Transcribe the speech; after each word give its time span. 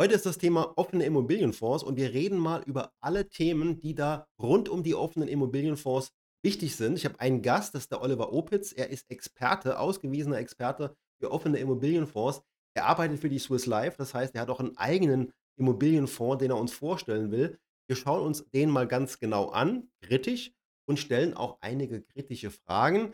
Heute 0.00 0.14
ist 0.14 0.24
das 0.24 0.38
Thema 0.38 0.72
offene 0.78 1.04
Immobilienfonds 1.04 1.82
und 1.82 1.98
wir 1.98 2.14
reden 2.14 2.38
mal 2.38 2.62
über 2.62 2.90
alle 3.02 3.28
Themen, 3.28 3.80
die 3.80 3.94
da 3.94 4.26
rund 4.40 4.70
um 4.70 4.82
die 4.82 4.94
offenen 4.94 5.28
Immobilienfonds 5.28 6.14
wichtig 6.42 6.74
sind. 6.74 6.96
Ich 6.96 7.04
habe 7.04 7.20
einen 7.20 7.42
Gast, 7.42 7.74
das 7.74 7.82
ist 7.82 7.92
der 7.92 8.00
Oliver 8.00 8.32
Opitz. 8.32 8.72
Er 8.72 8.88
ist 8.88 9.10
Experte, 9.10 9.78
ausgewiesener 9.78 10.38
Experte 10.38 10.96
für 11.20 11.30
offene 11.30 11.58
Immobilienfonds. 11.58 12.40
Er 12.72 12.86
arbeitet 12.86 13.20
für 13.20 13.28
die 13.28 13.38
Swiss 13.38 13.66
Life, 13.66 13.98
das 13.98 14.14
heißt, 14.14 14.34
er 14.34 14.40
hat 14.40 14.48
auch 14.48 14.60
einen 14.60 14.74
eigenen 14.78 15.34
Immobilienfonds, 15.58 16.38
den 16.38 16.50
er 16.50 16.56
uns 16.56 16.72
vorstellen 16.72 17.30
will. 17.30 17.58
Wir 17.86 17.94
schauen 17.94 18.22
uns 18.22 18.48
den 18.52 18.70
mal 18.70 18.88
ganz 18.88 19.18
genau 19.18 19.50
an, 19.50 19.90
kritisch, 20.00 20.54
und 20.88 20.98
stellen 20.98 21.34
auch 21.34 21.58
einige 21.60 22.00
kritische 22.00 22.50
Fragen. 22.50 23.12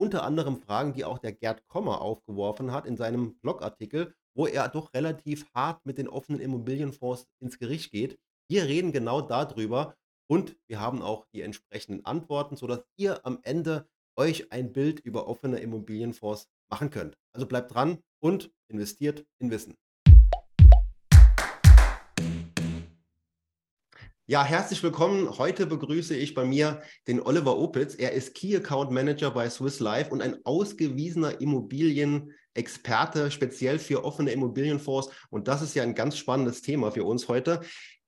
Unter 0.00 0.24
anderem 0.24 0.56
Fragen, 0.56 0.94
die 0.94 1.04
auch 1.04 1.18
der 1.20 1.32
Gerd 1.32 1.64
Kommer 1.68 2.00
aufgeworfen 2.00 2.72
hat 2.72 2.86
in 2.86 2.96
seinem 2.96 3.38
Blogartikel, 3.38 4.16
wo 4.34 4.46
er 4.46 4.68
doch 4.68 4.92
relativ 4.94 5.46
hart 5.54 5.84
mit 5.86 5.98
den 5.98 6.08
offenen 6.08 6.40
Immobilienfonds 6.40 7.26
ins 7.40 7.58
Gericht 7.58 7.90
geht. 7.90 8.18
Wir 8.48 8.64
reden 8.64 8.92
genau 8.92 9.20
darüber 9.20 9.96
und 10.28 10.56
wir 10.66 10.80
haben 10.80 11.02
auch 11.02 11.26
die 11.32 11.42
entsprechenden 11.42 12.04
Antworten, 12.04 12.56
sodass 12.56 12.84
ihr 12.96 13.24
am 13.26 13.38
Ende 13.42 13.88
euch 14.16 14.52
ein 14.52 14.72
Bild 14.72 15.00
über 15.00 15.26
offene 15.28 15.58
Immobilienfonds 15.58 16.48
machen 16.70 16.90
könnt. 16.90 17.16
Also 17.32 17.46
bleibt 17.46 17.74
dran 17.74 17.98
und 18.20 18.52
investiert 18.68 19.26
in 19.38 19.50
Wissen. 19.50 19.76
Ja, 24.26 24.42
herzlich 24.42 24.82
willkommen. 24.82 25.36
Heute 25.36 25.66
begrüße 25.66 26.16
ich 26.16 26.32
bei 26.32 26.46
mir 26.46 26.80
den 27.06 27.20
Oliver 27.20 27.58
Opitz. 27.58 27.94
Er 27.94 28.12
ist 28.12 28.34
Key 28.34 28.56
Account 28.56 28.90
Manager 28.90 29.30
bei 29.30 29.50
Swiss 29.50 29.80
Life 29.80 30.10
und 30.10 30.22
ein 30.22 30.38
ausgewiesener 30.46 31.42
Immobilienexperte, 31.42 33.30
speziell 33.30 33.78
für 33.78 34.02
offene 34.02 34.32
Immobilienfonds. 34.32 35.10
Und 35.28 35.46
das 35.46 35.60
ist 35.60 35.74
ja 35.74 35.82
ein 35.82 35.94
ganz 35.94 36.16
spannendes 36.16 36.62
Thema 36.62 36.90
für 36.90 37.04
uns 37.04 37.28
heute. 37.28 37.60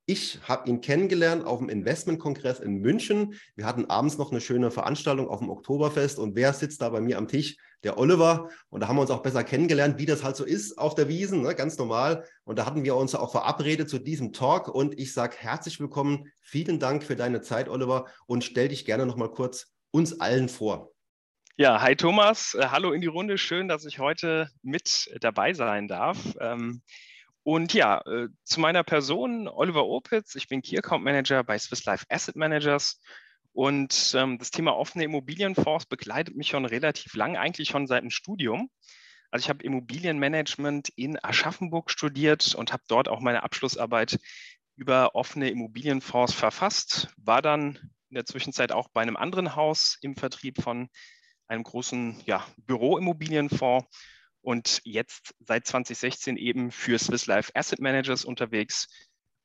Ich 0.09 0.38
habe 0.46 0.69
ihn 0.69 0.80
kennengelernt 0.80 1.45
auf 1.45 1.59
dem 1.59 1.69
Investmentkongress 1.69 2.60
in 2.60 2.80
München. 2.80 3.35
Wir 3.57 3.66
hatten 3.66 3.87
abends 3.87 4.18
noch 4.18 4.30
eine 4.30 4.40
schöne 4.40 4.71
Veranstaltung 4.71 5.26
auf 5.26 5.40
dem 5.40 5.51
Oktoberfest. 5.51 6.21
Und 6.21 6.37
wer 6.37 6.52
sitzt 6.52 6.80
da 6.80 6.90
bei 6.90 7.01
mir 7.01 7.18
am 7.18 7.26
Tisch? 7.26 7.57
Der 7.82 7.99
Oliver. 7.99 8.49
Und 8.71 8.80
da 8.80 8.88
haben 8.88 8.96
wir 8.96 9.01
uns 9.01 9.10
auch 9.10 9.24
besser 9.24 9.43
kennengelernt, 9.43 9.99
wie 9.99 10.07
das 10.07 10.23
halt 10.23 10.37
so 10.37 10.45
ist 10.45 10.79
auf 10.79 10.95
der 10.95 11.09
Wiesen, 11.09 11.43
ne? 11.43 11.57
ganz 11.57 11.77
normal. 11.77 12.24
Und 12.45 12.57
da 12.57 12.66
hatten 12.66 12.84
wir 12.84 12.95
uns 12.95 13.16
auch 13.16 13.32
verabredet 13.32 13.90
zu 13.90 13.99
diesem 13.99 14.32
Talk. 14.32 14.68
Und 14.68 14.96
ich 14.96 15.12
sage 15.12 15.34
herzlich 15.40 15.80
willkommen. 15.80 16.30
Vielen 16.40 16.79
Dank 16.79 17.02
für 17.02 17.16
deine 17.16 17.40
Zeit, 17.40 17.68
Oliver. 17.68 18.07
Und 18.27 18.45
stell 18.45 18.68
dich 18.68 18.84
gerne 18.84 19.07
noch 19.07 19.16
mal 19.16 19.30
kurz 19.30 19.73
uns 19.90 20.21
allen 20.21 20.49
vor. 20.49 20.93
Ja, 21.57 21.80
hi 21.80 21.96
Thomas. 21.96 22.54
Äh, 22.54 22.68
hallo 22.71 22.93
in 22.93 23.01
die 23.01 23.09
Runde. 23.09 23.38
Schön, 23.38 23.66
dass 23.66 23.84
ich 23.84 23.99
heute 23.99 24.51
mit 24.62 25.10
dabei 25.21 25.52
sein 25.52 25.88
darf. 25.88 26.18
Ähm, 26.38 26.82
und 27.47 27.75
ja, 27.75 28.01
äh, 28.07 28.27
zu 28.43 28.59
meiner 28.59 28.83
Person, 28.83 29.47
Oliver 29.47 29.87
Opitz, 29.87 30.35
ich 30.35 30.49
bin 30.49 30.63
Key 30.63 30.79
Account 30.79 31.05
Manager 31.05 31.45
bei 31.45 31.57
Swiss 31.57 31.85
Life 31.85 32.05
Asset 32.09 32.35
Managers. 32.35 33.01
Und 33.52 34.16
ähm, 34.19 34.39
das 34.39 34.51
Thema 34.51 34.75
offene 34.77 35.05
Immobilienfonds 35.05 35.87
begleitet 35.87 36.35
mich 36.35 36.49
schon 36.49 36.65
relativ 36.65 37.15
lang, 37.15 37.37
eigentlich 37.37 37.69
schon 37.69 37.87
seit 37.87 38.02
dem 38.02 38.11
Studium. 38.11 38.69
Also 39.30 39.45
ich 39.45 39.49
habe 39.49 39.63
Immobilienmanagement 39.63 40.89
in 40.97 41.23
Aschaffenburg 41.23 41.89
studiert 41.89 42.57
und 42.57 42.73
habe 42.73 42.83
dort 42.89 43.09
auch 43.09 43.21
meine 43.21 43.45
Abschlussarbeit 43.45 44.19
über 44.74 45.15
offene 45.15 45.49
Immobilienfonds 45.49 46.33
verfasst, 46.33 47.15
war 47.17 47.43
dann 47.43 47.77
in 48.09 48.17
der 48.17 48.27
Zwischenzeit 48.27 48.73
auch 48.73 48.89
bei 48.89 49.02
einem 49.02 49.17
anderen 49.17 49.55
Haus 49.55 49.99
im 50.01 50.17
Vertrieb 50.17 50.61
von 50.61 50.89
einem 51.47 51.63
großen 51.63 52.24
ja, 52.27 52.45
Büroimmobilienfonds 52.57 53.87
und 54.47 54.80
jetzt 54.85 55.35
seit 55.41 55.66
2016 55.66 56.37
eben 56.37 56.71
für 56.71 57.01
Swiss 57.01 57.27
Life 57.27 57.51
Asset 57.57 57.80
Managers 57.80 58.25
unterwegs 58.25 58.87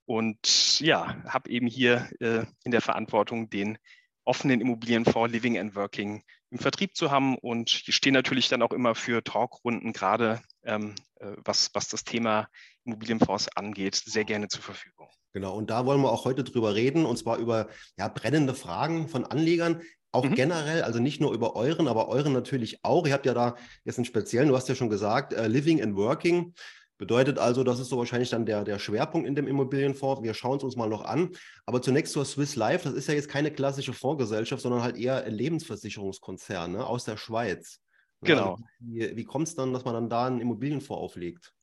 und 0.05 0.79
ja, 0.79 1.23
habe 1.27 1.49
eben 1.49 1.65
hier 1.65 2.07
äh, 2.19 2.45
in 2.63 2.71
der 2.71 2.81
Verantwortung 2.81 3.49
den 3.49 3.79
offenen 4.25 4.61
Immobilienfonds 4.61 5.33
Living 5.33 5.57
and 5.57 5.75
Working 5.75 6.21
im 6.51 6.59
Vertrieb 6.59 6.95
zu 6.95 7.09
haben 7.09 7.35
und 7.39 7.81
ich 7.87 7.95
stehe 7.95 8.13
natürlich 8.13 8.47
dann 8.47 8.61
auch 8.61 8.73
immer 8.73 8.93
für 8.93 9.23
Talkrunden, 9.23 9.91
gerade 9.91 10.39
ähm, 10.61 10.93
äh, 11.15 11.31
was, 11.37 11.71
was 11.73 11.87
das 11.87 12.03
Thema 12.03 12.47
Immobilienfonds 12.83 13.47
angeht, 13.55 13.95
sehr 13.95 14.25
gerne 14.25 14.49
zur 14.49 14.61
Verfügung. 14.61 15.09
Genau, 15.33 15.55
und 15.55 15.71
da 15.71 15.87
wollen 15.87 16.01
wir 16.01 16.11
auch 16.11 16.25
heute 16.25 16.43
drüber 16.43 16.75
reden, 16.75 17.07
und 17.07 17.17
zwar 17.17 17.37
über 17.37 17.69
ja, 17.97 18.07
brennende 18.07 18.53
Fragen 18.53 19.07
von 19.07 19.25
Anlegern. 19.25 19.81
Auch 20.11 20.25
mhm. 20.25 20.35
generell, 20.35 20.83
also 20.83 20.99
nicht 20.99 21.21
nur 21.21 21.33
über 21.33 21.55
euren, 21.55 21.87
aber 21.87 22.09
euren 22.09 22.33
natürlich 22.33 22.83
auch. 22.83 23.07
Ihr 23.07 23.13
habt 23.13 23.25
ja 23.25 23.33
da 23.33 23.55
jetzt 23.85 23.97
einen 23.97 24.05
speziellen, 24.05 24.49
du 24.49 24.55
hast 24.55 24.67
ja 24.67 24.75
schon 24.75 24.89
gesagt, 24.89 25.33
uh, 25.33 25.45
Living 25.45 25.81
and 25.81 25.95
Working. 25.95 26.53
Bedeutet 26.97 27.39
also, 27.39 27.63
das 27.63 27.79
ist 27.79 27.89
so 27.89 27.97
wahrscheinlich 27.97 28.29
dann 28.29 28.45
der, 28.45 28.63
der 28.63 28.77
Schwerpunkt 28.77 29.27
in 29.27 29.33
dem 29.33 29.47
Immobilienfonds. 29.47 30.21
Wir 30.21 30.35
schauen 30.35 30.57
es 30.57 30.63
uns 30.63 30.75
mal 30.75 30.87
noch 30.87 31.03
an. 31.03 31.31
Aber 31.65 31.81
zunächst 31.81 32.13
zur 32.13 32.25
Swiss 32.25 32.55
Life. 32.55 32.87
Das 32.87 32.93
ist 32.93 33.07
ja 33.07 33.15
jetzt 33.15 33.27
keine 33.27 33.51
klassische 33.51 33.93
Fondsgesellschaft, 33.93 34.61
sondern 34.61 34.83
halt 34.83 34.97
eher 34.97 35.23
ein 35.23 35.33
Lebensversicherungskonzern 35.33 36.73
ne, 36.73 36.85
aus 36.85 37.05
der 37.05 37.17
Schweiz. 37.17 37.79
Genau. 38.21 38.51
Also 38.51 38.63
wie 38.81 39.15
wie 39.17 39.23
kommt 39.23 39.47
es 39.47 39.55
dann, 39.55 39.73
dass 39.73 39.83
man 39.83 39.95
dann 39.95 40.09
da 40.09 40.27
einen 40.27 40.41
Immobilienfonds 40.41 41.01
auflegt? 41.01 41.53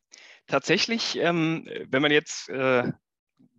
Tatsächlich, 0.48 1.16
ähm, 1.18 1.68
wenn 1.88 2.02
man 2.02 2.10
jetzt 2.10 2.48
äh, 2.48 2.90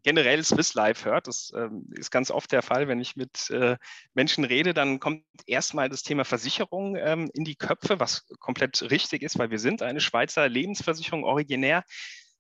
generell 0.03 0.43
Swiss 0.43 0.73
Life 0.73 1.05
hört, 1.09 1.27
das 1.27 1.51
ähm, 1.55 1.85
ist 1.95 2.11
ganz 2.11 2.31
oft 2.31 2.51
der 2.51 2.61
Fall, 2.61 2.87
wenn 2.87 2.99
ich 2.99 3.15
mit 3.15 3.49
äh, 3.49 3.77
Menschen 4.13 4.43
rede, 4.43 4.73
dann 4.73 4.99
kommt 4.99 5.23
erstmal 5.45 5.89
das 5.89 6.03
Thema 6.03 6.25
Versicherung 6.25 6.95
ähm, 6.95 7.29
in 7.33 7.43
die 7.43 7.55
Köpfe, 7.55 7.99
was 7.99 8.27
komplett 8.39 8.81
richtig 8.89 9.21
ist, 9.23 9.37
weil 9.37 9.51
wir 9.51 9.59
sind 9.59 9.81
eine 9.81 10.01
Schweizer 10.01 10.47
Lebensversicherung 10.47 11.23
originär. 11.23 11.83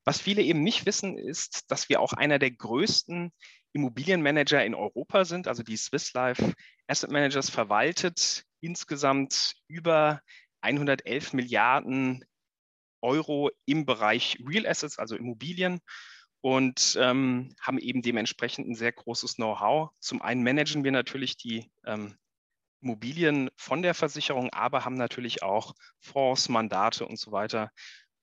Was 0.05 0.21
viele 0.21 0.41
eben 0.41 0.63
nicht 0.63 0.85
wissen, 0.85 1.17
ist, 1.17 1.69
dass 1.71 1.89
wir 1.89 2.01
auch 2.01 2.13
einer 2.13 2.39
der 2.39 2.51
größten 2.51 3.31
Immobilienmanager 3.73 4.63
in 4.65 4.73
Europa 4.73 5.25
sind. 5.25 5.47
Also 5.47 5.63
die 5.63 5.77
Swiss 5.77 6.13
Life 6.13 6.53
Asset 6.87 7.11
Managers 7.11 7.49
verwaltet 7.49 8.45
insgesamt 8.61 9.55
über 9.67 10.21
111 10.61 11.33
Milliarden 11.33 12.25
Euro 13.01 13.51
im 13.65 13.85
Bereich 13.85 14.37
Real 14.45 14.67
Assets, 14.67 14.99
also 14.99 15.15
Immobilien 15.15 15.79
und 16.41 16.97
ähm, 16.99 17.53
haben 17.59 17.77
eben 17.77 18.01
dementsprechend 18.01 18.67
ein 18.67 18.75
sehr 18.75 18.91
großes 18.91 19.35
Know-how. 19.35 19.89
Zum 19.99 20.21
einen 20.21 20.43
managen 20.43 20.83
wir 20.83 20.91
natürlich 20.91 21.37
die 21.37 21.69
ähm, 21.85 22.15
Immobilien 22.81 23.49
von 23.57 23.81
der 23.81 23.93
Versicherung, 23.93 24.49
aber 24.51 24.85
haben 24.85 24.95
natürlich 24.95 25.43
auch 25.43 25.73
Fonds, 25.99 26.47
Mandate 26.49 27.05
und 27.05 27.19
so 27.19 27.31
weiter. 27.31 27.71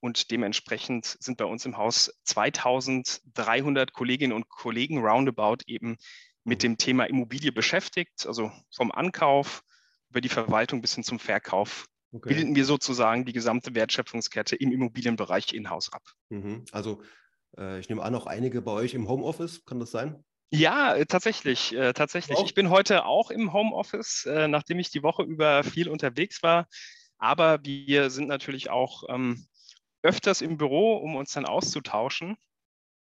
Und 0.00 0.30
dementsprechend 0.30 1.16
sind 1.20 1.36
bei 1.36 1.44
uns 1.44 1.66
im 1.66 1.76
Haus 1.76 2.12
2300 2.24 3.92
Kolleginnen 3.92 4.32
und 4.32 4.48
Kollegen 4.48 4.98
roundabout 4.98 5.58
eben 5.66 5.96
mit 6.44 6.62
dem 6.62 6.78
Thema 6.78 7.04
Immobilie 7.04 7.52
beschäftigt. 7.52 8.26
Also 8.26 8.52
vom 8.74 8.92
Ankauf 8.92 9.62
über 10.10 10.20
die 10.20 10.28
Verwaltung 10.28 10.80
bis 10.80 10.94
hin 10.94 11.04
zum 11.04 11.18
Verkauf 11.18 11.86
okay. 12.12 12.28
bilden 12.28 12.54
wir 12.54 12.64
sozusagen 12.64 13.24
die 13.24 13.32
gesamte 13.32 13.74
Wertschöpfungskette 13.74 14.56
im 14.56 14.72
Immobilienbereich 14.72 15.52
in-house 15.52 15.92
ab. 15.92 16.02
Mhm. 16.28 16.64
Also 16.72 17.02
äh, 17.58 17.78
ich 17.80 17.88
nehme 17.88 18.02
an, 18.02 18.14
auch 18.14 18.26
einige 18.26 18.62
bei 18.62 18.72
euch 18.72 18.94
im 18.94 19.08
Homeoffice, 19.08 19.64
kann 19.64 19.80
das 19.80 19.90
sein? 19.90 20.24
Ja, 20.50 20.94
äh, 20.94 21.06
tatsächlich, 21.06 21.74
äh, 21.74 21.92
tatsächlich. 21.92 22.38
Ich 22.44 22.54
bin 22.54 22.70
heute 22.70 23.04
auch 23.04 23.30
im 23.30 23.52
Homeoffice, 23.52 24.26
äh, 24.26 24.48
nachdem 24.48 24.78
ich 24.78 24.90
die 24.90 25.02
Woche 25.02 25.22
über 25.22 25.64
viel 25.64 25.88
unterwegs 25.88 26.42
war. 26.42 26.68
Aber 27.18 27.64
wir 27.64 28.10
sind 28.10 28.28
natürlich 28.28 28.70
auch 28.70 29.04
ähm, 29.08 29.46
öfters 30.02 30.42
im 30.42 30.56
Büro, 30.56 30.96
um 30.96 31.16
uns 31.16 31.32
dann 31.32 31.46
auszutauschen. 31.46 32.30
Und 32.30 32.36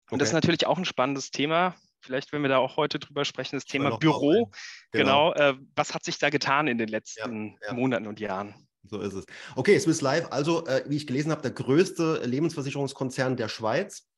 okay. 0.10 0.18
das 0.20 0.30
ist 0.30 0.34
natürlich 0.34 0.68
auch 0.68 0.78
ein 0.78 0.86
spannendes 0.86 1.32
Thema. 1.32 1.76
Vielleicht, 2.02 2.34
wenn 2.34 2.42
wir 2.42 2.50
da 2.50 2.58
auch 2.58 2.76
heute 2.76 3.00
drüber 3.00 3.24
sprechen, 3.24 3.56
das 3.56 3.66
Thema 3.66 3.98
Büro. 3.98 4.52
Genau. 4.92 5.32
genau 5.32 5.34
äh, 5.34 5.56
was 5.76 5.94
hat 5.96 6.04
sich 6.04 6.20
da 6.20 6.30
getan 6.30 6.68
in 6.68 6.78
den 6.78 6.90
letzten 6.90 7.58
ja, 7.62 7.68
ja. 7.68 7.74
Monaten 7.74 8.08
und 8.08 8.20
Jahren? 8.20 8.54
So 8.84 9.00
ist 9.00 9.14
es. 9.14 9.26
Okay, 9.56 9.80
Swiss 9.80 10.02
Life, 10.02 10.32
also 10.32 10.68
äh, 10.68 10.84
wie 10.88 10.98
ich 10.98 11.08
gelesen 11.08 11.32
habe, 11.32 11.42
der 11.42 11.52
größte 11.52 12.26
Lebensversicherungskonzern 12.26 13.38
der 13.38 13.48
Schweiz 13.48 14.10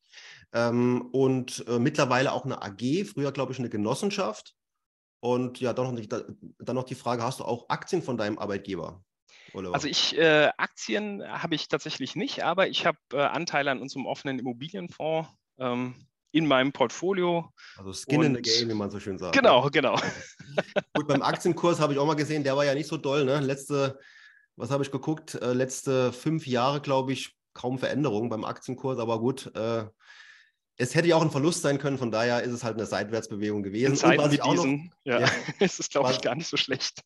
ähm, 0.52 1.08
und 1.12 1.64
äh, 1.68 1.78
mittlerweile 1.78 2.32
auch 2.32 2.44
eine 2.44 2.62
AG, 2.62 3.04
früher 3.12 3.32
glaube 3.32 3.52
ich 3.52 3.58
eine 3.58 3.68
Genossenschaft. 3.68 4.54
Und 5.20 5.60
ja, 5.60 5.72
dann 5.72 5.94
noch, 5.94 6.00
die, 6.00 6.08
dann 6.08 6.76
noch 6.76 6.84
die 6.84 6.94
Frage, 6.94 7.22
hast 7.22 7.40
du 7.40 7.44
auch 7.44 7.68
Aktien 7.68 8.02
von 8.02 8.16
deinem 8.16 8.38
Arbeitgeber? 8.38 9.02
Also 9.72 9.88
ich, 9.88 10.16
äh, 10.18 10.50
Aktien 10.58 11.22
habe 11.26 11.54
ich 11.54 11.68
tatsächlich 11.68 12.14
nicht, 12.14 12.44
aber 12.44 12.68
ich 12.68 12.84
habe 12.84 12.98
äh, 13.12 13.22
Anteile 13.22 13.70
an 13.70 13.80
unserem 13.80 14.04
offenen 14.04 14.38
Immobilienfonds 14.38 15.30
ähm, 15.58 15.94
in 16.32 16.46
meinem 16.46 16.72
Portfolio. 16.72 17.50
Also 17.78 17.92
Skin 17.92 18.22
in 18.22 18.34
the 18.34 18.42
Game, 18.42 18.68
wie 18.68 18.74
man 18.74 18.90
so 18.90 19.00
schön 19.00 19.18
sagt. 19.18 19.34
Genau, 19.34 19.64
ne? 19.64 19.70
genau. 19.70 19.98
Gut, 20.94 21.08
beim 21.08 21.22
Aktienkurs 21.22 21.80
habe 21.80 21.94
ich 21.94 21.98
auch 21.98 22.06
mal 22.06 22.14
gesehen, 22.14 22.44
der 22.44 22.56
war 22.56 22.64
ja 22.64 22.74
nicht 22.74 22.88
so 22.88 22.98
doll. 22.98 23.24
Ne? 23.24 23.40
Letzte, 23.40 23.98
was 24.56 24.70
habe 24.70 24.82
ich 24.82 24.90
geguckt? 24.90 25.34
Äh, 25.34 25.54
letzte 25.54 26.12
fünf 26.12 26.46
Jahre, 26.46 26.82
glaube 26.82 27.12
ich, 27.12 27.34
kaum 27.54 27.78
Veränderung 27.78 28.28
beim 28.28 28.44
Aktienkurs, 28.44 28.98
aber 28.98 29.18
gut, 29.18 29.50
äh, 29.54 29.86
es 30.78 30.94
hätte 30.94 31.08
ja 31.08 31.16
auch 31.16 31.22
ein 31.22 31.30
Verlust 31.30 31.62
sein 31.62 31.78
können, 31.78 31.96
von 31.96 32.10
daher 32.10 32.42
ist 32.42 32.52
es 32.52 32.62
halt 32.62 32.76
eine 32.76 32.86
Seitwärtsbewegung 32.86 33.62
gewesen. 33.62 33.92
In 33.92 33.96
Zeiten 33.96 34.30
wie 34.30 34.38
diesen, 34.38 34.86
noch, 34.86 34.96
ja, 35.04 35.20
ja, 35.20 35.28
ist 35.60 35.80
es, 35.80 35.88
glaube 35.88 36.10
ich, 36.12 36.20
gar 36.20 36.34
nicht 36.34 36.48
so 36.48 36.56
schlecht. 36.56 37.02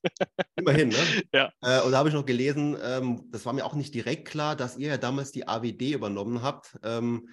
Immerhin, 0.56 0.88
ne? 0.88 0.96
Ja. 1.32 1.52
Äh, 1.62 1.80
und 1.82 1.92
da 1.92 1.98
habe 1.98 2.08
ich 2.08 2.14
noch 2.14 2.26
gelesen, 2.26 2.76
ähm, 2.82 3.24
das 3.30 3.46
war 3.46 3.52
mir 3.52 3.64
auch 3.64 3.74
nicht 3.74 3.94
direkt 3.94 4.26
klar, 4.26 4.56
dass 4.56 4.76
ihr 4.76 4.88
ja 4.88 4.96
damals 4.96 5.30
die 5.30 5.46
AWD 5.46 5.92
übernommen 5.92 6.42
habt. 6.42 6.78
Ähm, 6.82 7.28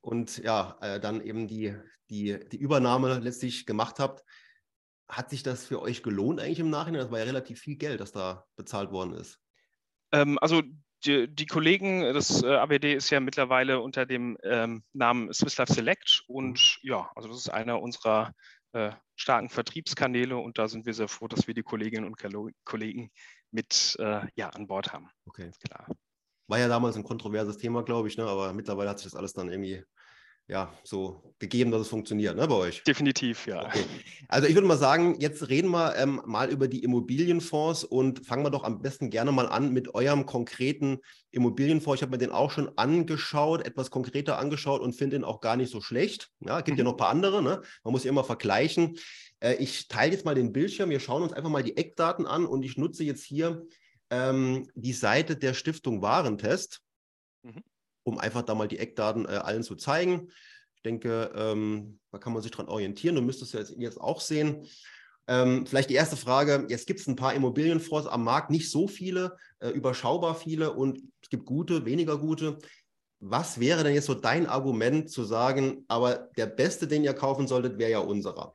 und 0.00 0.38
ja, 0.38 0.76
äh, 0.80 1.00
dann 1.00 1.20
eben 1.20 1.46
die, 1.46 1.74
die, 2.10 2.38
die 2.50 2.58
Übernahme 2.58 3.18
letztlich 3.18 3.66
gemacht 3.66 3.98
habt. 3.98 4.24
Hat 5.08 5.30
sich 5.30 5.44
das 5.44 5.66
für 5.66 5.80
euch 5.80 6.02
gelohnt 6.02 6.40
eigentlich 6.40 6.58
im 6.58 6.70
Nachhinein? 6.70 7.02
Das 7.02 7.10
war 7.12 7.20
ja 7.20 7.24
relativ 7.24 7.60
viel 7.60 7.76
Geld, 7.76 8.00
das 8.00 8.10
da 8.10 8.44
bezahlt 8.56 8.90
worden 8.90 9.14
ist. 9.14 9.38
Ähm, 10.12 10.38
also 10.40 10.62
die, 11.06 11.34
die, 11.34 11.46
Kollegen, 11.46 12.00
das 12.14 12.42
äh, 12.42 12.54
ABD 12.54 12.94
ist 12.94 13.10
ja 13.10 13.20
mittlerweile 13.20 13.80
unter 13.80 14.06
dem 14.06 14.36
ähm, 14.42 14.82
Namen 14.92 15.32
Swiss 15.32 15.56
Life 15.58 15.72
Select 15.72 16.24
und 16.26 16.78
mhm. 16.82 16.90
ja, 16.90 17.10
also 17.14 17.28
das 17.28 17.38
ist 17.38 17.48
einer 17.48 17.80
unserer 17.80 18.32
äh, 18.72 18.92
starken 19.14 19.48
Vertriebskanäle 19.48 20.36
und 20.36 20.58
da 20.58 20.68
sind 20.68 20.86
wir 20.86 20.94
sehr 20.94 21.08
froh, 21.08 21.28
dass 21.28 21.46
wir 21.46 21.54
die 21.54 21.62
Kolleginnen 21.62 22.04
und 22.04 22.16
Kollegen 22.64 23.10
mit 23.50 23.96
äh, 23.98 24.26
ja, 24.34 24.50
an 24.50 24.66
Bord 24.66 24.92
haben. 24.92 25.08
Okay. 25.26 25.50
Klar. 25.66 25.86
War 26.48 26.58
ja 26.58 26.68
damals 26.68 26.96
ein 26.96 27.04
kontroverses 27.04 27.56
Thema, 27.56 27.82
glaube 27.82 28.08
ich, 28.08 28.16
ne? 28.16 28.24
aber 28.24 28.52
mittlerweile 28.52 28.90
hat 28.90 28.98
sich 28.98 29.10
das 29.10 29.18
alles 29.18 29.32
dann 29.32 29.50
irgendwie 29.50 29.82
ja, 30.48 30.72
so 30.84 31.34
gegeben, 31.40 31.72
dass 31.72 31.82
es 31.82 31.88
funktioniert, 31.88 32.36
ne, 32.36 32.46
bei 32.46 32.54
euch? 32.54 32.82
Definitiv, 32.84 33.46
ja. 33.46 33.66
Okay. 33.66 33.84
Also 34.28 34.46
ich 34.46 34.54
würde 34.54 34.68
mal 34.68 34.78
sagen, 34.78 35.16
jetzt 35.18 35.48
reden 35.48 35.70
wir 35.70 35.96
ähm, 35.96 36.22
mal 36.24 36.50
über 36.50 36.68
die 36.68 36.84
Immobilienfonds 36.84 37.82
und 37.84 38.24
fangen 38.24 38.44
wir 38.44 38.50
doch 38.50 38.62
am 38.62 38.80
besten 38.80 39.10
gerne 39.10 39.32
mal 39.32 39.48
an 39.48 39.72
mit 39.72 39.94
eurem 39.94 40.24
konkreten 40.24 40.98
Immobilienfonds. 41.32 41.98
Ich 41.98 42.02
habe 42.02 42.12
mir 42.12 42.18
den 42.18 42.30
auch 42.30 42.52
schon 42.52 42.70
angeschaut, 42.78 43.66
etwas 43.66 43.90
konkreter 43.90 44.38
angeschaut 44.38 44.80
und 44.80 44.94
finde 44.94 45.16
ihn 45.16 45.24
auch 45.24 45.40
gar 45.40 45.56
nicht 45.56 45.70
so 45.70 45.80
schlecht. 45.80 46.30
Ja, 46.40 46.60
gibt 46.60 46.76
mhm. 46.76 46.78
ja 46.78 46.84
noch 46.84 46.92
ein 46.92 46.98
paar 46.98 47.10
andere, 47.10 47.42
ne? 47.42 47.60
Man 47.82 47.92
muss 47.92 48.04
ja 48.04 48.10
immer 48.10 48.24
vergleichen. 48.24 48.98
Äh, 49.40 49.54
ich 49.54 49.88
teile 49.88 50.12
jetzt 50.12 50.24
mal 50.24 50.36
den 50.36 50.52
Bildschirm, 50.52 50.90
wir 50.90 51.00
schauen 51.00 51.22
uns 51.22 51.32
einfach 51.32 51.50
mal 51.50 51.64
die 51.64 51.76
Eckdaten 51.76 52.24
an 52.24 52.46
und 52.46 52.62
ich 52.62 52.76
nutze 52.76 53.02
jetzt 53.02 53.24
hier 53.24 53.66
ähm, 54.10 54.68
die 54.76 54.92
Seite 54.92 55.36
der 55.36 55.54
Stiftung 55.54 56.02
Warentest. 56.02 56.82
Mhm 57.42 57.64
um 58.06 58.18
einfach 58.18 58.42
da 58.42 58.54
mal 58.54 58.68
die 58.68 58.78
Eckdaten 58.78 59.26
äh, 59.26 59.30
allen 59.30 59.64
zu 59.64 59.74
zeigen. 59.74 60.30
Ich 60.76 60.82
denke, 60.82 61.32
ähm, 61.34 61.98
da 62.12 62.18
kann 62.18 62.32
man 62.32 62.40
sich 62.40 62.52
dran 62.52 62.68
orientieren. 62.68 63.16
Du 63.16 63.22
müsstest 63.22 63.52
ja 63.52 63.60
jetzt, 63.60 63.74
jetzt 63.76 64.00
auch 64.00 64.20
sehen. 64.20 64.66
Ähm, 65.26 65.66
vielleicht 65.66 65.90
die 65.90 65.94
erste 65.94 66.16
Frage. 66.16 66.66
Jetzt 66.68 66.86
gibt 66.86 67.00
es 67.00 67.08
ein 67.08 67.16
paar 67.16 67.34
Immobilienfonds 67.34 68.06
am 68.06 68.22
Markt, 68.22 68.50
nicht 68.50 68.70
so 68.70 68.86
viele, 68.86 69.36
äh, 69.58 69.70
überschaubar 69.70 70.36
viele 70.36 70.72
und 70.72 71.02
es 71.20 71.28
gibt 71.28 71.46
gute, 71.46 71.84
weniger 71.84 72.16
gute. 72.16 72.58
Was 73.18 73.58
wäre 73.58 73.82
denn 73.82 73.94
jetzt 73.94 74.06
so 74.06 74.14
dein 74.14 74.46
Argument 74.46 75.10
zu 75.10 75.24
sagen, 75.24 75.84
aber 75.88 76.30
der 76.36 76.46
beste, 76.46 76.86
den 76.86 77.02
ihr 77.02 77.14
kaufen 77.14 77.48
solltet, 77.48 77.78
wäre 77.78 77.90
ja 77.90 77.98
unserer? 77.98 78.52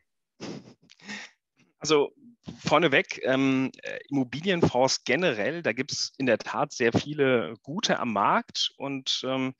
Also 1.79 2.13
vorneweg, 2.59 3.21
ähm, 3.23 3.71
äh, 3.83 3.99
Immobilienfonds 4.09 5.03
generell, 5.03 5.61
da 5.61 5.73
gibt 5.73 5.91
es 5.91 6.13
in 6.17 6.25
der 6.25 6.37
Tat 6.37 6.73
sehr 6.73 6.93
viele 6.93 7.53
gute 7.61 7.99
am 7.99 8.13
Markt 8.13 8.71
und 8.77 9.21
ähm, 9.25 9.53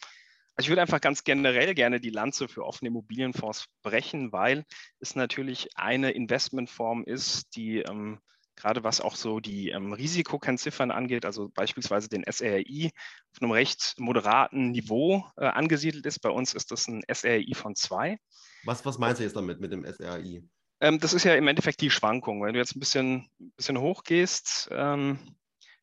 also 0.55 0.65
ich 0.65 0.69
würde 0.69 0.81
einfach 0.81 1.01
ganz 1.01 1.23
generell 1.23 1.73
gerne 1.73 1.99
die 1.99 2.09
Lanze 2.09 2.47
für 2.47 2.65
offene 2.65 2.89
Immobilienfonds 2.89 3.65
brechen, 3.83 4.31
weil 4.31 4.65
es 4.99 5.15
natürlich 5.15 5.69
eine 5.75 6.11
Investmentform 6.11 7.03
ist, 7.03 7.55
die 7.55 7.79
ähm, 7.79 8.19
gerade 8.55 8.83
was 8.83 9.01
auch 9.01 9.15
so 9.15 9.39
die 9.39 9.69
ähm, 9.69 9.93
Risikokennziffern 9.93 10.91
angeht, 10.91 11.25
also 11.25 11.49
beispielsweise 11.49 12.09
den 12.09 12.23
SRI, 12.29 12.91
auf 13.31 13.41
einem 13.41 13.51
recht 13.51 13.95
moderaten 13.97 14.71
Niveau 14.71 15.25
äh, 15.37 15.45
angesiedelt 15.45 16.05
ist. 16.05 16.19
Bei 16.19 16.29
uns 16.29 16.53
ist 16.53 16.71
das 16.71 16.87
ein 16.87 17.01
SRI 17.11 17.53
von 17.55 17.75
zwei. 17.75 18.19
Was, 18.63 18.85
was 18.85 18.99
meinst 18.99 19.19
du 19.19 19.23
jetzt 19.23 19.35
damit 19.35 19.59
mit 19.59 19.71
dem 19.71 19.83
SRI? 19.83 20.43
Ähm, 20.81 20.99
das 20.99 21.13
ist 21.13 21.23
ja 21.23 21.35
im 21.35 21.47
Endeffekt 21.47 21.79
die 21.81 21.91
Schwankung. 21.91 22.43
Wenn 22.43 22.53
du 22.53 22.59
jetzt 22.59 22.75
ein 22.75 22.79
bisschen, 22.79 23.29
bisschen 23.55 23.79
hoch 23.79 24.03
gehst, 24.03 24.67
ähm, 24.71 25.19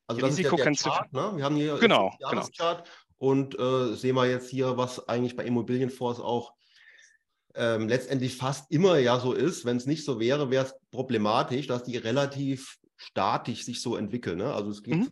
also 0.05 0.21
das 0.21 0.31
Risiko 0.31 0.55
ist 0.57 0.65
ja 0.65 0.65
der 0.65 0.75
Chart, 0.75 1.13
ne? 1.13 1.31
Wir 1.37 1.43
haben 1.45 1.55
hier 1.55 1.77
genau, 1.77 2.11
den 2.19 2.29
genau. 2.29 2.47
Chart 2.57 2.89
und 3.17 3.57
äh, 3.57 3.95
sehen 3.95 4.15
wir 4.15 4.29
jetzt 4.29 4.49
hier, 4.49 4.75
was 4.75 5.07
eigentlich 5.07 5.35
bei 5.35 5.45
Immobilienfonds 5.45 6.19
auch 6.19 6.53
ähm, 7.55 7.87
letztendlich 7.87 8.35
fast 8.35 8.71
immer 8.71 8.97
ja 8.97 9.19
so 9.19 9.33
ist. 9.33 9.65
Wenn 9.65 9.77
es 9.77 9.85
nicht 9.85 10.03
so 10.03 10.19
wäre, 10.19 10.49
wäre 10.49 10.65
es 10.65 10.75
problematisch, 10.91 11.67
dass 11.67 11.83
die 11.83 11.97
relativ 11.97 12.77
statisch 12.97 13.65
sich 13.65 13.81
so 13.81 13.95
entwickeln. 13.95 14.37
Ne? 14.37 14.53
Also 14.53 14.71
es 14.71 14.83
geht 14.83 14.95
mhm. 14.95 15.09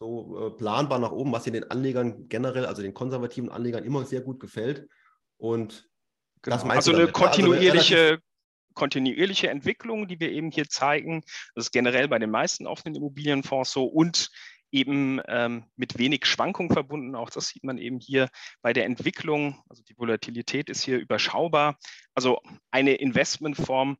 so 0.00 0.46
äh, 0.46 0.50
planbar 0.50 0.98
nach 0.98 1.12
oben, 1.12 1.32
was 1.32 1.44
hier 1.44 1.52
den 1.52 1.70
Anlegern 1.70 2.28
generell, 2.28 2.66
also 2.66 2.82
den 2.82 2.94
konservativen 2.94 3.50
Anlegern 3.50 3.84
immer 3.84 4.04
sehr 4.04 4.20
gut 4.20 4.40
gefällt. 4.40 4.88
Und 5.36 5.88
genau. 6.42 6.56
das 6.56 6.64
meinst 6.64 6.88
also 6.88 6.92
eine 6.92 7.00
damit, 7.00 7.14
kontinuierliche, 7.14 7.98
also 7.98 8.22
kontinuierliche 8.78 9.50
Entwicklung, 9.50 10.06
die 10.06 10.20
wir 10.20 10.30
eben 10.30 10.52
hier 10.52 10.68
zeigen. 10.68 11.22
Das 11.54 11.66
ist 11.66 11.72
generell 11.72 12.06
bei 12.06 12.20
den 12.20 12.30
meisten 12.30 12.66
offenen 12.66 12.94
Immobilienfonds 12.94 13.72
so 13.72 13.84
und 13.84 14.30
eben 14.70 15.20
ähm, 15.26 15.64
mit 15.76 15.98
wenig 15.98 16.26
Schwankung 16.26 16.70
verbunden. 16.70 17.16
Auch 17.16 17.30
das 17.30 17.48
sieht 17.48 17.64
man 17.64 17.78
eben 17.78 17.98
hier 17.98 18.28
bei 18.62 18.72
der 18.72 18.84
Entwicklung. 18.84 19.60
Also 19.68 19.82
die 19.82 19.98
Volatilität 19.98 20.70
ist 20.70 20.82
hier 20.82 20.98
überschaubar. 20.98 21.76
Also 22.14 22.40
eine 22.70 22.94
Investmentform, 22.94 23.98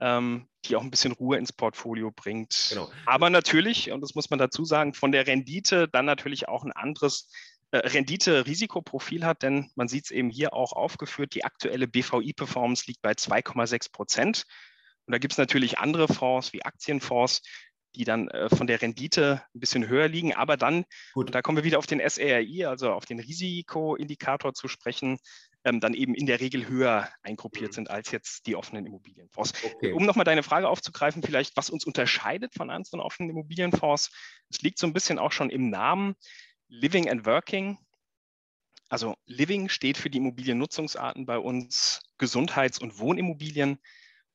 ähm, 0.00 0.48
die 0.64 0.76
auch 0.76 0.82
ein 0.82 0.90
bisschen 0.90 1.12
Ruhe 1.12 1.36
ins 1.36 1.52
Portfolio 1.52 2.10
bringt. 2.10 2.68
Genau. 2.70 2.90
Aber 3.04 3.28
natürlich, 3.28 3.90
und 3.90 4.00
das 4.00 4.14
muss 4.14 4.30
man 4.30 4.38
dazu 4.38 4.64
sagen, 4.64 4.94
von 4.94 5.12
der 5.12 5.26
Rendite 5.26 5.86
dann 5.88 6.06
natürlich 6.06 6.48
auch 6.48 6.64
ein 6.64 6.72
anderes 6.72 7.28
Rendite-Risikoprofil 7.72 9.24
hat, 9.24 9.42
denn 9.42 9.70
man 9.74 9.88
sieht 9.88 10.04
es 10.04 10.10
eben 10.10 10.30
hier 10.30 10.52
auch 10.52 10.72
aufgeführt, 10.72 11.34
die 11.34 11.44
aktuelle 11.44 11.88
BVI-Performance 11.88 12.84
liegt 12.86 13.02
bei 13.02 13.12
2,6 13.12 13.92
Prozent. 13.92 14.44
Und 15.06 15.12
da 15.12 15.18
gibt 15.18 15.32
es 15.32 15.38
natürlich 15.38 15.78
andere 15.78 16.08
Fonds 16.08 16.52
wie 16.52 16.64
Aktienfonds, 16.64 17.42
die 17.94 18.04
dann 18.04 18.28
äh, 18.28 18.48
von 18.48 18.66
der 18.66 18.82
Rendite 18.82 19.42
ein 19.54 19.60
bisschen 19.60 19.88
höher 19.88 20.08
liegen. 20.08 20.34
Aber 20.34 20.56
dann, 20.56 20.84
da 21.30 21.42
kommen 21.42 21.56
wir 21.56 21.64
wieder 21.64 21.78
auf 21.78 21.86
den 21.86 22.00
SRI, 22.00 22.64
also 22.64 22.92
auf 22.92 23.04
den 23.04 23.20
Risikoindikator 23.20 24.54
zu 24.54 24.68
sprechen, 24.68 25.18
ähm, 25.64 25.80
dann 25.80 25.94
eben 25.94 26.14
in 26.14 26.26
der 26.26 26.40
Regel 26.40 26.68
höher 26.68 27.08
eingruppiert 27.22 27.72
mhm. 27.72 27.74
sind 27.74 27.90
als 27.90 28.10
jetzt 28.10 28.46
die 28.46 28.56
offenen 28.56 28.86
Immobilienfonds. 28.86 29.52
Okay. 29.64 29.92
Um 29.92 30.04
nochmal 30.04 30.24
deine 30.24 30.42
Frage 30.42 30.68
aufzugreifen, 30.68 31.22
vielleicht, 31.22 31.56
was 31.56 31.70
uns 31.70 31.84
unterscheidet 31.84 32.54
von 32.54 32.70
anderen 32.70 33.00
offenen 33.00 33.30
Immobilienfonds, 33.30 34.10
es 34.50 34.62
liegt 34.62 34.78
so 34.78 34.86
ein 34.86 34.92
bisschen 34.92 35.18
auch 35.18 35.32
schon 35.32 35.50
im 35.50 35.70
Namen. 35.70 36.16
Living 36.68 37.08
and 37.08 37.26
Working. 37.26 37.78
Also 38.88 39.16
Living 39.26 39.68
steht 39.68 39.96
für 39.96 40.10
die 40.10 40.18
Immobiliennutzungsarten 40.18 41.26
bei 41.26 41.38
uns, 41.38 42.00
Gesundheits- 42.18 42.78
und 42.78 42.98
Wohnimmobilien 42.98 43.78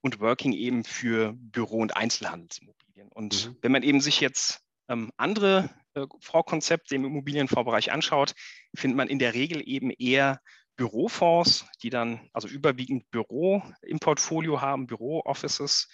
und 0.01 0.19
Working 0.19 0.53
eben 0.53 0.83
für 0.83 1.33
Büro- 1.33 1.81
und 1.81 1.95
Einzelhandelsimmobilien. 1.95 3.09
Und 3.09 3.47
mhm. 3.47 3.57
wenn 3.61 3.71
man 3.71 3.83
eben 3.83 4.01
sich 4.01 4.19
jetzt 4.19 4.61
ähm, 4.87 5.11
andere 5.17 5.69
äh, 5.93 6.05
Fondskonzepte 6.19 6.95
im 6.95 7.05
Immobilienfondsbereich 7.05 7.91
anschaut, 7.91 8.33
findet 8.75 8.97
man 8.97 9.07
in 9.07 9.19
der 9.19 9.33
Regel 9.33 9.61
eben 9.65 9.91
eher 9.91 10.41
Bürofonds, 10.75 11.65
die 11.83 11.89
dann 11.89 12.29
also 12.31 12.47
überwiegend 12.47 13.11
Büro 13.11 13.61
im 13.81 13.99
Portfolio 13.99 14.61
haben, 14.61 14.87
Büro-Offices, 14.87 15.89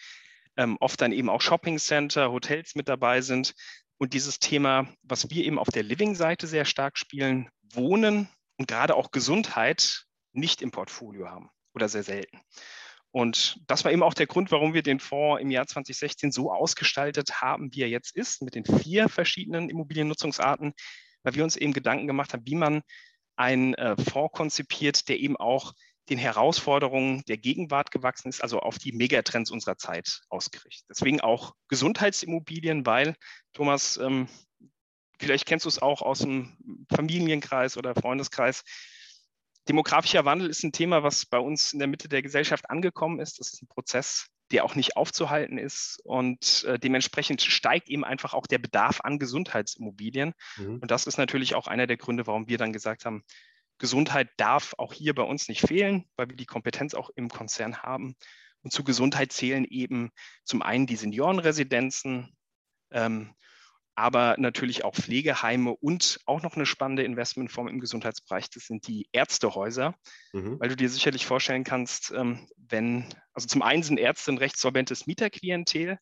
ähm, 0.57 0.77
oft 0.79 1.01
dann 1.01 1.11
eben 1.11 1.29
auch 1.29 1.41
Shopping 1.41 1.79
Center, 1.79 2.31
Hotels 2.31 2.75
mit 2.75 2.87
dabei 2.87 3.21
sind, 3.21 3.55
und 3.97 4.13
dieses 4.13 4.39
Thema, 4.39 4.87
was 5.03 5.29
wir 5.29 5.45
eben 5.45 5.59
auf 5.59 5.69
der 5.69 5.83
Living-Seite 5.83 6.47
sehr 6.47 6.65
stark 6.65 6.97
spielen, 6.97 7.49
Wohnen 7.73 8.29
und 8.57 8.67
gerade 8.67 8.95
auch 8.95 9.11
Gesundheit 9.11 10.05
nicht 10.33 10.61
im 10.61 10.71
Portfolio 10.71 11.29
haben 11.29 11.49
oder 11.73 11.89
sehr 11.89 12.03
selten. 12.03 12.41
Und 13.11 13.61
das 13.67 13.85
war 13.85 13.93
eben 13.93 14.03
auch 14.03 14.13
der 14.13 14.27
Grund, 14.27 14.51
warum 14.51 14.73
wir 14.73 14.83
den 14.83 14.99
Fonds 14.99 15.41
im 15.41 15.49
Jahr 15.49 15.65
2016 15.65 16.33
so 16.33 16.51
ausgestaltet 16.51 17.41
haben, 17.41 17.73
wie 17.73 17.81
er 17.81 17.89
jetzt 17.89 18.13
ist, 18.13 18.41
mit 18.41 18.55
den 18.55 18.65
vier 18.65 19.07
verschiedenen 19.07 19.69
Immobiliennutzungsarten, 19.69 20.73
weil 21.23 21.35
wir 21.35 21.45
uns 21.45 21.55
eben 21.55 21.71
Gedanken 21.71 22.07
gemacht 22.07 22.33
haben, 22.33 22.45
wie 22.45 22.55
man 22.55 22.81
einen 23.37 23.73
äh, 23.75 23.95
Fonds 23.95 24.33
konzipiert, 24.33 25.07
der 25.07 25.17
eben 25.19 25.37
auch 25.37 25.73
den 26.09 26.17
Herausforderungen 26.17 27.23
der 27.27 27.37
Gegenwart 27.37 27.91
gewachsen 27.91 28.29
ist, 28.29 28.41
also 28.41 28.59
auf 28.59 28.77
die 28.77 28.91
Megatrends 28.91 29.51
unserer 29.51 29.77
Zeit 29.77 30.21
ausgerichtet. 30.29 30.85
Deswegen 30.89 31.21
auch 31.21 31.53
Gesundheitsimmobilien, 31.67 32.85
weil, 32.85 33.15
Thomas, 33.53 33.97
ähm, 33.97 34.27
vielleicht 35.19 35.45
kennst 35.45 35.65
du 35.65 35.69
es 35.69 35.81
auch 35.81 36.01
aus 36.01 36.19
dem 36.19 36.85
Familienkreis 36.93 37.77
oder 37.77 37.95
Freundeskreis, 37.95 38.63
demografischer 39.67 40.25
Wandel 40.25 40.49
ist 40.49 40.63
ein 40.63 40.71
Thema, 40.71 41.03
was 41.03 41.25
bei 41.25 41.39
uns 41.39 41.73
in 41.73 41.79
der 41.79 41.87
Mitte 41.87 42.07
der 42.07 42.21
Gesellschaft 42.21 42.69
angekommen 42.69 43.19
ist. 43.19 43.39
Das 43.39 43.53
ist 43.53 43.63
ein 43.63 43.67
Prozess, 43.67 44.27
der 44.51 44.63
auch 44.63 44.75
nicht 44.75 44.95
aufzuhalten 44.95 45.57
ist. 45.57 45.99
Und 46.03 46.63
äh, 46.65 46.77
dementsprechend 46.77 47.41
steigt 47.41 47.89
eben 47.89 48.03
einfach 48.03 48.33
auch 48.33 48.47
der 48.47 48.59
Bedarf 48.59 49.01
an 49.01 49.17
Gesundheitsimmobilien. 49.17 50.33
Mhm. 50.57 50.79
Und 50.81 50.91
das 50.91 51.07
ist 51.07 51.17
natürlich 51.17 51.55
auch 51.55 51.67
einer 51.67 51.87
der 51.87 51.97
Gründe, 51.97 52.27
warum 52.27 52.47
wir 52.47 52.57
dann 52.57 52.73
gesagt 52.73 53.05
haben, 53.05 53.23
Gesundheit 53.77 54.29
darf 54.37 54.73
auch 54.77 54.93
hier 54.93 55.13
bei 55.13 55.23
uns 55.23 55.47
nicht 55.47 55.61
fehlen, 55.61 56.05
weil 56.15 56.29
wir 56.29 56.35
die 56.35 56.45
Kompetenz 56.45 56.93
auch 56.93 57.09
im 57.15 57.29
Konzern 57.29 57.77
haben. 57.83 58.15
Und 58.61 58.71
zu 58.71 58.83
Gesundheit 58.83 59.31
zählen 59.31 59.65
eben 59.65 60.11
zum 60.43 60.61
einen 60.61 60.87
die 60.87 60.95
Seniorenresidenzen, 60.95 62.35
ähm, 62.91 63.35
aber 63.95 64.35
natürlich 64.37 64.83
auch 64.83 64.93
Pflegeheime 64.93 65.73
und 65.75 66.19
auch 66.25 66.41
noch 66.41 66.55
eine 66.55 66.65
spannende 66.65 67.03
Investmentform 67.03 67.69
im 67.69 67.79
Gesundheitsbereich, 67.79 68.49
das 68.49 68.65
sind 68.65 68.87
die 68.87 69.07
Ärztehäuser, 69.13 69.95
mhm. 70.33 70.59
weil 70.59 70.69
du 70.69 70.75
dir 70.75 70.89
sicherlich 70.89 71.25
vorstellen 71.25 71.63
kannst, 71.63 72.11
ähm, 72.11 72.47
wenn, 72.57 73.07
also 73.33 73.47
zum 73.47 73.61
einen 73.61 73.83
sind 73.83 73.97
Ärzte 73.97 74.33
ein 74.33 74.37
recht 74.37 74.57
solventes 74.57 75.07
Mieterklientel, 75.07 75.97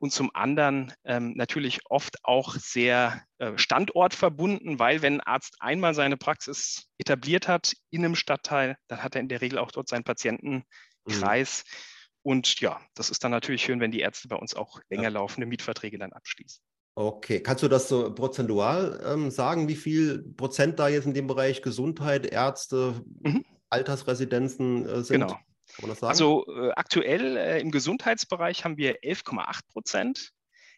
und 0.00 0.12
zum 0.12 0.30
anderen 0.34 0.92
ähm, 1.04 1.32
natürlich 1.34 1.80
oft 1.90 2.24
auch 2.24 2.54
sehr 2.54 3.22
äh, 3.38 3.56
standortverbunden, 3.56 4.78
weil 4.78 5.02
wenn 5.02 5.14
ein 5.14 5.20
Arzt 5.20 5.56
einmal 5.60 5.94
seine 5.94 6.16
Praxis 6.16 6.88
etabliert 6.98 7.48
hat 7.48 7.74
in 7.90 8.04
einem 8.04 8.14
Stadtteil, 8.14 8.76
dann 8.88 9.02
hat 9.02 9.14
er 9.16 9.20
in 9.20 9.28
der 9.28 9.40
Regel 9.40 9.58
auch 9.58 9.72
dort 9.72 9.88
seinen 9.88 10.04
Patientenkreis. 10.04 11.64
Mhm. 11.66 11.76
Und 12.24 12.60
ja, 12.60 12.80
das 12.94 13.10
ist 13.10 13.24
dann 13.24 13.32
natürlich 13.32 13.62
schön, 13.62 13.80
wenn 13.80 13.90
die 13.90 14.00
Ärzte 14.00 14.28
bei 14.28 14.36
uns 14.36 14.54
auch 14.54 14.80
länger 14.88 15.04
ja. 15.04 15.08
laufende 15.08 15.46
Mietverträge 15.46 15.98
dann 15.98 16.12
abschließen. 16.12 16.62
Okay, 16.94 17.40
kannst 17.40 17.62
du 17.62 17.68
das 17.68 17.88
so 17.88 18.14
prozentual 18.14 19.02
ähm, 19.04 19.30
sagen, 19.30 19.66
wie 19.66 19.76
viel 19.76 20.22
Prozent 20.36 20.78
da 20.78 20.88
jetzt 20.88 21.06
in 21.06 21.14
dem 21.14 21.26
Bereich 21.26 21.62
Gesundheit, 21.62 22.26
Ärzte, 22.26 23.02
mhm. 23.20 23.44
Altersresidenzen 23.70 24.86
äh, 24.86 25.02
sind? 25.02 25.22
Genau. 25.22 25.38
Kann 25.76 25.82
man 25.82 25.90
das 25.90 26.00
sagen? 26.00 26.10
Also 26.10 26.46
äh, 26.46 26.70
aktuell 26.72 27.36
äh, 27.36 27.60
im 27.60 27.70
Gesundheitsbereich 27.70 28.64
haben 28.64 28.76
wir 28.76 29.00
11,8 29.00 29.60
Prozent, 29.72 30.30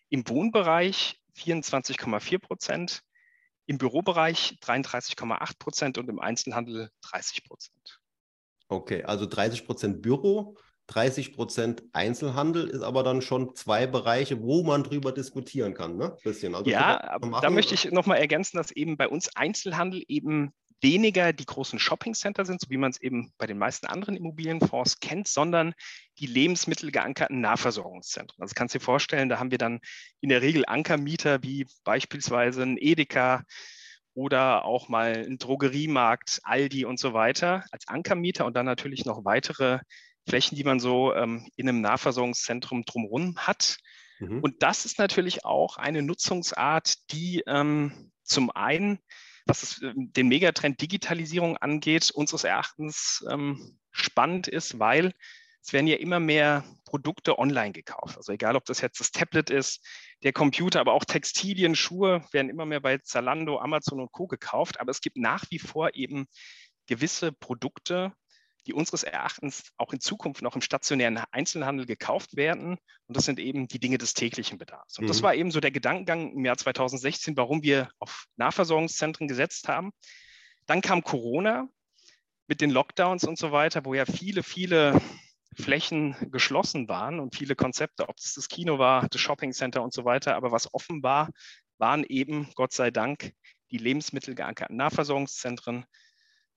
im 0.09 0.29
Wohnbereich 0.29 1.21
24,4 1.37 2.39
Prozent, 2.39 3.03
im 3.67 3.79
Bürobereich 3.79 4.59
33,8 4.63 5.59
Prozent 5.59 5.99
und 5.99 6.09
im 6.09 6.21
Einzelhandel 6.21 6.91
30 7.11 7.45
Prozent. 7.45 7.99
Okay, 8.69 9.03
also 9.05 9.27
30 9.27 9.67
Prozent 9.67 10.03
Büro, 10.03 10.57
30 10.89 11.33
Prozent 11.33 11.83
Einzelhandel 11.93 12.69
ist 12.69 12.83
aber 12.83 13.03
dann 13.03 13.23
schon 13.23 13.55
zwei 13.55 13.87
Bereiche, 13.87 14.43
wo 14.43 14.63
man 14.63 14.85
drüber 14.85 15.13
diskutieren 15.13 15.73
kann, 15.75 15.97
ne? 15.97 16.17
Bisschen. 16.23 16.55
Also 16.55 16.71
ja, 16.71 17.19
da 17.19 17.51
möchte 17.51 17.75
ich 17.75 17.91
nochmal 17.91 18.19
ergänzen, 18.19 18.59
dass 18.59 18.71
eben 18.71 18.97
bei 18.97 19.09
uns 19.09 19.35
Einzelhandel 19.35 20.03
eben 20.09 20.53
weniger 20.85 21.33
die 21.33 21.47
großen 21.47 21.81
Shopping-Center 21.81 22.45
sind, 22.45 22.61
so 22.61 22.71
wie 22.71 22.77
man 22.77 22.91
es 22.91 23.01
eben 23.01 23.33
bei 23.39 23.47
den 23.47 23.59
meisten 23.59 23.87
anderen 23.87 24.17
Immobilienfonds 24.17 25.01
kennt, 25.01 25.27
sondern 25.27 25.75
die 26.19 26.27
lebensmittelgeankerten 26.27 27.41
Nahversorgungszentren. 27.41 28.41
Also 28.41 28.53
kannst 28.55 28.75
du 28.75 28.79
dir 28.79 28.85
vorstellen, 28.85 29.29
da 29.29 29.39
haben 29.39 29.51
wir 29.51 29.59
dann 29.59 29.81
in 30.21 30.29
der 30.29 30.43
Regel 30.43 30.65
Ankermieter 30.67 31.43
wie 31.43 31.67
beispielsweise 31.83 32.63
ein 32.63 32.77
Edeka 32.79 33.43
oder 34.13 34.65
auch 34.65 34.89
mal 34.89 35.25
ein 35.27 35.39
Drogeriemarkt, 35.39 36.41
Aldi 36.45 36.85
und 36.85 37.01
so 37.01 37.15
weiter 37.15 37.65
als 37.73 37.89
Ankermieter 37.89 38.45
und 38.45 38.55
dann 38.55 38.67
natürlich 38.67 39.05
noch 39.07 39.25
weitere 39.25 39.81
Flächen, 40.29 40.57
die 40.57 40.65
man 40.65 40.81
so 40.81 41.15
ähm, 41.15 41.49
in 41.57 41.69
einem 41.69 41.81
Nahversorgungszentrum 41.81 42.85
drumherum 42.85 43.39
hat. 43.39 43.79
Mhm. 44.21 44.41
Und 44.41 44.63
das 44.63 44.85
ist 44.85 44.99
natürlich 44.99 45.45
auch 45.45 45.79
eine 45.79 46.03
Nutzungsart, 46.03 46.95
die 47.11 47.43
ähm, 47.47 48.13
zum 48.23 48.51
einen 48.51 49.01
was 49.47 49.63
es, 49.63 49.83
ähm, 49.83 50.13
den 50.13 50.29
Megatrend 50.29 50.81
Digitalisierung 50.81 51.57
angeht, 51.57 52.11
unseres 52.11 52.45
Erachtens 52.45 53.25
ähm, 53.31 53.79
spannend 53.91 54.49
ist, 54.49 54.79
weil 54.79 55.13
es 55.63 55.73
werden 55.73 55.87
ja 55.87 55.97
immer 55.97 56.21
mehr 56.21 56.65
Produkte 56.85 57.39
online 57.39 57.73
gekauft. 57.73 58.19
Also 58.19 58.33
egal, 58.33 58.55
ob 58.55 58.67
das 58.67 58.83
jetzt 58.83 59.01
das 59.01 59.13
Tablet 59.13 59.49
ist, 59.49 59.83
der 60.23 60.35
Computer, 60.35 60.81
aber 60.81 60.93
auch 60.93 61.05
Textilien, 61.05 61.75
Schuhe 61.75 62.23
werden 62.33 62.51
immer 62.51 62.67
mehr 62.67 62.81
bei 62.81 62.99
Zalando, 62.99 63.59
Amazon 63.59 64.01
und 64.01 64.13
Co. 64.13 64.27
gekauft. 64.27 64.79
Aber 64.79 64.91
es 64.91 65.01
gibt 65.01 65.17
nach 65.17 65.45
wie 65.51 65.59
vor 65.59 65.95
eben 65.95 66.27
gewisse 66.87 67.33
Produkte, 67.33 68.13
die 68.67 68.73
unseres 68.73 69.03
Erachtens 69.03 69.65
auch 69.77 69.93
in 69.93 70.01
Zukunft 70.01 70.43
noch 70.43 70.55
im 70.55 70.63
stationären 70.63 71.19
Einzelhandel 71.31 71.87
gekauft 71.87 72.37
werden. 72.37 72.79
Und 73.07 73.17
das 73.17 73.25
sind 73.25 73.39
eben 73.39 73.69
die 73.69 73.79
Dinge 73.79 73.99
des 73.99 74.15
täglichen 74.15 74.59
Bedarfs. 74.59 74.99
Und 74.99 75.05
mhm. 75.05 75.09
das 75.09 75.23
war 75.23 75.35
eben 75.35 75.51
so 75.51 75.61
der 75.61 75.71
Gedankengang 75.71 76.33
im 76.33 76.45
Jahr 76.45 76.57
2016, 76.57 77.37
warum 77.37 77.63
wir 77.63 77.91
auf 77.99 78.27
Nahversorgungszentren 78.37 79.29
gesetzt 79.29 79.69
haben. 79.69 79.93
Dann 80.67 80.81
kam 80.81 81.03
Corona 81.03 81.69
mit 82.47 82.61
den 82.61 82.71
Lockdowns 82.71 83.25
und 83.25 83.39
so 83.39 83.53
weiter, 83.53 83.85
wo 83.85 83.95
ja 83.95 84.07
viele, 84.07 84.43
viele 84.43 85.01
Flächen 85.57 86.17
geschlossen 86.31 86.89
waren 86.89 87.21
und 87.21 87.37
viele 87.37 87.55
Konzepte, 87.55 88.09
ob 88.09 88.17
es 88.19 88.35
das 88.35 88.49
Kino 88.49 88.79
war, 88.79 89.09
das 89.09 89.21
Shoppingcenter 89.21 89.83
und 89.83 89.93
so 89.93 90.05
weiter. 90.05 90.37
Aber 90.37 90.53
was 90.53 90.73
offen 90.73 91.03
war, 91.03 91.31
waren 91.79 92.05
eben, 92.05 92.51
Gott 92.55 92.73
sei 92.73 92.91
Dank, 92.91 93.33
die 93.71 93.79
lebensmittelgeankerten 93.79 94.77
Nahversorgungszentren, 94.77 95.85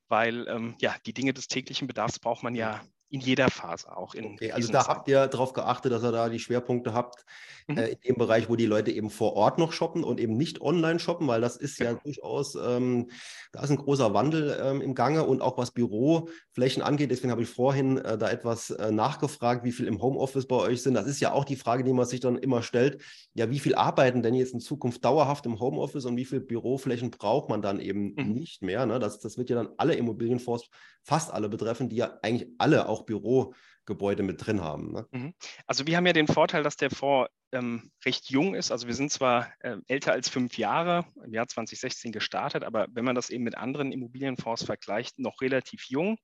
weil 0.08 0.48
ähm, 0.48 0.76
ja, 0.80 0.96
die 1.06 1.14
Dinge 1.14 1.34
des 1.34 1.48
täglichen 1.48 1.88
Bedarfs 1.88 2.20
braucht 2.20 2.44
man 2.44 2.56
ja 2.56 2.82
in 3.10 3.22
jeder 3.22 3.50
Phase 3.50 3.96
auch. 3.96 4.14
In 4.14 4.34
okay, 4.34 4.52
also 4.52 4.72
da 4.72 4.88
habt 4.88 5.08
ihr 5.08 5.28
darauf 5.28 5.54
geachtet, 5.54 5.92
dass 5.92 6.04
ihr 6.04 6.12
da 6.12 6.30
die 6.30 6.40
Schwerpunkte 6.40 6.94
habt, 6.94 7.26
mhm. 7.68 7.78
äh, 7.78 7.88
in 7.90 8.00
dem 8.02 8.16
Bereich, 8.16 8.50
wo 8.50 8.56
die 8.56 8.66
Leute 8.66 8.92
eben 8.92 9.10
vor 9.10 9.34
Ort 9.34 9.58
noch 9.58 9.72
shoppen 9.72 10.04
und 10.04 10.20
eben 10.20 10.36
nicht 10.36 10.62
online 10.62 11.00
shoppen, 11.00 11.28
weil 11.28 11.40
das 11.40 11.56
ist 11.56 11.78
genau. 11.78 11.92
ja 11.92 12.00
durchaus, 12.04 12.56
ähm, 12.56 13.10
da 13.52 13.64
ist 13.64 13.70
ein 13.70 13.78
großer 13.78 14.14
Wandel 14.14 14.60
ähm, 14.62 14.82
im 14.82 14.94
Gange 14.94 15.26
und 15.26 15.42
auch 15.42 15.58
was 15.58 15.72
Büroflächen 15.72 16.84
angeht. 16.84 17.12
Deswegen 17.12 17.32
habe 17.32 17.44
ich 17.44 17.50
vorhin 17.50 17.98
äh, 17.98 18.18
da 18.18 18.30
etwas 18.30 18.72
äh, 18.72 18.92
nachgefragt, 18.92 19.64
wie 19.64 19.72
viel 19.72 19.88
im 19.88 20.02
Homeoffice 20.02 20.48
bei 20.48 20.58
euch 20.58 20.82
sind. 20.82 20.96
Das 20.96 21.08
ist 21.08 21.22
ja 21.22 21.32
auch 21.32 21.46
die 21.46 21.56
Frage, 21.56 21.84
die 21.84 21.94
man 21.94 22.06
sich 22.06 22.20
dann 22.20 22.38
immer 22.38 22.62
stellt. 22.62 23.02
Ja, 23.36 23.50
wie 23.50 23.60
viel 23.60 23.76
arbeiten 23.76 24.22
denn 24.22 24.34
jetzt 24.34 24.54
in 24.54 24.60
Zukunft 24.60 25.06
dauerhaft 25.06 25.46
im 25.46 25.60
Homeoffice 25.60 26.06
und 26.06 26.18
wie 26.18 26.26
viel 26.26 26.42
Büroflächen 26.42 27.12
braucht 27.12 27.50
man 27.50 27.62
dann 27.62 27.80
eben 27.80 28.14
mhm. 28.16 28.34
nicht 28.34 28.64
mehr? 28.64 28.86
Ne? 28.86 29.00
Das, 29.00 29.20
das 29.20 29.38
wird 29.38 29.50
ja 29.50 29.56
dann 29.56 29.70
alle 29.78 29.96
Immobilienfonds, 29.96 30.70
fast 31.04 31.32
alle 31.32 31.48
betreffen, 31.48 31.90
die 31.90 31.98
ja 31.98 32.18
eigentlich 32.22 32.50
alle 32.58 32.90
auch 32.90 32.97
auch 32.98 33.06
Bürogebäude 33.06 34.24
mit 34.24 34.46
drin 34.46 34.62
haben. 34.62 34.92
Ne? 34.92 35.08
Mhm. 35.12 35.34
Also 35.66 35.88
wir 35.88 35.98
haben 35.98 36.06
ja 36.06 36.14
den 36.14 36.28
Vorteil, 36.28 36.64
dass 36.64 36.78
der 36.78 36.90
Fonds 36.90 37.32
ähm, 37.52 37.92
recht 38.06 38.30
jung 38.30 38.56
ist. 38.56 38.72
Also 38.72 38.88
wir 38.88 38.94
sind 38.94 39.12
zwar 39.12 39.52
äh, 39.60 39.78
älter 39.88 40.12
als 40.12 40.30
fünf 40.30 40.58
Jahre, 40.58 41.06
im 41.24 41.34
Jahr 41.34 41.48
2016 41.48 42.12
gestartet, 42.12 42.64
aber 42.64 42.88
wenn 42.92 43.06
man 43.06 43.16
das 43.16 43.30
eben 43.30 43.44
mit 43.44 43.58
anderen 43.58 43.92
Immobilienfonds 43.92 44.64
vergleicht, 44.64 45.20
noch 45.20 45.42
relativ 45.42 45.86
jung. 45.88 46.18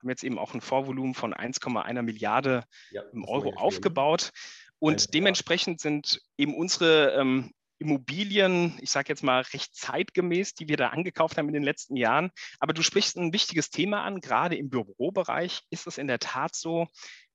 Haben 0.00 0.10
jetzt 0.10 0.24
eben 0.24 0.38
auch 0.38 0.54
ein 0.54 0.60
Vorvolumen 0.60 1.14
von 1.14 1.34
1,1 1.34 2.02
Milliarde 2.02 2.64
ja, 2.90 3.02
Euro 3.26 3.54
aufgebaut. 3.54 4.30
Und 4.78 5.14
dementsprechend 5.14 5.80
sind 5.80 6.20
eben 6.36 6.54
unsere 6.54 7.12
ähm, 7.12 7.52
Immobilien, 7.78 8.78
ich 8.80 8.90
sage 8.90 9.08
jetzt 9.08 9.22
mal 9.22 9.42
recht 9.42 9.74
zeitgemäß, 9.74 10.54
die 10.54 10.68
wir 10.68 10.76
da 10.76 10.88
angekauft 10.88 11.36
haben 11.36 11.48
in 11.48 11.54
den 11.54 11.62
letzten 11.62 11.96
Jahren. 11.96 12.30
Aber 12.60 12.72
du 12.72 12.82
sprichst 12.82 13.16
ein 13.16 13.32
wichtiges 13.32 13.70
Thema 13.70 14.02
an. 14.02 14.20
Gerade 14.20 14.56
im 14.56 14.70
Bürobereich 14.70 15.62
ist 15.70 15.86
es 15.86 15.98
in 15.98 16.06
der 16.06 16.18
Tat 16.18 16.54
so, 16.54 16.86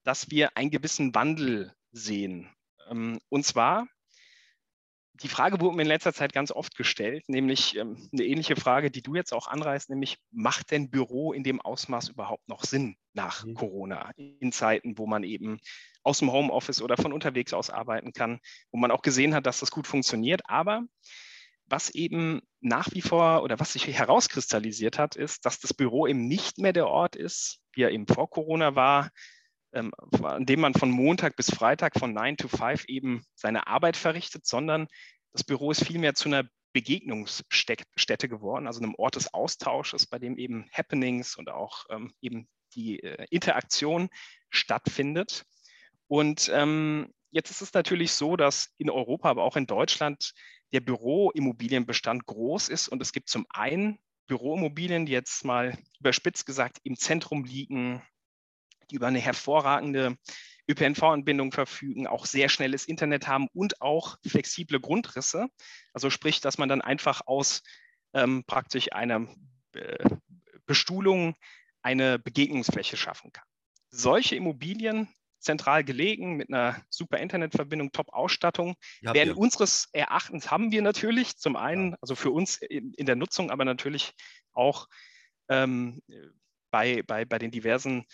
dass 0.03 0.29
wir 0.31 0.55
einen 0.55 0.71
gewissen 0.71 1.13
Wandel 1.13 1.73
sehen. 1.91 2.49
Ähm, 2.89 3.19
und 3.29 3.45
zwar, 3.45 3.87
die 5.21 5.27
Frage 5.27 5.59
wurde 5.59 5.75
mir 5.75 5.81
in 5.81 5.87
letzter 5.87 6.13
Zeit 6.13 6.33
ganz 6.33 6.51
oft 6.51 6.75
gestellt, 6.75 7.27
nämlich 7.27 7.75
ähm, 7.75 7.97
eine 8.13 8.23
ähnliche 8.23 8.55
Frage, 8.55 8.89
die 8.89 9.01
du 9.01 9.15
jetzt 9.15 9.33
auch 9.33 9.47
anreißt, 9.47 9.89
nämlich 9.89 10.17
macht 10.31 10.71
denn 10.71 10.89
Büro 10.89 11.33
in 11.33 11.43
dem 11.43 11.59
Ausmaß 11.59 12.09
überhaupt 12.09 12.47
noch 12.47 12.63
Sinn 12.63 12.95
nach 13.13 13.43
mhm. 13.43 13.53
Corona, 13.55 14.11
in 14.15 14.51
Zeiten, 14.51 14.97
wo 14.97 15.07
man 15.07 15.23
eben 15.23 15.59
aus 16.03 16.19
dem 16.19 16.31
Homeoffice 16.31 16.81
oder 16.81 16.95
von 16.95 17.11
unterwegs 17.11 17.53
aus 17.53 17.69
arbeiten 17.69 18.13
kann, 18.13 18.39
wo 18.71 18.79
man 18.79 18.91
auch 18.91 19.01
gesehen 19.01 19.35
hat, 19.35 19.45
dass 19.45 19.59
das 19.59 19.71
gut 19.71 19.87
funktioniert. 19.87 20.41
Aber 20.45 20.83
was 21.65 21.89
eben 21.89 22.41
nach 22.61 22.87
wie 22.93 23.01
vor 23.01 23.43
oder 23.43 23.59
was 23.59 23.73
sich 23.73 23.87
herauskristallisiert 23.87 24.97
hat, 24.97 25.15
ist, 25.15 25.45
dass 25.45 25.59
das 25.59 25.73
Büro 25.73 26.07
eben 26.07 26.27
nicht 26.27 26.57
mehr 26.57 26.73
der 26.73 26.87
Ort 26.87 27.15
ist, 27.15 27.59
wie 27.73 27.83
er 27.83 27.91
eben 27.91 28.07
vor 28.07 28.29
Corona 28.29 28.75
war, 28.75 29.11
ähm, 29.73 29.91
an 30.23 30.45
dem 30.45 30.61
man 30.61 30.73
von 30.73 30.89
Montag 30.89 31.35
bis 31.35 31.49
Freitag 31.49 31.97
von 31.97 32.13
9 32.13 32.37
to 32.37 32.47
5 32.47 32.85
eben 32.85 33.23
seine 33.35 33.67
Arbeit 33.67 33.97
verrichtet, 33.97 34.45
sondern 34.45 34.87
das 35.31 35.43
Büro 35.43 35.71
ist 35.71 35.85
vielmehr 35.85 36.15
zu 36.15 36.29
einer 36.29 36.49
Begegnungsstätte 36.73 38.29
geworden, 38.29 38.67
also 38.67 38.81
einem 38.81 38.95
Ort 38.95 39.15
des 39.15 39.33
Austausches, 39.33 40.07
bei 40.07 40.19
dem 40.19 40.37
eben 40.37 40.69
Happenings 40.71 41.35
und 41.35 41.49
auch 41.49 41.85
ähm, 41.89 42.13
eben 42.21 42.47
die 42.75 43.01
äh, 43.01 43.25
Interaktion 43.29 44.09
stattfindet. 44.49 45.45
Und 46.07 46.49
ähm, 46.53 47.13
jetzt 47.31 47.51
ist 47.51 47.61
es 47.61 47.73
natürlich 47.73 48.13
so, 48.13 48.35
dass 48.35 48.73
in 48.77 48.89
Europa, 48.89 49.29
aber 49.29 49.43
auch 49.43 49.55
in 49.55 49.67
Deutschland 49.67 50.33
der 50.71 50.81
Büroimmobilienbestand 50.81 52.25
groß 52.25 52.69
ist 52.69 52.87
und 52.87 53.01
es 53.01 53.11
gibt 53.11 53.29
zum 53.29 53.45
einen 53.49 53.99
Büroimmobilien, 54.27 55.07
die 55.07 55.11
jetzt 55.11 55.43
mal 55.43 55.75
überspitzt 55.99 56.45
gesagt 56.45 56.77
im 56.83 56.95
Zentrum 56.95 57.43
liegen, 57.43 58.03
die 58.91 58.95
über 58.95 59.07
eine 59.07 59.19
hervorragende 59.19 60.15
ÖPNV-Anbindung 60.69 61.51
verfügen, 61.51 62.07
auch 62.07 62.25
sehr 62.25 62.47
schnelles 62.47 62.85
Internet 62.85 63.27
haben 63.27 63.47
und 63.53 63.81
auch 63.81 64.17
flexible 64.25 64.79
Grundrisse. 64.79 65.47
Also 65.93 66.09
sprich, 66.09 66.41
dass 66.41 66.57
man 66.57 66.69
dann 66.69 66.81
einfach 66.81 67.21
aus 67.25 67.63
ähm, 68.13 68.43
praktisch 68.45 68.91
einer 68.93 69.27
äh, 69.73 70.09
Bestuhlung 70.65 71.35
eine 71.81 72.19
Begegnungsfläche 72.19 72.97
schaffen 72.97 73.31
kann. 73.31 73.45
Solche 73.89 74.35
Immobilien 74.35 75.07
zentral 75.39 75.83
gelegen 75.83 76.35
mit 76.35 76.49
einer 76.49 76.81
super 76.89 77.17
Internetverbindung, 77.17 77.91
Top-Ausstattung. 77.91 78.75
Werden 79.01 79.33
unseres 79.33 79.87
Erachtens 79.93 80.51
haben 80.51 80.71
wir 80.71 80.81
natürlich 80.81 81.37
zum 81.37 81.55
einen, 81.55 81.95
also 82.01 82.15
für 82.15 82.29
uns 82.29 82.57
in, 82.57 82.93
in 82.93 83.05
der 83.05 83.15
Nutzung, 83.15 83.49
aber 83.49 83.65
natürlich 83.65 84.13
auch 84.51 84.87
ähm, 85.47 86.01
bei, 86.71 87.01
bei, 87.03 87.25
bei 87.25 87.39
den 87.39 87.51
diversen 87.51 88.05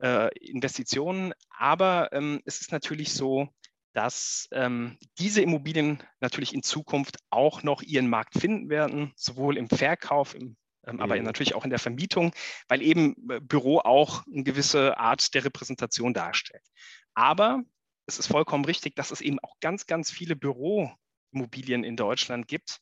äh, 0.00 0.28
Investitionen. 0.38 1.32
Aber 1.50 2.12
ähm, 2.12 2.40
es 2.44 2.60
ist 2.60 2.72
natürlich 2.72 3.12
so, 3.12 3.48
dass 3.92 4.48
ähm, 4.52 4.98
diese 5.18 5.42
Immobilien 5.42 6.02
natürlich 6.20 6.54
in 6.54 6.62
Zukunft 6.62 7.18
auch 7.30 7.62
noch 7.62 7.82
ihren 7.82 8.08
Markt 8.08 8.34
finden 8.38 8.68
werden, 8.68 9.12
sowohl 9.16 9.56
im 9.56 9.68
Verkauf, 9.68 10.34
im 10.34 10.56
ähm, 10.86 11.00
aber 11.00 11.16
mhm. 11.16 11.24
natürlich 11.24 11.54
auch 11.54 11.64
in 11.64 11.70
der 11.70 11.78
Vermietung, 11.78 12.32
weil 12.68 12.82
eben 12.82 13.14
äh, 13.30 13.40
Büro 13.40 13.78
auch 13.78 14.26
eine 14.26 14.44
gewisse 14.44 14.98
Art 14.98 15.34
der 15.34 15.44
Repräsentation 15.44 16.14
darstellt. 16.14 16.64
Aber 17.14 17.62
es 18.06 18.18
ist 18.18 18.28
vollkommen 18.28 18.64
richtig, 18.64 18.96
dass 18.96 19.10
es 19.10 19.20
eben 19.20 19.38
auch 19.40 19.54
ganz, 19.60 19.86
ganz 19.86 20.10
viele 20.10 20.36
Büroimmobilien 20.36 21.84
in 21.84 21.96
Deutschland 21.96 22.48
gibt, 22.48 22.80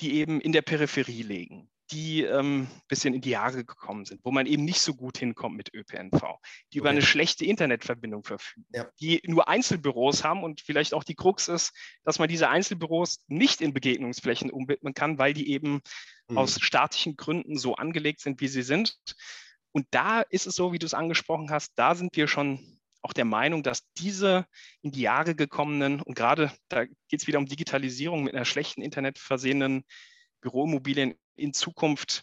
die 0.00 0.14
eben 0.14 0.40
in 0.40 0.52
der 0.52 0.62
Peripherie 0.62 1.22
liegen, 1.22 1.70
die 1.94 2.26
ein 2.26 2.40
ähm, 2.40 2.66
bisschen 2.88 3.14
in 3.14 3.20
die 3.20 3.30
Jahre 3.30 3.64
gekommen 3.64 4.04
sind, 4.04 4.20
wo 4.24 4.32
man 4.32 4.46
eben 4.46 4.64
nicht 4.64 4.80
so 4.80 4.94
gut 4.94 5.16
hinkommt 5.16 5.56
mit 5.56 5.72
ÖPNV, 5.72 6.20
die 6.20 6.24
okay. 6.24 6.78
über 6.78 6.90
eine 6.90 7.02
schlechte 7.02 7.44
Internetverbindung 7.44 8.24
verfügen, 8.24 8.66
ja. 8.74 8.90
die 9.00 9.22
nur 9.26 9.48
Einzelbüros 9.48 10.24
haben 10.24 10.42
und 10.42 10.60
vielleicht 10.60 10.92
auch 10.92 11.04
die 11.04 11.14
Krux 11.14 11.46
ist, 11.46 11.72
dass 12.04 12.18
man 12.18 12.28
diese 12.28 12.48
Einzelbüros 12.48 13.24
nicht 13.28 13.60
in 13.60 13.72
Begegnungsflächen 13.72 14.50
umwidmen 14.50 14.92
kann, 14.92 15.18
weil 15.18 15.34
die 15.34 15.50
eben 15.50 15.80
mhm. 16.28 16.38
aus 16.38 16.60
statischen 16.60 17.16
Gründen 17.16 17.56
so 17.56 17.76
angelegt 17.76 18.20
sind, 18.20 18.40
wie 18.40 18.48
sie 18.48 18.62
sind. 18.62 18.96
Und 19.70 19.86
da 19.92 20.22
ist 20.22 20.46
es 20.46 20.56
so, 20.56 20.72
wie 20.72 20.78
du 20.78 20.86
es 20.86 20.94
angesprochen 20.94 21.50
hast, 21.50 21.72
da 21.76 21.94
sind 21.94 22.16
wir 22.16 22.26
schon 22.26 22.80
auch 23.02 23.12
der 23.12 23.24
Meinung, 23.24 23.62
dass 23.62 23.82
diese 23.98 24.46
in 24.82 24.90
die 24.90 25.02
Jahre 25.02 25.34
gekommenen 25.34 26.00
und 26.00 26.16
gerade 26.16 26.52
da 26.68 26.86
geht 26.86 27.20
es 27.20 27.26
wieder 27.26 27.38
um 27.38 27.46
Digitalisierung 27.46 28.24
mit 28.24 28.34
einer 28.34 28.46
schlechten 28.46 28.82
Internet 28.82 29.18
versehenen 29.18 29.84
Büroimmobilien 30.44 31.14
in 31.36 31.52
Zukunft 31.54 32.22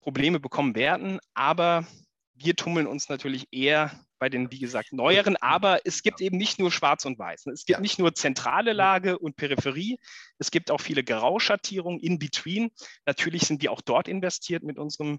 Probleme 0.00 0.38
bekommen 0.38 0.76
werden. 0.76 1.18
Aber 1.34 1.86
wir 2.34 2.54
tummeln 2.54 2.86
uns 2.86 3.08
natürlich 3.08 3.48
eher 3.50 3.90
bei 4.18 4.28
den, 4.28 4.52
wie 4.52 4.58
gesagt, 4.58 4.92
neueren. 4.92 5.36
Aber 5.36 5.80
es 5.84 6.02
gibt 6.02 6.20
eben 6.20 6.36
nicht 6.36 6.58
nur 6.58 6.70
Schwarz 6.70 7.06
und 7.06 7.18
Weiß. 7.18 7.46
Es 7.46 7.64
gibt 7.64 7.80
nicht 7.80 7.98
nur 7.98 8.14
zentrale 8.14 8.72
Lage 8.72 9.18
und 9.18 9.36
Peripherie. 9.36 9.98
Es 10.38 10.50
gibt 10.50 10.70
auch 10.70 10.80
viele 10.80 11.02
Grauschattierungen 11.02 11.98
in 11.98 12.18
between. 12.18 12.70
Natürlich 13.06 13.46
sind 13.46 13.62
wir 13.62 13.72
auch 13.72 13.80
dort 13.80 14.06
investiert 14.06 14.62
mit 14.62 14.78
unserem 14.78 15.18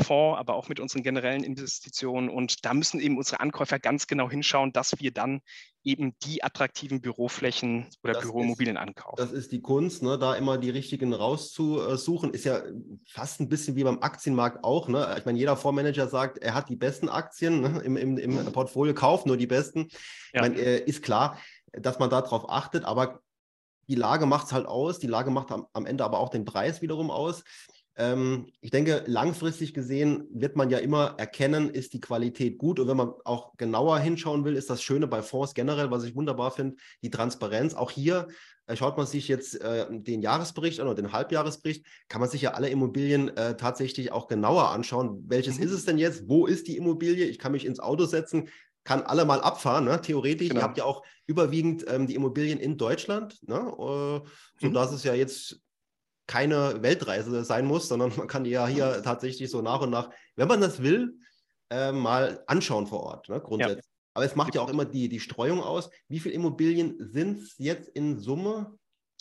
Fonds, 0.00 0.38
aber 0.38 0.54
auch 0.54 0.68
mit 0.68 0.80
unseren 0.80 1.02
generellen 1.02 1.44
Investitionen. 1.44 2.28
Und 2.28 2.64
da 2.64 2.74
müssen 2.74 3.00
eben 3.00 3.18
unsere 3.18 3.40
Ankäufer 3.40 3.78
ganz 3.78 4.06
genau 4.06 4.30
hinschauen, 4.30 4.72
dass 4.72 4.98
wir 4.98 5.12
dann 5.12 5.40
eben 5.84 6.14
die 6.22 6.42
attraktiven 6.42 7.00
Büroflächen 7.00 7.86
oder 8.02 8.14
das 8.14 8.22
Büroimmobilien 8.22 8.76
ist, 8.76 8.82
ankaufen. 8.82 9.16
Das 9.16 9.32
ist 9.32 9.52
die 9.52 9.60
Kunst, 9.60 10.02
ne? 10.02 10.18
da 10.18 10.34
immer 10.34 10.56
die 10.58 10.70
richtigen 10.70 11.12
rauszusuchen. 11.12 12.32
Ist 12.32 12.44
ja 12.44 12.62
fast 13.06 13.40
ein 13.40 13.48
bisschen 13.48 13.76
wie 13.76 13.84
beim 13.84 14.00
Aktienmarkt 14.00 14.64
auch. 14.64 14.88
Ne? 14.88 15.14
Ich 15.18 15.24
meine, 15.24 15.38
jeder 15.38 15.56
Fondsmanager 15.56 16.08
sagt, 16.08 16.38
er 16.38 16.54
hat 16.54 16.68
die 16.68 16.76
besten 16.76 17.08
Aktien 17.08 17.60
ne? 17.60 17.82
Im, 17.84 17.96
im, 17.96 18.18
im 18.18 18.52
Portfolio, 18.52 18.94
kauft 18.94 19.26
nur 19.26 19.36
die 19.36 19.46
besten. 19.46 19.88
Ja. 20.32 20.34
Ich 20.34 20.40
meine, 20.40 20.56
äh, 20.56 20.84
ist 20.84 21.02
klar, 21.02 21.38
dass 21.72 21.98
man 21.98 22.10
darauf 22.10 22.48
achtet, 22.48 22.84
aber 22.84 23.20
die 23.88 23.94
Lage 23.94 24.26
macht 24.26 24.46
es 24.46 24.52
halt 24.52 24.66
aus. 24.66 24.98
Die 24.98 25.06
Lage 25.06 25.30
macht 25.30 25.50
am, 25.50 25.66
am 25.72 25.86
Ende 25.86 26.04
aber 26.04 26.18
auch 26.18 26.28
den 26.28 26.44
Preis 26.44 26.82
wiederum 26.82 27.10
aus. 27.10 27.44
Ähm, 27.96 28.46
ich 28.60 28.70
denke, 28.70 29.04
langfristig 29.06 29.74
gesehen 29.74 30.26
wird 30.32 30.56
man 30.56 30.70
ja 30.70 30.78
immer 30.78 31.14
erkennen, 31.18 31.68
ist 31.68 31.92
die 31.92 32.00
Qualität 32.00 32.58
gut. 32.58 32.80
Und 32.80 32.88
wenn 32.88 32.96
man 32.96 33.12
auch 33.24 33.56
genauer 33.56 33.98
hinschauen 33.98 34.44
will, 34.44 34.56
ist 34.56 34.70
das 34.70 34.82
Schöne 34.82 35.06
bei 35.06 35.22
Fonds 35.22 35.54
generell, 35.54 35.90
was 35.90 36.04
ich 36.04 36.16
wunderbar 36.16 36.50
finde, 36.50 36.76
die 37.02 37.10
Transparenz. 37.10 37.74
Auch 37.74 37.90
hier 37.90 38.28
äh, 38.66 38.76
schaut 38.76 38.96
man 38.96 39.06
sich 39.06 39.28
jetzt 39.28 39.60
äh, 39.60 39.86
den 39.90 40.22
Jahresbericht 40.22 40.80
an 40.80 40.86
oder 40.86 41.02
den 41.02 41.12
Halbjahresbericht, 41.12 41.84
kann 42.08 42.20
man 42.20 42.30
sich 42.30 42.42
ja 42.42 42.52
alle 42.52 42.70
Immobilien 42.70 43.36
äh, 43.36 43.56
tatsächlich 43.56 44.12
auch 44.12 44.26
genauer 44.26 44.70
anschauen. 44.70 45.24
Welches 45.28 45.58
mhm. 45.58 45.64
ist 45.64 45.72
es 45.72 45.84
denn 45.84 45.98
jetzt? 45.98 46.28
Wo 46.28 46.46
ist 46.46 46.68
die 46.68 46.76
Immobilie? 46.76 47.26
Ich 47.26 47.38
kann 47.38 47.52
mich 47.52 47.66
ins 47.66 47.80
Auto 47.80 48.06
setzen, 48.06 48.48
kann 48.84 49.02
alle 49.02 49.24
mal 49.24 49.40
abfahren, 49.40 49.84
ne? 49.84 50.00
theoretisch. 50.00 50.48
Genau. 50.48 50.60
Ihr 50.60 50.64
habt 50.64 50.78
ja 50.78 50.84
auch 50.84 51.04
überwiegend 51.26 51.84
ähm, 51.88 52.06
die 52.06 52.14
Immobilien 52.14 52.58
in 52.58 52.78
Deutschland, 52.78 53.38
ne? 53.46 53.56
äh, 53.56 54.28
sodass 54.60 54.90
mhm. 54.90 54.96
es 54.96 55.04
ja 55.04 55.14
jetzt 55.14 55.60
keine 56.26 56.82
Weltreise 56.82 57.44
sein 57.44 57.66
muss, 57.66 57.88
sondern 57.88 58.12
man 58.16 58.28
kann 58.28 58.44
die 58.44 58.50
ja 58.50 58.66
hier 58.66 59.02
tatsächlich 59.02 59.50
so 59.50 59.62
nach 59.62 59.80
und 59.80 59.90
nach, 59.90 60.10
wenn 60.36 60.48
man 60.48 60.60
das 60.60 60.82
will, 60.82 61.18
äh, 61.70 61.92
mal 61.92 62.42
anschauen 62.46 62.86
vor 62.86 63.00
Ort, 63.00 63.28
ne, 63.28 63.40
grundsätzlich. 63.40 63.84
Ja. 63.84 63.92
Aber 64.14 64.24
es 64.24 64.36
macht 64.36 64.54
ja 64.54 64.60
auch 64.60 64.68
immer 64.68 64.84
die, 64.84 65.08
die 65.08 65.20
Streuung 65.20 65.62
aus. 65.62 65.90
Wie 66.08 66.20
viele 66.20 66.34
Immobilien 66.34 66.96
sind 66.98 67.38
es 67.38 67.54
jetzt 67.56 67.88
in 67.88 68.18
Summe? 68.18 68.78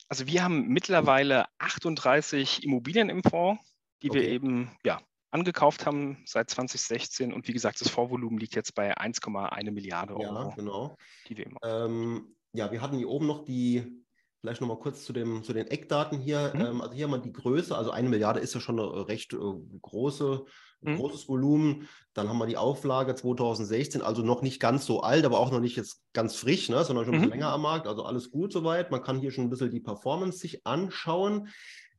Also 0.10 0.27
wir 0.27 0.43
haben 0.43 0.67
mittlerweile 0.67 1.46
38 1.60 2.63
Immobilien 2.63 3.10
im 3.10 3.24
Fonds, 3.24 3.63
die 4.01 4.10
okay. 4.10 4.20
wir 4.20 4.27
eben 4.27 4.72
ja, 4.84 5.00
angekauft 5.29 5.86
haben 5.86 6.22
seit 6.25 6.50
2016. 6.50 7.31
Und 7.31 7.48
wie 7.48 7.53
gesagt, 7.53 7.79
das 7.79 7.89
Vorvolumen 7.89 8.38
liegt 8.38 8.55
jetzt 8.55 8.75
bei 8.75 8.98
1,1 8.98 9.72
Milliarde 9.72 10.15
Euro. 10.15 10.50
Ja, 10.50 10.55
genau. 10.55 10.98
Die 11.29 11.38
wir, 11.38 11.46
ähm, 11.63 12.35
ja, 12.51 12.70
wir 12.70 12.81
hatten 12.81 12.98
hier 12.98 13.07
oben 13.07 13.27
noch 13.27 13.46
die 13.46 14.00
Vielleicht 14.41 14.59
nochmal 14.59 14.79
kurz 14.79 15.05
zu, 15.05 15.13
dem, 15.13 15.43
zu 15.43 15.53
den 15.53 15.67
Eckdaten 15.67 16.19
hier. 16.19 16.51
Mhm. 16.55 16.61
Ähm, 16.61 16.81
also 16.81 16.95
hier 16.95 17.05
haben 17.05 17.11
wir 17.11 17.19
die 17.19 17.31
Größe, 17.31 17.77
also 17.77 17.91
eine 17.91 18.09
Milliarde 18.09 18.39
ist 18.39 18.55
ja 18.55 18.59
schon 18.59 18.79
eine 18.79 19.07
recht 19.07 19.33
äh, 19.33 19.37
große, 19.81 20.45
mhm. 20.81 20.95
großes 20.97 21.29
Volumen. 21.29 21.87
Dann 22.13 22.27
haben 22.27 22.39
wir 22.39 22.47
die 22.47 22.57
Auflage 22.57 23.13
2016, 23.13 24.01
also 24.01 24.23
noch 24.23 24.41
nicht 24.41 24.59
ganz 24.59 24.87
so 24.87 25.01
alt, 25.01 25.25
aber 25.25 25.37
auch 25.37 25.51
noch 25.51 25.59
nicht 25.59 25.77
jetzt 25.77 26.01
ganz 26.13 26.35
frisch, 26.35 26.69
ne, 26.69 26.83
sondern 26.83 27.05
schon 27.05 27.13
ein 27.13 27.21
bisschen 27.21 27.29
mhm. 27.29 27.39
länger 27.39 27.53
am 27.53 27.61
Markt. 27.61 27.85
Also 27.85 28.03
alles 28.03 28.31
gut 28.31 28.51
soweit. 28.51 28.89
Man 28.89 29.03
kann 29.03 29.19
hier 29.19 29.29
schon 29.29 29.43
ein 29.43 29.49
bisschen 29.51 29.69
die 29.69 29.79
Performance 29.79 30.39
sich 30.39 30.65
anschauen. 30.65 31.49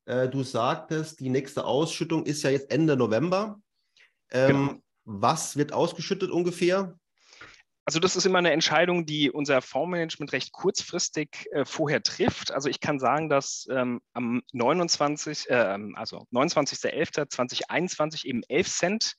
Äh, 0.07 0.28
du 0.28 0.42
sagtest, 0.42 1.20
die 1.20 1.31
nächste 1.31 1.64
Ausschüttung 1.64 2.26
ist 2.26 2.42
ja 2.42 2.50
jetzt 2.50 2.72
Ende 2.72 2.96
November. 2.96 3.61
Ähm, 4.33 4.48
genau. 4.48 4.81
Was 5.05 5.57
wird 5.57 5.72
ausgeschüttet 5.72 6.31
ungefähr? 6.31 6.98
Also 7.85 7.99
das 7.99 8.14
ist 8.14 8.27
immer 8.27 8.38
eine 8.38 8.53
Entscheidung, 8.53 9.07
die 9.07 9.31
unser 9.31 9.61
Fondsmanagement 9.61 10.33
recht 10.33 10.53
kurzfristig 10.53 11.49
äh, 11.51 11.64
vorher 11.64 12.03
trifft. 12.03 12.53
Also 12.53 12.68
ich 12.68 12.79
kann 12.79 13.01
sagen, 13.01 13.29
dass 13.29 13.66
ähm, 13.71 14.01
am 14.12 14.42
29, 14.53 15.51
äh, 15.51 15.79
also 15.95 16.27
29.11.2021 16.33 18.25
eben 18.25 18.42
11 18.45 18.68
Cent 18.68 19.14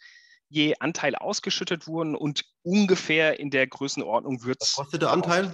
je 0.47 0.75
Anteil 0.79 1.15
ausgeschüttet 1.15 1.87
wurden 1.87 2.15
und 2.15 2.45
ungefähr 2.61 3.39
in 3.39 3.49
der 3.49 3.67
Größenordnung 3.67 4.43
wird 4.43 4.61
es 4.61 4.73
kostet 4.75 5.01
der 5.01 5.11
Anteil 5.11 5.53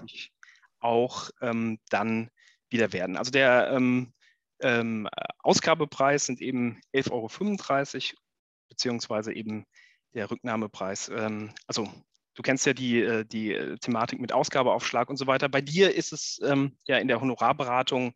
auch 0.79 1.29
ähm, 1.41 1.79
dann 1.89 2.29
wieder 2.69 2.93
werden. 2.93 3.17
Also 3.17 3.31
der 3.31 3.71
ähm, 3.71 4.13
ähm 4.61 5.07
Ausgabepreis 5.39 6.25
sind 6.25 6.41
eben 6.41 6.81
11,35 6.93 7.11
Euro 7.11 8.19
beziehungsweise 8.67 9.33
eben 9.33 9.65
der 10.13 10.29
Rücknahmepreis, 10.29 11.09
ähm, 11.09 11.53
also 11.65 11.89
Du 12.35 12.41
kennst 12.41 12.65
ja 12.65 12.73
die, 12.73 13.01
äh, 13.01 13.25
die 13.25 13.53
äh, 13.53 13.77
Thematik 13.77 14.19
mit 14.19 14.31
Ausgabeaufschlag 14.31 15.09
und 15.09 15.17
so 15.17 15.27
weiter. 15.27 15.49
Bei 15.49 15.61
dir 15.61 15.93
ist 15.93 16.13
es 16.13 16.39
ähm, 16.43 16.77
ja 16.87 16.97
in 16.97 17.07
der 17.07 17.21
Honorarberatung 17.21 18.13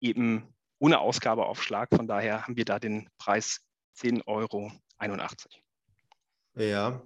eben 0.00 0.54
ohne 0.78 0.98
Ausgabeaufschlag. 0.98 1.88
Von 1.94 2.06
daher 2.06 2.42
haben 2.42 2.56
wir 2.56 2.64
da 2.64 2.78
den 2.78 3.08
Preis 3.18 3.60
10,81 3.98 4.26
Euro. 4.26 4.72
Ja. 6.56 7.02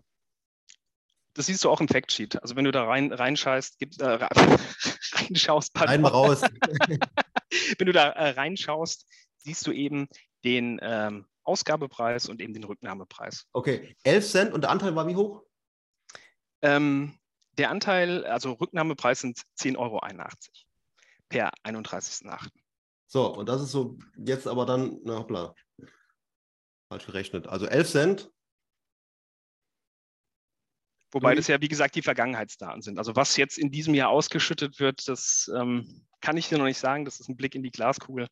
Das 1.35 1.47
siehst 1.47 1.63
du 1.63 1.71
auch 1.71 1.81
im 1.81 1.87
Factsheet. 1.87 2.43
Also 2.43 2.57
wenn 2.57 2.65
du 2.65 2.73
da 2.73 2.85
rein, 2.85 3.13
reinscheißt, 3.13 3.79
gibt, 3.79 4.01
äh, 4.01 4.07
reinschaust, 5.13 5.73
pardon. 5.73 6.05
Rein 6.05 6.05
raus. 6.05 6.43
wenn 7.79 7.87
du 7.87 7.93
da 7.93 8.09
äh, 8.09 8.31
reinschaust, 8.31 9.07
siehst 9.39 9.67
du 9.67 9.73
eben 9.73 10.09
den 10.45 10.81
ähm, 10.83 11.27
Ausgabepreis 11.45 12.29
und 12.29 12.41
eben 12.41 12.53
den 12.55 12.65
Rücknahmepreis. 12.65 13.47
Okay, 13.53 13.97
11 14.03 14.31
Cent 14.31 14.53
und 14.53 14.63
der 14.63 14.71
Anteil 14.71 14.95
war 14.97 15.07
wie 15.07 15.17
hoch? 15.17 15.43
Ähm, 16.63 17.19
der 17.59 17.71
Anteil, 17.71 18.25
also 18.25 18.53
Rücknahmepreis 18.53 19.21
sind 19.21 19.43
10,81 19.59 19.79
Euro 19.79 20.01
per 21.29 21.51
31.08. 21.65 22.49
So, 23.07 23.35
und 23.35 23.49
das 23.49 23.63
ist 23.63 23.73
so 23.73 23.99
jetzt 24.17 24.47
aber 24.47 24.67
dann, 24.67 24.99
na 25.05 25.19
hoppla, 25.19 25.55
falsch 26.91 27.07
gerechnet. 27.07 27.47
Also 27.47 27.67
11 27.67 27.91
Cent. 27.91 28.31
Wobei 31.11 31.35
das 31.35 31.49
ja, 31.49 31.61
wie 31.61 31.69
gesagt, 31.69 31.95
die 31.95 32.03
Vergangenheitsdaten 32.03 32.83
sind. 32.83 32.99
Also 32.99 33.17
was 33.17 33.37
jetzt 33.39 33.57
in 33.57 33.71
diesem 33.71 33.95
Jahr 33.95 34.11
ausgeschüttet 34.11 34.79
wird, 34.79 35.09
das 35.09 35.51
ähm, 35.57 36.07
kann 36.21 36.37
ich 36.37 36.49
dir 36.49 36.59
noch 36.59 36.67
nicht 36.67 36.79
sagen. 36.79 37.07
Das 37.07 37.19
ist 37.19 37.29
ein 37.29 37.37
Blick 37.37 37.55
in 37.55 37.63
die 37.63 37.71
Glaskugel 37.71 38.29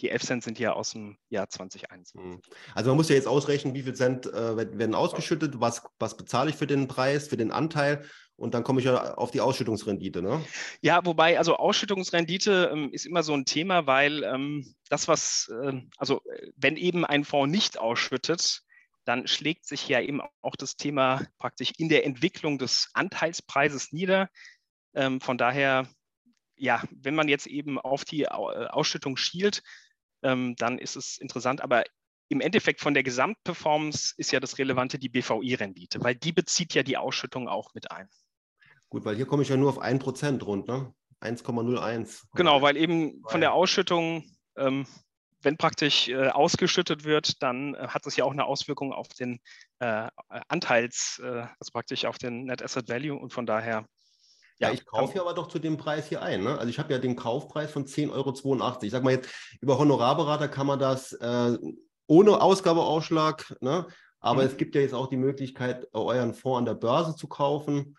die 0.00 0.10
11 0.10 0.22
Cent 0.22 0.44
sind 0.44 0.58
ja 0.58 0.72
aus 0.72 0.92
dem 0.92 1.16
Jahr 1.28 1.48
2021. 1.48 2.20
Hm. 2.20 2.40
Also 2.74 2.90
man 2.90 2.96
muss 2.96 3.08
ja 3.08 3.16
jetzt 3.16 3.28
ausrechnen, 3.28 3.74
wie 3.74 3.82
viel 3.82 3.94
Cent 3.94 4.26
äh, 4.26 4.56
werden 4.56 4.94
ausgeschüttet, 4.94 5.60
was, 5.60 5.82
was 5.98 6.16
bezahle 6.16 6.50
ich 6.50 6.56
für 6.56 6.66
den 6.66 6.88
Preis, 6.88 7.28
für 7.28 7.36
den 7.36 7.50
Anteil 7.50 8.04
und 8.38 8.54
dann 8.54 8.62
komme 8.62 8.78
ich 8.78 8.86
ja 8.86 9.14
auf 9.14 9.32
die 9.32 9.40
Ausschüttungsrendite, 9.40 10.22
ne? 10.22 10.44
Ja, 10.80 11.04
wobei, 11.04 11.38
also 11.38 11.56
Ausschüttungsrendite 11.56 12.70
ähm, 12.72 12.90
ist 12.92 13.04
immer 13.04 13.24
so 13.24 13.34
ein 13.34 13.44
Thema, 13.44 13.86
weil 13.86 14.22
ähm, 14.22 14.74
das, 14.88 15.08
was, 15.08 15.50
äh, 15.62 15.82
also 15.96 16.22
wenn 16.56 16.76
eben 16.76 17.04
ein 17.04 17.24
Fonds 17.24 17.50
nicht 17.50 17.78
ausschüttet, 17.78 18.62
dann 19.04 19.26
schlägt 19.26 19.66
sich 19.66 19.88
ja 19.88 20.00
eben 20.00 20.20
auch 20.40 20.54
das 20.54 20.76
Thema 20.76 21.26
praktisch 21.38 21.72
in 21.78 21.88
der 21.88 22.06
Entwicklung 22.06 22.58
des 22.58 22.90
Anteilspreises 22.92 23.90
nieder. 23.90 24.28
Ähm, 24.94 25.20
von 25.20 25.36
daher, 25.36 25.88
ja, 26.56 26.84
wenn 26.92 27.16
man 27.16 27.26
jetzt 27.26 27.48
eben 27.48 27.80
auf 27.80 28.04
die 28.04 28.22
äh, 28.22 28.28
Ausschüttung 28.28 29.16
schielt, 29.16 29.62
ähm, 30.22 30.56
dann 30.56 30.78
ist 30.78 30.96
es 30.96 31.18
interessant. 31.18 31.60
Aber 31.60 31.84
im 32.28 32.40
Endeffekt 32.40 32.80
von 32.80 32.94
der 32.94 33.02
Gesamtperformance 33.02 34.14
ist 34.16 34.32
ja 34.32 34.40
das 34.40 34.58
Relevante 34.58 34.98
die 34.98 35.08
BVI-Rendite, 35.08 36.02
weil 36.02 36.14
die 36.14 36.32
bezieht 36.32 36.74
ja 36.74 36.82
die 36.82 36.96
Ausschüttung 36.96 37.48
auch 37.48 37.72
mit 37.74 37.90
ein. 37.90 38.08
Gut, 38.90 39.04
weil 39.04 39.16
hier 39.16 39.26
komme 39.26 39.42
ich 39.42 39.48
ja 39.48 39.56
nur 39.56 39.70
auf 39.70 39.82
1% 39.82 40.42
rund, 40.42 40.68
ne? 40.68 40.92
1,01. 41.20 42.24
Genau, 42.34 42.62
weil 42.62 42.76
eben 42.76 43.22
von 43.26 43.40
der 43.40 43.52
Ausschüttung, 43.52 44.24
ähm, 44.56 44.86
wenn 45.42 45.56
praktisch 45.56 46.08
äh, 46.08 46.28
ausgeschüttet 46.28 47.04
wird, 47.04 47.42
dann 47.42 47.74
äh, 47.74 47.88
hat 47.88 48.06
es 48.06 48.16
ja 48.16 48.24
auch 48.24 48.32
eine 48.32 48.44
Auswirkung 48.44 48.92
auf 48.92 49.08
den 49.08 49.40
äh, 49.80 50.08
Anteils, 50.48 51.20
äh, 51.22 51.46
also 51.58 51.72
praktisch 51.72 52.04
auf 52.04 52.18
den 52.18 52.44
Net 52.44 52.62
Asset 52.62 52.88
Value 52.88 53.18
und 53.18 53.32
von 53.32 53.46
daher 53.46 53.86
Ja, 54.60 54.72
ich 54.72 54.84
kaufe 54.84 55.14
ja 55.14 55.22
aber 55.22 55.34
doch 55.34 55.48
zu 55.48 55.58
dem 55.58 55.76
Preis 55.76 56.08
hier 56.08 56.20
ein. 56.22 56.42
Ne? 56.42 56.58
Also 56.58 56.68
ich 56.68 56.78
habe 56.78 56.92
ja 56.92 56.98
den 56.98 57.16
Kaufpreis 57.16 57.70
von 57.70 57.86
10,82 57.86 58.12
Euro. 58.12 58.78
Ich 58.82 58.90
sage 58.90 59.04
mal 59.04 59.12
jetzt, 59.12 59.30
über 59.60 59.78
Honorarberater 59.78 60.48
kann 60.48 60.66
man 60.66 60.78
das 60.78 61.12
äh, 61.12 61.56
ohne 62.08 62.40
Ausgabeausschlag, 62.40 63.54
ne? 63.60 63.86
aber 64.20 64.42
mhm. 64.42 64.48
es 64.48 64.56
gibt 64.56 64.74
ja 64.74 64.80
jetzt 64.80 64.94
auch 64.94 65.08
die 65.08 65.16
Möglichkeit, 65.16 65.86
euren 65.92 66.34
Fonds 66.34 66.58
an 66.58 66.64
der 66.64 66.74
Börse 66.74 67.14
zu 67.14 67.28
kaufen. 67.28 67.96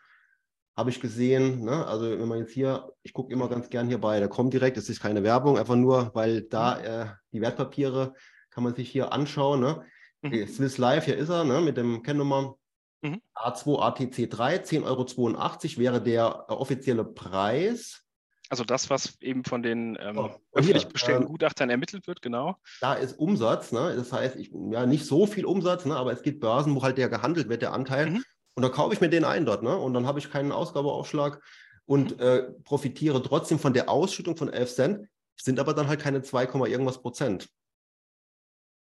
Habe 0.76 0.90
ich 0.90 1.00
gesehen. 1.00 1.64
Ne? 1.64 1.86
Also 1.86 2.10
wenn 2.10 2.28
man 2.28 2.40
jetzt 2.40 2.54
hier, 2.54 2.92
ich 3.04 3.14
gucke 3.14 3.32
immer 3.32 3.48
ganz 3.48 3.70
gern 3.70 3.88
hier 3.88 4.00
bei, 4.00 4.20
der 4.20 4.30
kommt 4.30 4.54
direkt, 4.54 4.78
es 4.78 4.90
ist 4.90 5.02
keine 5.02 5.24
Werbung, 5.24 5.58
einfach 5.58 5.76
nur, 5.76 6.12
weil 6.14 6.42
da 6.42 6.78
mhm. 6.78 6.86
äh, 6.86 7.06
die 7.32 7.42
Wertpapiere 7.42 8.14
kann 8.50 8.64
man 8.64 8.76
sich 8.76 8.90
hier 8.90 9.14
anschauen. 9.14 9.62
Ne? 9.62 9.86
Mhm. 10.22 10.48
Swiss 10.48 10.78
Life, 10.78 11.06
hier 11.06 11.18
ist 11.18 11.30
er, 11.30 11.46
ne? 11.46 11.62
mit 11.62 11.78
dem 11.78 12.04
Kennnummer 12.04 12.56
Mhm. 13.02 13.22
A2 13.36 13.80
ATC3, 13.80 14.64
10,82 14.64 14.84
Euro 14.84 15.80
wäre 15.80 16.02
der 16.02 16.46
äh, 16.50 16.54
offizielle 16.54 17.06
Preis. 17.06 18.04
Also 18.50 18.64
das, 18.64 18.90
was 18.90 19.22
eben 19.22 19.44
von 19.44 19.62
den 19.62 19.96
ähm, 20.02 20.18
oh, 20.18 20.30
öffentlich 20.54 20.84
hier, 20.84 20.92
bestellten 20.92 21.24
ähm, 21.24 21.30
Gutachtern 21.30 21.70
ermittelt 21.70 22.08
wird, 22.08 22.22
genau. 22.22 22.58
Da 22.82 22.96
ist 22.96 23.18
Umsatz, 23.20 23.72
ne? 23.72 23.96
das 23.96 24.12
heißt, 24.12 24.36
ich, 24.38 24.52
ja, 24.72 24.88
nicht 24.88 25.06
so 25.06 25.28
viel 25.28 25.46
Umsatz, 25.46 25.86
ne? 25.86 25.96
aber 25.96 26.12
es 26.12 26.24
gibt 26.24 26.40
Börsen, 26.40 26.76
wo 26.76 26.82
halt 26.82 26.98
der 26.98 27.10
gehandelt 27.10 27.48
wird, 27.48 27.62
der 27.62 27.74
Anteil. 27.74 28.10
Mhm. 28.10 28.24
Und 28.56 28.64
da 28.64 28.70
kaufe 28.70 28.94
ich 28.94 29.02
mir 29.02 29.10
den 29.10 29.24
ein 29.24 29.46
dort, 29.46 29.64
ne? 29.64 29.78
Und 29.78 29.94
dann 29.94 30.06
habe 30.06 30.20
ich 30.20 30.32
keinen 30.32 30.52
Ausgabeaufschlag 30.52 31.42
und 31.86 32.18
mhm. 32.18 32.24
äh, 32.24 32.42
profitiere 32.64 33.22
trotzdem 33.22 33.58
von 33.60 33.74
der 33.74 33.88
Ausschüttung 33.88 34.36
von 34.36 34.50
11 34.50 34.76
Cent, 34.76 35.08
sind 35.40 35.60
aber 35.60 35.74
dann 35.74 35.88
halt 35.88 36.02
keine 36.02 36.24
2, 36.24 36.46
irgendwas 36.68 37.02
Prozent. 37.02 37.48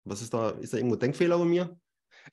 Was 0.04 0.22
ist 0.22 0.32
da? 0.32 0.50
Ist 0.50 0.72
da 0.72 0.76
irgendwo 0.76 0.96
Denkfehler 0.96 1.36
bei 1.38 1.44
mir? 1.46 1.76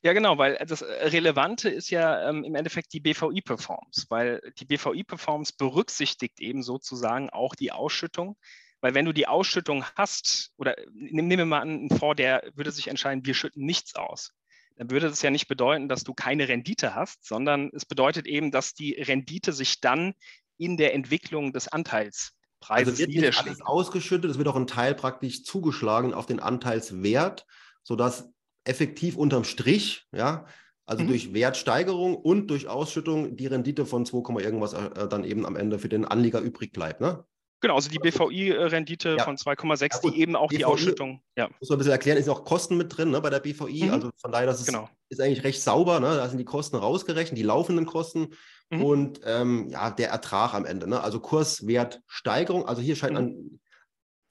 Ja, 0.01 0.13
genau, 0.13 0.37
weil 0.37 0.57
das 0.67 0.83
Relevante 0.83 1.69
ist 1.69 1.89
ja 1.89 2.29
ähm, 2.29 2.43
im 2.43 2.55
Endeffekt 2.55 2.93
die 2.93 2.99
BVI-Performance, 2.99 4.07
weil 4.09 4.41
die 4.57 4.65
BVI-Performance 4.65 5.53
berücksichtigt 5.57 6.39
eben 6.39 6.63
sozusagen 6.63 7.29
auch 7.29 7.55
die 7.55 7.71
Ausschüttung. 7.71 8.37
Weil 8.81 8.95
wenn 8.95 9.05
du 9.05 9.13
die 9.13 9.27
Ausschüttung 9.27 9.85
hast, 9.95 10.51
oder 10.57 10.75
nehmen 10.93 11.29
wir 11.29 11.45
mal 11.45 11.61
einen 11.61 11.89
Fonds, 11.89 12.17
der 12.17 12.51
würde 12.55 12.71
sich 12.71 12.89
entscheiden, 12.89 13.25
wir 13.25 13.33
schütten 13.33 13.65
nichts 13.65 13.95
aus, 13.95 14.33
dann 14.75 14.89
würde 14.89 15.07
das 15.07 15.21
ja 15.21 15.29
nicht 15.29 15.47
bedeuten, 15.47 15.87
dass 15.87 16.03
du 16.03 16.13
keine 16.13 16.47
Rendite 16.47 16.95
hast, 16.95 17.25
sondern 17.25 17.69
es 17.73 17.85
bedeutet 17.85 18.25
eben, 18.25 18.51
dass 18.51 18.73
die 18.73 18.93
Rendite 18.93 19.53
sich 19.53 19.79
dann 19.79 20.15
in 20.57 20.75
der 20.77 20.93
Entwicklung 20.93 21.53
des 21.53 21.67
Anteils 21.67 22.33
also 22.69 22.97
wird 22.97 23.09
nicht 23.09 23.37
alles 23.37 23.61
ausgeschüttet, 23.61 24.31
es 24.31 24.37
wird 24.37 24.47
auch 24.47 24.55
ein 24.55 24.67
Teil 24.67 24.95
praktisch 24.95 25.43
zugeschlagen 25.43 26.13
auf 26.13 26.25
den 26.25 26.39
Anteilswert, 26.39 27.45
sodass 27.83 28.32
effektiv 28.65 29.17
unterm 29.17 29.43
Strich, 29.43 30.07
ja, 30.11 30.45
also 30.85 31.03
mhm. 31.03 31.07
durch 31.07 31.33
Wertsteigerung 31.33 32.15
und 32.15 32.47
durch 32.47 32.67
Ausschüttung 32.67 33.37
die 33.37 33.47
Rendite 33.47 33.85
von 33.85 34.05
2, 34.05 34.41
irgendwas 34.41 34.73
äh, 34.73 35.07
dann 35.07 35.23
eben 35.23 35.45
am 35.45 35.55
Ende 35.55 35.79
für 35.79 35.89
den 35.89 36.05
Anleger 36.05 36.41
übrig 36.41 36.71
bleibt. 36.71 36.99
Ne? 36.99 37.23
Genau, 37.61 37.75
also 37.75 37.89
die 37.89 37.99
BVI-Rendite 37.99 39.15
ja. 39.17 39.23
von 39.23 39.37
2,6, 39.37 39.81
ja, 39.81 40.11
die 40.11 40.19
eben 40.19 40.35
auch 40.35 40.49
BVI, 40.49 40.57
die 40.57 40.65
Ausschüttung. 40.65 41.21
Ja. 41.37 41.47
Muss 41.61 41.69
man 41.69 41.77
ein 41.77 41.79
bisschen 41.79 41.93
erklären, 41.93 42.17
ist 42.17 42.27
auch 42.27 42.43
Kosten 42.43 42.75
mit 42.75 42.97
drin 42.97 43.11
ne, 43.11 43.21
bei 43.21 43.29
der 43.29 43.39
BVI. 43.39 43.85
Mhm. 43.85 43.91
Also 43.91 44.09
von 44.17 44.33
daher, 44.33 44.45
das 44.45 44.59
ist, 44.59 44.65
genau. 44.65 44.89
ist 45.07 45.21
eigentlich 45.21 45.45
recht 45.45 45.61
sauber. 45.61 46.01
Ne? 46.01 46.07
Da 46.07 46.27
sind 46.27 46.39
die 46.39 46.45
Kosten 46.45 46.75
rausgerechnet, 46.75 47.37
die 47.37 47.43
laufenden 47.43 47.85
Kosten 47.85 48.33
mhm. 48.69 48.83
und 48.83 49.21
ähm, 49.23 49.69
ja, 49.69 49.91
der 49.91 50.09
Ertrag 50.09 50.53
am 50.53 50.65
Ende. 50.65 50.89
Ne? 50.89 51.01
Also 51.01 51.21
Kurswertsteigerung. 51.21 52.67
Also 52.67 52.81
hier 52.81 52.97
scheint 52.97 53.13
mhm. 53.13 53.17
an, 53.17 53.59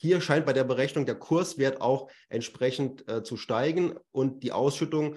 hier 0.02 0.20
scheint 0.20 0.46
bei 0.46 0.52
der 0.52 0.64
Berechnung 0.64 1.06
der 1.06 1.14
Kurswert 1.14 1.80
auch 1.80 2.10
entsprechend 2.28 3.08
äh, 3.08 3.22
zu 3.22 3.36
steigen 3.36 3.94
und 4.10 4.42
die 4.42 4.50
Ausschüttung 4.50 5.16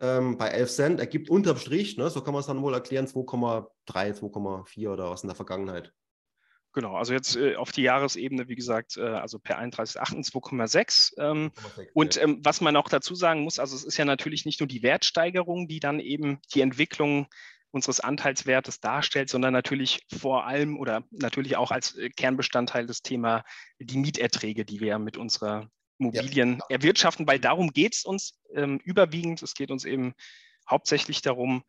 ähm, 0.00 0.38
bei 0.38 0.48
11 0.48 0.70
Cent 0.70 1.00
ergibt 1.00 1.28
unterm 1.28 1.58
Strich, 1.58 1.98
ne, 1.98 2.08
so 2.08 2.22
kann 2.22 2.32
man 2.32 2.40
es 2.40 2.46
dann 2.46 2.62
wohl 2.62 2.72
erklären, 2.72 3.06
2,3, 3.06 3.68
2,4 3.86 4.88
oder 4.90 5.10
was 5.10 5.22
in 5.22 5.28
der 5.28 5.36
Vergangenheit. 5.36 5.92
Genau, 6.72 6.96
also 6.96 7.12
jetzt 7.12 7.36
äh, 7.36 7.56
auf 7.56 7.72
die 7.72 7.82
Jahresebene, 7.82 8.48
wie 8.48 8.54
gesagt, 8.54 8.96
äh, 8.96 9.02
also 9.02 9.38
per 9.38 9.58
31,8 9.58 10.30
2,6. 10.30 11.12
Ähm, 11.18 11.52
und 11.92 12.16
ähm, 12.16 12.40
was 12.42 12.62
man 12.62 12.74
auch 12.76 12.88
dazu 12.88 13.14
sagen 13.14 13.42
muss, 13.42 13.58
also 13.58 13.76
es 13.76 13.84
ist 13.84 13.98
ja 13.98 14.06
natürlich 14.06 14.46
nicht 14.46 14.60
nur 14.60 14.66
die 14.66 14.82
Wertsteigerung, 14.82 15.68
die 15.68 15.80
dann 15.80 16.00
eben 16.00 16.40
die 16.54 16.62
Entwicklung 16.62 17.26
unseres 17.70 18.00
Anteilswertes 18.00 18.80
darstellt, 18.80 19.28
sondern 19.28 19.52
natürlich 19.52 20.06
vor 20.18 20.46
allem 20.46 20.78
oder 20.78 21.04
natürlich 21.10 21.56
auch 21.56 21.70
als 21.70 21.96
äh, 21.96 22.10
Kernbestandteil 22.10 22.86
das 22.86 23.02
Thema 23.02 23.44
die 23.78 23.98
Mieterträge, 23.98 24.64
die 24.64 24.80
wir 24.80 24.98
mit 24.98 25.16
unserer 25.16 25.68
Immobilien 25.98 26.58
ja. 26.58 26.76
erwirtschaften, 26.76 27.26
weil 27.26 27.38
darum 27.38 27.72
geht 27.72 27.94
es 27.94 28.04
uns 28.04 28.38
ähm, 28.54 28.80
überwiegend. 28.84 29.42
Es 29.42 29.54
geht 29.54 29.70
uns 29.70 29.84
eben 29.84 30.14
hauptsächlich 30.68 31.22
darum, 31.22 31.64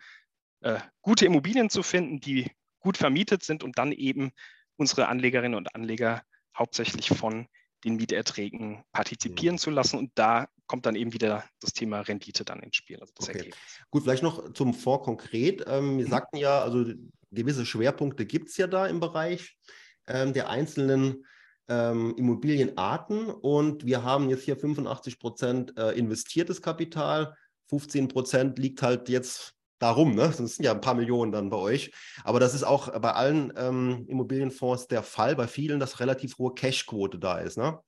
äh, 0.61 0.79
gute 1.01 1.25
Immobilien 1.25 1.69
zu 1.69 1.83
finden, 1.83 2.19
die 2.19 2.51
gut 2.79 2.97
vermietet 2.97 3.43
sind 3.43 3.63
und 3.63 3.77
dann 3.77 3.91
eben 3.91 4.31
unsere 4.75 5.07
Anlegerinnen 5.07 5.55
und 5.55 5.73
Anleger 5.75 6.23
hauptsächlich 6.57 7.09
von 7.09 7.47
den 7.83 7.95
Mieterträgen 7.95 8.83
partizipieren 8.91 9.55
mhm. 9.55 9.59
zu 9.59 9.69
lassen. 9.69 9.97
Und 9.97 10.11
da 10.15 10.47
kommt 10.67 10.85
dann 10.85 10.95
eben 10.95 11.13
wieder 11.13 11.43
das 11.59 11.73
Thema 11.73 12.01
Rendite 12.01 12.45
dann 12.45 12.59
ins 12.59 12.75
Spiel. 12.75 12.99
Also 12.99 13.13
okay. 13.19 13.51
Gut, 13.89 14.03
vielleicht 14.03 14.23
noch 14.23 14.53
zum 14.53 14.73
Fonds 14.73 15.05
konkret. 15.05 15.63
Ähm, 15.67 15.97
wir 15.97 16.05
mhm. 16.05 16.09
sagten 16.09 16.37
ja, 16.37 16.61
also 16.61 16.85
gewisse 17.31 17.65
Schwerpunkte 17.65 18.25
gibt 18.25 18.49
es 18.49 18.57
ja 18.57 18.67
da 18.67 18.87
im 18.87 18.99
Bereich 18.99 19.57
ähm, 20.07 20.33
der 20.33 20.49
einzelnen 20.49 21.25
ähm, 21.67 22.15
Immobilienarten. 22.17 23.29
Und 23.29 23.85
wir 23.85 24.03
haben 24.03 24.29
jetzt 24.29 24.43
hier 24.43 24.57
85 24.57 25.19
Prozent 25.19 25.77
äh, 25.77 25.91
investiertes 25.91 26.61
Kapital, 26.61 27.35
15 27.69 28.07
Prozent 28.07 28.59
liegt 28.59 28.81
halt 28.81 29.09
jetzt 29.09 29.53
darum, 29.79 30.15
ne? 30.15 30.33
Das 30.37 30.37
sind 30.37 30.63
ja 30.63 30.71
ein 30.71 30.81
paar 30.81 30.95
Millionen 30.95 31.31
dann 31.31 31.49
bei 31.49 31.57
euch. 31.57 31.91
Aber 32.23 32.39
das 32.39 32.53
ist 32.53 32.63
auch 32.63 32.99
bei 32.99 33.11
allen 33.11 33.53
ähm, 33.57 34.05
Immobilienfonds 34.07 34.87
der 34.87 35.03
Fall, 35.03 35.35
bei 35.35 35.47
vielen, 35.47 35.79
dass 35.79 35.99
relativ 35.99 36.37
hohe 36.37 36.53
Cashquote 36.53 37.19
da 37.19 37.39
ist, 37.39 37.57
ne? 37.57 37.79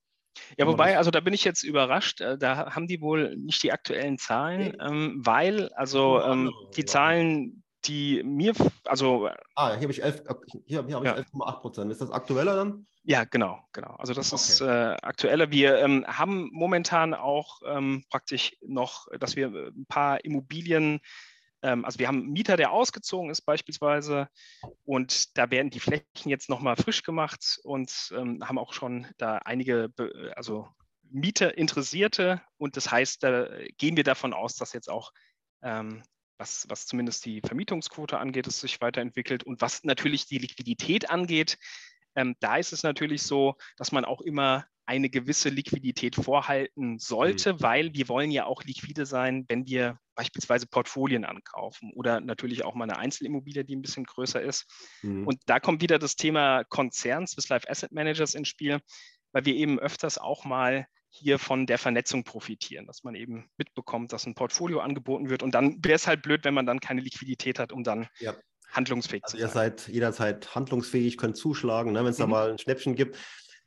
Ja, 0.57 0.67
wobei, 0.67 0.97
also 0.97 1.11
da 1.11 1.19
bin 1.19 1.33
ich 1.33 1.43
jetzt 1.43 1.63
überrascht. 1.63 2.21
Äh, 2.21 2.37
da 2.37 2.73
haben 2.73 2.87
die 2.87 3.01
wohl 3.01 3.35
nicht 3.37 3.63
die 3.63 3.71
aktuellen 3.71 4.17
Zahlen, 4.17 4.75
ähm, 4.79 5.21
weil, 5.23 5.71
also 5.73 6.21
ähm, 6.21 6.53
die 6.75 6.85
Zahlen, 6.85 7.63
die 7.85 8.21
mir, 8.23 8.53
also. 8.85 9.29
Ah, 9.55 9.69
hier 9.73 9.81
habe 9.83 9.91
ich 9.91 10.03
11, 10.03 10.23
hier, 10.65 10.85
hier 10.85 11.01
ja. 11.03 11.15
11,8 11.15 11.61
Prozent. 11.61 11.91
Ist 11.91 12.01
das 12.01 12.11
aktueller 12.11 12.55
dann? 12.55 12.85
Ja, 13.03 13.23
genau, 13.23 13.59
genau. 13.73 13.95
Also 13.97 14.13
das 14.13 14.33
okay. 14.33 14.41
ist 14.41 14.61
äh, 14.61 14.95
aktueller. 15.01 15.51
Wir 15.51 15.79
ähm, 15.79 16.05
haben 16.07 16.49
momentan 16.51 17.13
auch 17.13 17.61
ähm, 17.65 18.03
praktisch 18.09 18.55
noch, 18.61 19.07
dass 19.19 19.35
wir 19.35 19.47
ein 19.47 19.85
paar 19.87 20.23
Immobilien 20.25 20.99
ähm, 21.61 21.85
also 21.85 21.99
wir 21.99 22.07
haben 22.07 22.19
einen 22.23 22.31
Mieter, 22.31 22.57
der 22.57 22.71
ausgezogen 22.71 23.29
ist 23.29 23.41
beispielsweise 23.41 24.27
und 24.85 25.37
da 25.37 25.51
werden 25.51 25.69
die 25.69 25.79
Flächen 25.79 26.29
jetzt 26.29 26.49
nochmal 26.49 26.75
frisch 26.75 27.03
gemacht 27.03 27.59
und 27.63 28.13
ähm, 28.15 28.47
haben 28.47 28.57
auch 28.57 28.73
schon 28.73 29.07
da 29.17 29.37
einige, 29.37 29.91
also 30.35 30.67
Mieter 31.11 31.57
Interessierte 31.57 32.41
und 32.57 32.77
das 32.77 32.91
heißt, 32.91 33.23
da 33.23 33.47
gehen 33.77 33.97
wir 33.97 34.03
davon 34.03 34.33
aus, 34.33 34.55
dass 34.55 34.73
jetzt 34.73 34.89
auch 34.89 35.11
ähm, 35.61 36.03
was, 36.37 36.65
was 36.69 36.87
zumindest 36.87 37.25
die 37.25 37.41
Vermietungsquote 37.41 38.17
angeht, 38.17 38.47
es 38.47 38.61
sich 38.61 38.79
weiterentwickelt 38.79 39.43
und 39.43 39.61
was 39.61 39.83
natürlich 39.83 40.25
die 40.25 40.37
Liquidität 40.37 41.09
angeht, 41.09 41.57
ähm, 42.15 42.35
da 42.39 42.57
ist 42.57 42.73
es 42.73 42.83
natürlich 42.83 43.23
so, 43.23 43.55
dass 43.77 43.91
man 43.91 44.05
auch 44.05 44.21
immer 44.21 44.65
eine 44.89 45.11
gewisse 45.11 45.49
Liquidität 45.49 46.15
vorhalten 46.15 46.97
sollte, 46.97 47.53
mhm. 47.53 47.61
weil 47.61 47.93
wir 47.93 48.09
wollen 48.09 48.31
ja 48.31 48.47
auch 48.47 48.63
liquide 48.63 49.05
sein, 49.05 49.45
wenn 49.47 49.67
wir 49.67 49.99
beispielsweise 50.15 50.65
Portfolien 50.65 51.25
ankaufen 51.25 51.91
oder 51.93 52.19
natürlich 52.21 52.65
auch 52.65 52.73
mal 52.73 52.85
eine 52.85 52.97
Einzelimmobilie, 52.97 53.63
die 53.63 53.75
ein 53.75 53.83
bisschen 53.83 54.03
größer 54.03 54.41
ist. 54.41 54.65
Mhm. 55.03 55.27
Und 55.27 55.37
da 55.45 55.59
kommt 55.59 55.83
wieder 55.83 55.99
das 55.99 56.15
Thema 56.15 56.63
Konzerns, 56.63 57.31
Swiss 57.31 57.49
Life 57.49 57.69
Asset 57.69 57.91
Managers 57.91 58.33
ins 58.33 58.47
Spiel, 58.47 58.79
weil 59.31 59.45
wir 59.45 59.53
eben 59.53 59.77
öfters 59.77 60.17
auch 60.17 60.43
mal 60.43 60.87
hier 61.09 61.37
von 61.37 61.67
der 61.67 61.77
Vernetzung 61.77 62.23
profitieren, 62.23 62.87
dass 62.87 63.03
man 63.03 63.13
eben 63.13 63.47
mitbekommt, 63.57 64.11
dass 64.11 64.25
ein 64.25 64.33
Portfolio 64.33 64.79
angeboten 64.79 65.29
wird. 65.29 65.43
Und 65.43 65.53
dann 65.53 65.77
wäre 65.85 65.97
es 65.97 66.07
halt 66.07 66.23
blöd, 66.23 66.45
wenn 66.45 66.55
man 66.55 66.65
dann 66.65 66.79
keine 66.79 67.01
Liquidität 67.01 67.59
hat, 67.59 67.71
um 67.71 67.83
dann 67.83 68.07
ja. 68.17 68.33
handlungsfähig 68.71 69.23
also 69.23 69.37
zu 69.37 69.43
sein. 69.43 69.49
Ihr 69.49 69.53
seid 69.53 69.87
jederzeit 69.87 70.55
handlungsfähig, 70.55 71.17
könnt 71.19 71.37
zuschlagen, 71.37 71.91
ne, 71.91 71.99
wenn 71.99 72.11
es 72.11 72.17
mhm. 72.17 72.23
da 72.23 72.27
mal 72.27 72.49
ein 72.49 72.57
Schnäppchen 72.57 72.95
gibt. 72.95 73.19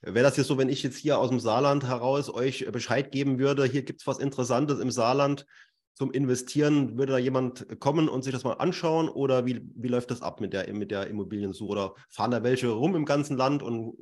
Wäre 0.03 0.25
das 0.25 0.37
jetzt 0.37 0.49
so, 0.49 0.59
wenn 0.59 0.69
ich 0.69 0.83
jetzt 0.83 0.97
hier 0.97 1.19
aus 1.19 1.29
dem 1.29 1.39
Saarland 1.39 1.85
heraus 1.85 2.29
euch 2.29 2.67
Bescheid 2.73 3.13
geben 3.13 3.39
würde, 3.39 3.65
hier 3.65 3.83
gibt 3.83 4.01
es 4.01 4.07
was 4.07 4.19
Interessantes 4.19 4.81
im 4.81 4.91
Saarland 4.91 5.47
zum 5.95 6.11
Investieren, 6.11 6.99
würde 6.99 7.13
da 7.13 7.19
jemand 7.19 7.79
kommen 7.79 8.09
und 8.09 8.23
sich 8.25 8.33
das 8.33 8.43
mal 8.43 8.55
anschauen 8.55 9.09
oder 9.09 9.47
wie, 9.47 9.61
wie 9.77 9.89
läuft 9.89 10.11
das 10.11 10.21
ab 10.21 10.41
mit 10.41 10.53
der, 10.53 10.73
mit 10.73 10.91
der 10.91 11.07
Immobiliensuche? 11.07 11.71
Oder 11.71 11.95
fahren 12.09 12.33
da 12.33 12.43
welche 12.43 12.69
rum 12.69 12.97
im 12.97 13.05
ganzen 13.05 13.37
Land 13.37 13.63
und 13.63 13.97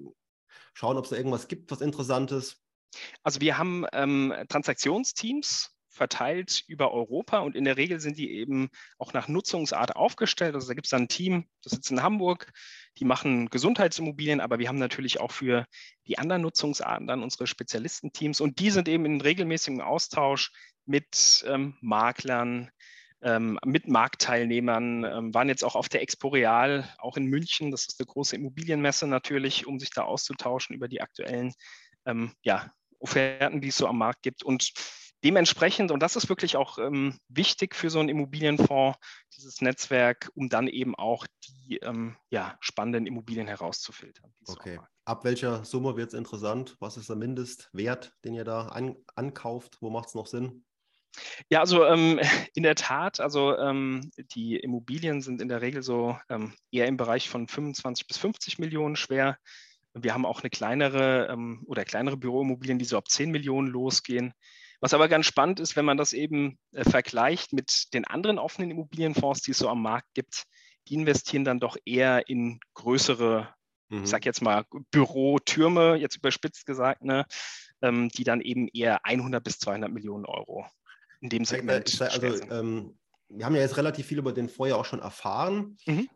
schauen, 0.73 0.97
ob 0.97 1.05
es 1.05 1.11
da 1.11 1.17
irgendwas 1.17 1.49
gibt, 1.49 1.71
was 1.71 1.83
Interessantes? 1.83 2.63
Also 3.23 3.41
wir 3.41 3.59
haben 3.59 3.85
ähm, 3.93 4.33
Transaktionsteams, 4.49 5.71
verteilt 5.91 6.65
über 6.69 6.93
Europa 6.93 7.41
und 7.41 7.57
in 7.57 7.65
der 7.65 7.77
Regel 7.77 8.01
sind 8.01 8.17
die 8.17 8.31
eben 8.31 8.71
auch 8.99 9.13
nach 9.13 9.29
Nutzungsart 9.29 9.97
aufgestellt. 9.97 10.55
Also 10.55 10.69
da 10.69 10.75
gibt 10.75 10.87
es 10.87 10.91
dann 10.91 11.03
ein 11.03 11.09
Team, 11.09 11.47
das 11.63 11.73
sitzt 11.73 11.91
in 11.91 12.03
Hamburg, 12.03 12.53
die 12.99 13.05
machen 13.05 13.51
Gesundheitsimmobilien, 13.51 14.41
aber 14.41 14.59
wir 14.59 14.69
haben 14.69 14.79
natürlich 14.79 15.21
auch 15.21 15.33
für 15.33 15.67
die 16.07 16.19
anderen 16.19 16.43
Nutzungsarten 16.43 17.07
dann 17.07 17.23
unsere 17.23 17.47
Spezialistenteams 17.47 18.41
und 18.41 18.61
die 18.61 18.71
sind 18.71 18.89
eben 18.89 19.05
in 19.05 19.21
regelmäßigem 19.21 19.81
Austausch 19.81 20.53
mit 20.87 21.45
ähm, 21.49 21.77
Maklern, 21.81 22.71
ähm, 23.23 23.59
mit 23.65 23.89
Marktteilnehmern, 23.89 25.05
ähm, 25.05 25.35
waren 25.35 25.49
jetzt 25.49 25.65
auch 25.65 25.75
auf 25.75 25.89
der 25.89 26.03
Expo 26.03 26.29
Real, 26.29 26.89
auch 26.99 27.17
in 27.17 27.27
München. 27.27 27.71
Das 27.71 27.87
ist 27.87 28.01
eine 28.01 28.07
große 28.07 28.37
Immobilienmesse 28.37 29.07
natürlich, 29.07 29.67
um 29.67 29.79
sich 29.79 29.91
da 29.91 30.03
auszutauschen 30.03 30.75
über 30.75 30.89
die 30.89 31.03
aktuellen 31.03 31.53
ähm, 32.07 32.33
ja, 32.43 32.73
Offerten, 32.99 33.61
die 33.61 33.69
es 33.69 33.77
so 33.77 33.87
am 33.87 33.99
Markt 33.99 34.23
gibt. 34.23 34.43
Und 34.43 34.73
dementsprechend, 35.25 35.91
und 35.91 36.01
das 36.01 36.17
ist 36.17 36.29
wirklich 36.29 36.57
auch 36.57 36.79
ähm, 36.79 37.19
wichtig 37.29 37.75
für 37.75 37.91
so 37.91 38.01
einen 38.01 38.09
Immobilienfonds, 38.09 38.99
dieses 39.37 39.61
Netzwerk, 39.61 40.31
um 40.35 40.49
dann 40.49 40.69
eben 40.69 40.95
auch 40.95 41.27
die 41.47 41.79
ähm, 41.79 42.17
ja, 42.31 42.57
spannenden 42.61 43.07
Immobilien 43.07 43.47
herauszufiltern. 43.47 44.33
Okay. 44.47 44.79
Ab 45.05 45.25
welcher 45.25 45.65
Summe 45.65 45.97
wird 45.97 46.09
es 46.09 46.15
interessant? 46.15 46.77
Was 46.79 46.97
ist 46.97 47.09
der 47.09 47.17
Mindestwert, 47.17 48.13
den 48.25 48.35
ihr 48.35 48.45
da 48.45 48.69
an, 48.69 48.97
ankauft? 49.15 49.79
Wo 49.81 49.91
macht 49.91 50.09
es 50.09 50.15
noch 50.15 50.27
Sinn? 50.27 50.65
Ja, 51.49 51.61
also 51.61 51.85
ähm, 51.85 52.21
in 52.55 52.63
der 52.63 52.75
Tat, 52.75 53.21
also 53.21 53.57
ähm, 53.57 54.11
die 54.17 54.57
Immobilien 54.57 55.21
sind 55.21 55.43
in 55.43 55.49
der 55.49 55.63
Regel 55.63 55.83
so 55.83 56.17
ähm, 56.29 56.55
eher 56.71 56.87
im 56.87 56.97
Bereich 56.97 57.29
von 57.29 57.49
25 57.49 58.07
bis 58.07 58.19
50 58.19 58.59
Millionen 58.59 58.97
schwer. 58.97 59.37
Wir 59.95 60.15
haben 60.15 60.27
auch 60.27 60.43
eine 60.43 60.51
kleinere 60.51 61.29
ähm, 61.31 61.65
oder 61.67 61.85
kleinere 61.85 62.17
Büroimmobilien, 62.17 62.79
die 62.79 62.85
so 62.85 62.97
ab 62.97 63.09
10 63.09 63.31
Millionen 63.31 63.69
losgehen. 63.69 64.33
Was 64.81 64.95
aber 64.95 65.09
ganz 65.09 65.27
spannend 65.27 65.61
ist, 65.61 65.77
wenn 65.77 65.85
man 65.85 65.99
das 65.99 66.13
eben 66.13 66.59
äh, 66.73 66.89
vergleicht 66.89 67.53
mit 67.53 67.93
den 67.93 68.07
anderen 68.07 68.39
offenen 68.39 68.71
Immobilienfonds, 68.71 69.43
die 69.43 69.51
es 69.51 69.59
so 69.59 69.69
am 69.69 69.83
Markt 69.83 70.09
gibt, 70.15 70.45
die 70.89 70.95
investieren 70.95 71.45
dann 71.45 71.61
doch 71.61 71.77
eher 71.85 72.29
in 72.29 72.61
größere, 72.75 73.49
mhm. 73.89 74.05
ich 74.05 74.11
sag 74.11 74.25
jetzt 74.25 74.41
mal 74.41 74.65
Bürotürme, 74.91 75.97
jetzt 75.97 76.17
überspitzt 76.17 76.65
gesagt, 76.67 77.05
ne, 77.05 77.27
ähm, 77.83 78.09
die 78.09 78.25
dann 78.25 78.41
eben 78.41 78.69
eher 78.69 79.05
100 79.05 79.45
bis 79.45 79.59
200 79.59 79.93
Millionen 79.93 80.25
Euro 80.25 80.67
in 81.21 81.29
dem 81.29 81.45
Segment. 81.45 81.89
Ich 81.89 81.97
sag, 81.97 82.13
also, 82.13 82.51
ähm, 82.51 82.99
wir 83.29 83.45
haben 83.45 83.55
ja 83.55 83.61
jetzt 83.61 83.77
relativ 83.77 84.07
viel 84.07 84.19
über 84.19 84.33
den 84.33 84.49
Vorjahr 84.49 84.79
auch 84.79 84.85
schon 84.85 85.01
erfahren. 85.01 85.77
Mhm. 85.87 86.09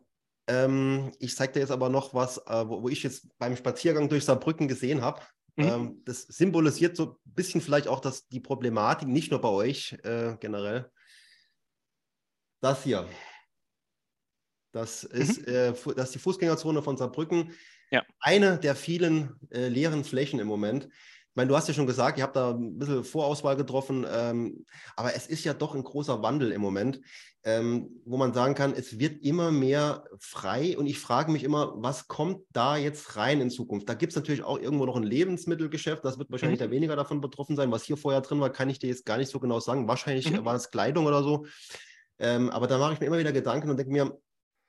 Ähm, 0.47 1.11
ich 1.19 1.35
zeige 1.35 1.53
dir 1.53 1.59
jetzt 1.61 1.71
aber 1.71 1.89
noch 1.89 2.13
was, 2.13 2.37
äh, 2.45 2.67
wo, 2.67 2.83
wo, 2.83 2.89
ich 2.89 3.03
jetzt 3.03 3.27
beim 3.37 3.55
Spaziergang 3.55 4.09
durch 4.09 4.25
Saarbrücken 4.25 4.67
gesehen 4.67 5.01
habe. 5.01 5.21
Mhm. 5.55 5.65
Ähm, 5.65 6.01
das 6.05 6.23
symbolisiert 6.23 6.95
so 6.95 7.19
ein 7.25 7.33
bisschen 7.33 7.61
vielleicht 7.61 7.87
auch 7.87 7.99
das, 7.99 8.27
die 8.27 8.39
Problematik, 8.39 9.07
nicht 9.07 9.31
nur 9.31 9.41
bei 9.41 9.49
euch 9.49 9.93
äh, 10.03 10.35
generell. 10.39 10.91
Das 12.61 12.83
hier. 12.83 13.07
Das 14.71 15.03
ist, 15.03 15.47
mhm. 15.47 15.53
äh, 15.53 15.73
das 15.95 16.07
ist 16.07 16.15
die 16.15 16.19
Fußgängerzone 16.19 16.81
von 16.81 16.97
Saarbrücken. 16.97 17.53
Ja. 17.91 18.03
Eine 18.19 18.57
der 18.57 18.75
vielen 18.75 19.39
äh, 19.51 19.67
leeren 19.67 20.03
Flächen 20.03 20.39
im 20.39 20.47
Moment. 20.47 20.89
Ich 21.35 21.37
meine, 21.37 21.49
du 21.49 21.57
hast 21.57 21.67
ja 21.67 21.73
schon 21.73 21.85
gesagt, 21.85 22.17
ihr 22.17 22.23
habt 22.23 22.37
da 22.37 22.51
ein 22.51 22.79
bisschen 22.79 23.03
Vorauswahl 23.03 23.57
getroffen, 23.57 24.05
ähm, 24.09 24.65
aber 24.95 25.15
es 25.15 25.27
ist 25.27 25.43
ja 25.43 25.53
doch 25.53 25.75
ein 25.75 25.83
großer 25.83 26.23
Wandel 26.23 26.53
im 26.53 26.61
Moment, 26.61 27.01
ähm, 27.43 27.89
wo 28.05 28.15
man 28.15 28.33
sagen 28.33 28.55
kann, 28.55 28.71
es 28.71 28.99
wird 28.99 29.21
immer 29.21 29.51
mehr 29.51 30.05
frei 30.17 30.77
und 30.77 30.85
ich 30.85 30.97
frage 30.97 31.33
mich 31.33 31.43
immer, 31.43 31.73
was 31.75 32.07
kommt 32.07 32.45
da 32.53 32.77
jetzt 32.77 33.17
rein 33.17 33.41
in 33.41 33.49
Zukunft? 33.49 33.89
Da 33.89 33.95
gibt 33.95 34.13
es 34.13 34.15
natürlich 34.15 34.43
auch 34.43 34.57
irgendwo 34.57 34.85
noch 34.85 34.95
ein 34.95 35.03
Lebensmittelgeschäft, 35.03 36.05
das 36.05 36.17
wird 36.17 36.31
wahrscheinlich 36.31 36.61
mhm. 36.61 36.63
da 36.67 36.71
weniger 36.71 36.95
davon 36.95 37.19
betroffen 37.19 37.57
sein. 37.57 37.69
Was 37.69 37.83
hier 37.83 37.97
vorher 37.97 38.21
drin 38.21 38.39
war, 38.39 38.49
kann 38.49 38.69
ich 38.69 38.79
dir 38.79 38.87
jetzt 38.87 39.05
gar 39.05 39.17
nicht 39.17 39.29
so 39.29 39.41
genau 39.41 39.59
sagen. 39.59 39.89
Wahrscheinlich 39.89 40.31
mhm. 40.31 40.45
war 40.45 40.55
es 40.55 40.71
Kleidung 40.71 41.05
oder 41.05 41.21
so. 41.21 41.47
Ähm, 42.17 42.49
aber 42.49 42.67
da 42.67 42.77
mache 42.77 42.93
ich 42.93 43.01
mir 43.01 43.07
immer 43.07 43.19
wieder 43.19 43.33
Gedanken 43.33 43.69
und 43.69 43.75
denke 43.75 43.91
mir, 43.91 44.17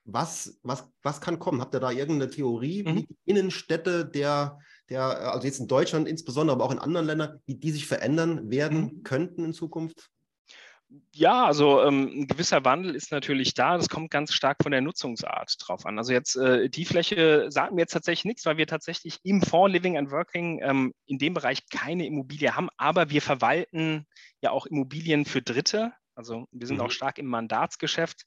was, 0.04 0.58
was, 0.64 0.88
was 1.02 1.20
kann 1.20 1.38
kommen? 1.38 1.60
Habt 1.60 1.74
ihr 1.74 1.80
da 1.80 1.92
irgendeine 1.92 2.28
Theorie, 2.28 2.82
mhm. 2.82 2.96
wie 2.96 3.06
die 3.06 3.16
Innenstädte 3.24 4.04
der 4.04 4.58
der, 4.88 5.32
also 5.32 5.46
jetzt 5.46 5.60
in 5.60 5.68
Deutschland 5.68 6.08
insbesondere, 6.08 6.56
aber 6.56 6.64
auch 6.64 6.72
in 6.72 6.78
anderen 6.78 7.06
Ländern, 7.06 7.40
die, 7.46 7.58
die 7.58 7.70
sich 7.70 7.86
verändern 7.86 8.50
werden 8.50 8.80
mhm. 8.80 9.02
könnten 9.02 9.44
in 9.44 9.52
Zukunft? 9.52 10.10
Ja, 11.12 11.46
also 11.46 11.82
ähm, 11.82 12.10
ein 12.14 12.26
gewisser 12.28 12.64
Wandel 12.64 12.94
ist 12.94 13.10
natürlich 13.10 13.54
da. 13.54 13.76
Das 13.76 13.88
kommt 13.88 14.10
ganz 14.10 14.32
stark 14.32 14.58
von 14.62 14.70
der 14.70 14.82
Nutzungsart 14.82 15.56
drauf 15.58 15.84
an. 15.84 15.98
Also 15.98 16.12
jetzt 16.12 16.36
äh, 16.36 16.68
die 16.68 16.84
Fläche 16.84 17.46
sagt 17.50 17.72
mir 17.72 17.80
jetzt 17.80 17.92
tatsächlich 17.92 18.24
nichts, 18.24 18.46
weil 18.46 18.56
wir 18.56 18.68
tatsächlich 18.68 19.18
im 19.24 19.42
Fonds 19.42 19.72
Living 19.72 19.98
and 19.98 20.12
Working 20.12 20.60
ähm, 20.62 20.94
in 21.06 21.18
dem 21.18 21.34
Bereich 21.34 21.68
keine 21.68 22.06
Immobilie 22.06 22.54
haben, 22.54 22.68
aber 22.76 23.10
wir 23.10 23.20
verwalten 23.20 24.06
ja 24.40 24.50
auch 24.50 24.66
Immobilien 24.66 25.24
für 25.24 25.42
Dritte. 25.42 25.92
Also 26.14 26.46
wir 26.52 26.66
sind 26.68 26.76
mhm. 26.76 26.82
auch 26.82 26.90
stark 26.92 27.18
im 27.18 27.26
Mandatsgeschäft. 27.26 28.24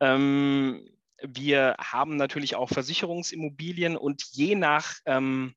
Ähm, 0.00 0.86
wir 1.22 1.74
haben 1.78 2.16
natürlich 2.16 2.54
auch 2.54 2.68
Versicherungsimmobilien 2.68 3.96
und 3.96 4.22
je 4.32 4.54
nach 4.54 4.96
ähm, 5.06 5.54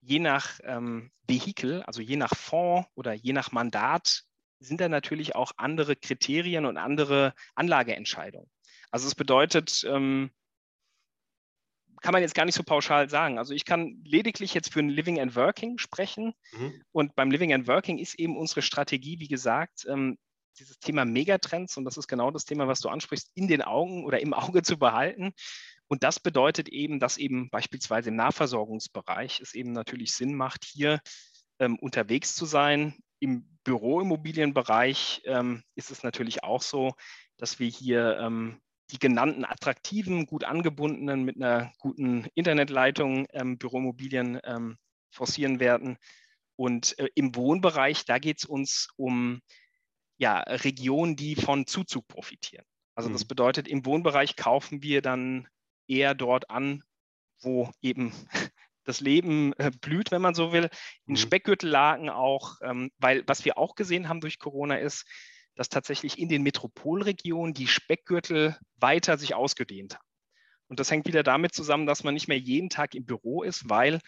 je 0.00 0.18
nach 0.18 0.60
ähm, 0.64 1.10
Vehikel, 1.26 1.82
also 1.82 2.00
je 2.00 2.16
nach 2.16 2.34
Fonds 2.34 2.88
oder 2.94 3.12
je 3.12 3.32
nach 3.32 3.52
Mandat, 3.52 4.24
sind 4.60 4.80
da 4.80 4.88
natürlich 4.88 5.34
auch 5.34 5.52
andere 5.56 5.96
Kriterien 5.96 6.66
und 6.66 6.76
andere 6.76 7.34
Anlageentscheidungen. 7.54 8.50
Also 8.90 9.06
es 9.06 9.14
bedeutet, 9.14 9.84
ähm, 9.88 10.30
kann 12.00 12.12
man 12.12 12.22
jetzt 12.22 12.34
gar 12.34 12.44
nicht 12.44 12.54
so 12.54 12.62
pauschal 12.62 13.08
sagen. 13.10 13.38
Also 13.38 13.54
ich 13.54 13.64
kann 13.64 14.00
lediglich 14.04 14.54
jetzt 14.54 14.72
für 14.72 14.80
ein 14.80 14.88
Living 14.88 15.20
and 15.20 15.34
Working 15.36 15.78
sprechen. 15.78 16.32
Mhm. 16.52 16.82
Und 16.92 17.14
beim 17.14 17.30
Living 17.30 17.52
and 17.52 17.66
Working 17.66 17.98
ist 17.98 18.18
eben 18.18 18.36
unsere 18.36 18.62
Strategie, 18.62 19.18
wie 19.18 19.28
gesagt, 19.28 19.84
ähm, 19.88 20.16
dieses 20.58 20.78
Thema 20.78 21.04
Megatrends, 21.04 21.76
und 21.76 21.84
das 21.84 21.96
ist 21.96 22.08
genau 22.08 22.30
das 22.30 22.44
Thema, 22.44 22.66
was 22.66 22.80
du 22.80 22.88
ansprichst, 22.88 23.30
in 23.34 23.48
den 23.48 23.62
Augen 23.62 24.04
oder 24.04 24.20
im 24.20 24.32
Auge 24.32 24.62
zu 24.62 24.78
behalten 24.78 25.32
und 25.88 26.02
das 26.02 26.20
bedeutet 26.20 26.68
eben, 26.68 27.00
dass 27.00 27.16
eben 27.16 27.48
beispielsweise 27.50 28.10
im 28.10 28.16
Nahversorgungsbereich 28.16 29.40
es 29.40 29.54
eben 29.54 29.72
natürlich 29.72 30.12
Sinn 30.12 30.34
macht, 30.34 30.64
hier 30.64 31.00
ähm, 31.58 31.78
unterwegs 31.78 32.34
zu 32.34 32.44
sein. 32.44 32.98
Im 33.20 33.48
Büroimmobilienbereich 33.64 35.22
ähm, 35.24 35.62
ist 35.74 35.90
es 35.90 36.02
natürlich 36.02 36.44
auch 36.44 36.62
so, 36.62 36.94
dass 37.38 37.58
wir 37.58 37.68
hier 37.68 38.18
ähm, 38.18 38.60
die 38.90 38.98
genannten 38.98 39.44
attraktiven, 39.44 40.26
gut 40.26 40.44
angebundenen, 40.44 41.24
mit 41.24 41.36
einer 41.36 41.72
guten 41.78 42.26
Internetleitung 42.34 43.26
ähm, 43.32 43.58
Büroimmobilien 43.58 44.40
ähm, 44.44 44.76
forcieren 45.10 45.58
werden. 45.58 45.96
Und 46.56 46.98
äh, 46.98 47.08
im 47.14 47.34
Wohnbereich, 47.34 48.04
da 48.04 48.18
geht 48.18 48.38
es 48.38 48.44
uns 48.44 48.88
um 48.96 49.40
ja, 50.18 50.40
Regionen, 50.40 51.16
die 51.16 51.34
von 51.34 51.66
Zuzug 51.66 52.08
profitieren. 52.08 52.64
Also 52.94 53.08
das 53.10 53.24
mhm. 53.24 53.28
bedeutet, 53.28 53.68
im 53.68 53.86
Wohnbereich 53.86 54.36
kaufen 54.36 54.82
wir 54.82 55.02
dann 55.02 55.48
eher 55.88 56.14
dort 56.14 56.50
an, 56.50 56.82
wo 57.40 57.70
eben 57.82 58.12
das 58.84 59.00
Leben 59.00 59.52
äh, 59.54 59.70
blüht, 59.80 60.10
wenn 60.10 60.22
man 60.22 60.34
so 60.34 60.52
will. 60.52 60.70
In 61.06 61.12
mhm. 61.12 61.16
Speckgürtellagen 61.16 62.08
auch, 62.08 62.56
ähm, 62.62 62.90
weil 62.98 63.24
was 63.26 63.44
wir 63.44 63.58
auch 63.58 63.74
gesehen 63.74 64.08
haben 64.08 64.20
durch 64.20 64.38
Corona 64.38 64.76
ist, 64.76 65.04
dass 65.54 65.68
tatsächlich 65.68 66.18
in 66.18 66.28
den 66.28 66.42
Metropolregionen 66.42 67.52
die 67.52 67.66
Speckgürtel 67.66 68.56
weiter 68.76 69.18
sich 69.18 69.34
ausgedehnt 69.34 69.96
haben. 69.96 70.04
Und 70.68 70.78
das 70.78 70.90
hängt 70.90 71.06
wieder 71.06 71.22
damit 71.22 71.54
zusammen, 71.54 71.86
dass 71.86 72.04
man 72.04 72.14
nicht 72.14 72.28
mehr 72.28 72.38
jeden 72.38 72.70
Tag 72.70 72.94
im 72.94 73.04
Büro 73.04 73.42
ist, 73.42 73.68
weil 73.68 74.00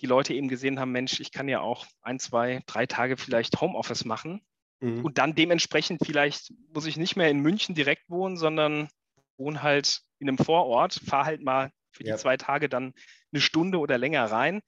die 0.00 0.06
Leute 0.06 0.34
eben 0.34 0.48
gesehen 0.48 0.80
haben, 0.80 0.90
Mensch, 0.90 1.20
ich 1.20 1.30
kann 1.30 1.48
ja 1.48 1.60
auch 1.60 1.86
ein, 2.00 2.18
zwei, 2.18 2.62
drei 2.66 2.86
Tage 2.86 3.16
vielleicht 3.16 3.60
Homeoffice 3.60 4.04
machen. 4.04 4.42
Mhm. 4.80 5.04
Und 5.04 5.18
dann 5.18 5.34
dementsprechend 5.34 6.00
vielleicht 6.04 6.52
muss 6.74 6.86
ich 6.86 6.96
nicht 6.96 7.14
mehr 7.14 7.30
in 7.30 7.40
München 7.40 7.74
direkt 7.74 8.10
wohnen, 8.10 8.36
sondern 8.36 8.88
wohne 9.36 9.62
halt 9.62 10.02
in 10.18 10.28
einem 10.28 10.38
Vorort, 10.38 10.94
fahre 10.94 11.26
halt 11.26 11.42
mal 11.42 11.70
für 11.92 12.04
die 12.04 12.10
ja. 12.10 12.16
zwei 12.16 12.36
Tage 12.36 12.68
dann 12.68 12.94
eine 13.32 13.40
Stunde 13.40 13.78
oder 13.78 13.98
länger 13.98 14.24
rein. 14.24 14.62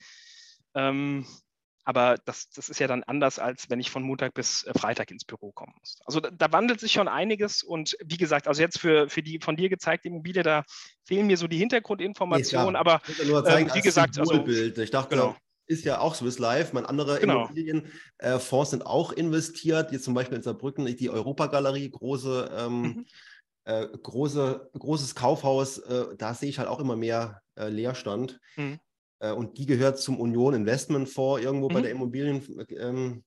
Ähm, 0.75 1.27
aber 1.85 2.17
das, 2.25 2.49
das 2.51 2.71
ist 2.71 2.81
ja 2.81 2.87
dann 2.87 3.03
anders, 3.05 3.39
als 3.39 3.69
wenn 3.69 3.79
ich 3.79 3.91
von 3.91 4.03
Montag 4.03 4.33
bis 4.33 4.65
äh, 4.65 4.73
Freitag 4.77 5.11
ins 5.11 5.25
Büro 5.25 5.53
kommen 5.53 5.75
muss. 5.79 5.99
Also 6.07 6.21
da, 6.21 6.31
da, 6.31 6.51
wandelt 6.51 6.81
sich 6.81 6.93
schon 6.93 7.09
einiges 7.09 7.63
und 7.63 7.97
wie 8.03 8.17
gesagt, 8.17 8.49
also 8.49 8.63
jetzt 8.63 8.79
für, 8.79 9.09
für 9.11 9.23
die 9.23 9.39
von 9.41 9.57
dir 9.57 9.69
gezeigte 9.69 10.09
Immobilie, 10.09 10.43
da 10.43 10.65
fehlen 11.05 11.27
mir 11.27 11.37
so 11.37 11.47
die 11.47 11.59
Hintergrundinformationen, 11.59 12.73
nee, 12.73 12.79
aber 12.79 13.03
zeigen, 13.45 13.69
äh, 13.69 13.75
wie 13.75 13.83
gesagt, 13.83 14.19
also, 14.19 14.47
ich 14.47 14.91
dachte, 14.91 15.17
genau. 15.17 15.37
ist 15.67 15.85
ja 15.85 15.99
auch 15.99 16.15
Swiss 16.15 16.39
Life, 16.39 16.71
mein 16.73 16.87
andere 16.87 17.21
genau. 17.21 17.49
Immobilienfonds 17.49 18.69
äh, 18.69 18.71
sind 18.71 18.87
auch 18.87 19.13
investiert, 19.13 19.93
jetzt 19.93 20.05
zum 20.05 20.15
Beispiel 20.15 20.39
in 20.39 20.43
Saarbrücken, 20.43 20.87
die 20.97 21.11
Europagalerie, 21.11 21.91
große 21.91 22.51
ähm, 22.59 22.81
mhm 22.81 23.07
äh, 23.65 23.87
große, 23.87 24.71
großes 24.79 25.15
Kaufhaus, 25.15 25.79
äh, 25.79 26.17
da 26.17 26.35
sehe 26.35 26.49
ich 26.49 26.59
halt 26.59 26.69
auch 26.69 26.81
immer 26.81 26.97
mehr 26.97 27.41
äh, 27.57 27.69
Leerstand. 27.69 28.41
Mhm. 28.57 28.79
Äh, 29.21 29.33
und 29.33 29.59
die 29.59 29.67
gehört 29.67 29.99
zum 29.99 30.21
Union 30.21 30.55
Investment 30.55 31.09
Fonds 31.09 31.43
irgendwo 31.43 31.69
mhm. 31.69 31.75
bei 31.75 31.81
der 31.81 31.91
Immobilienbranche. 31.93 32.53
Ähm, 32.71 33.25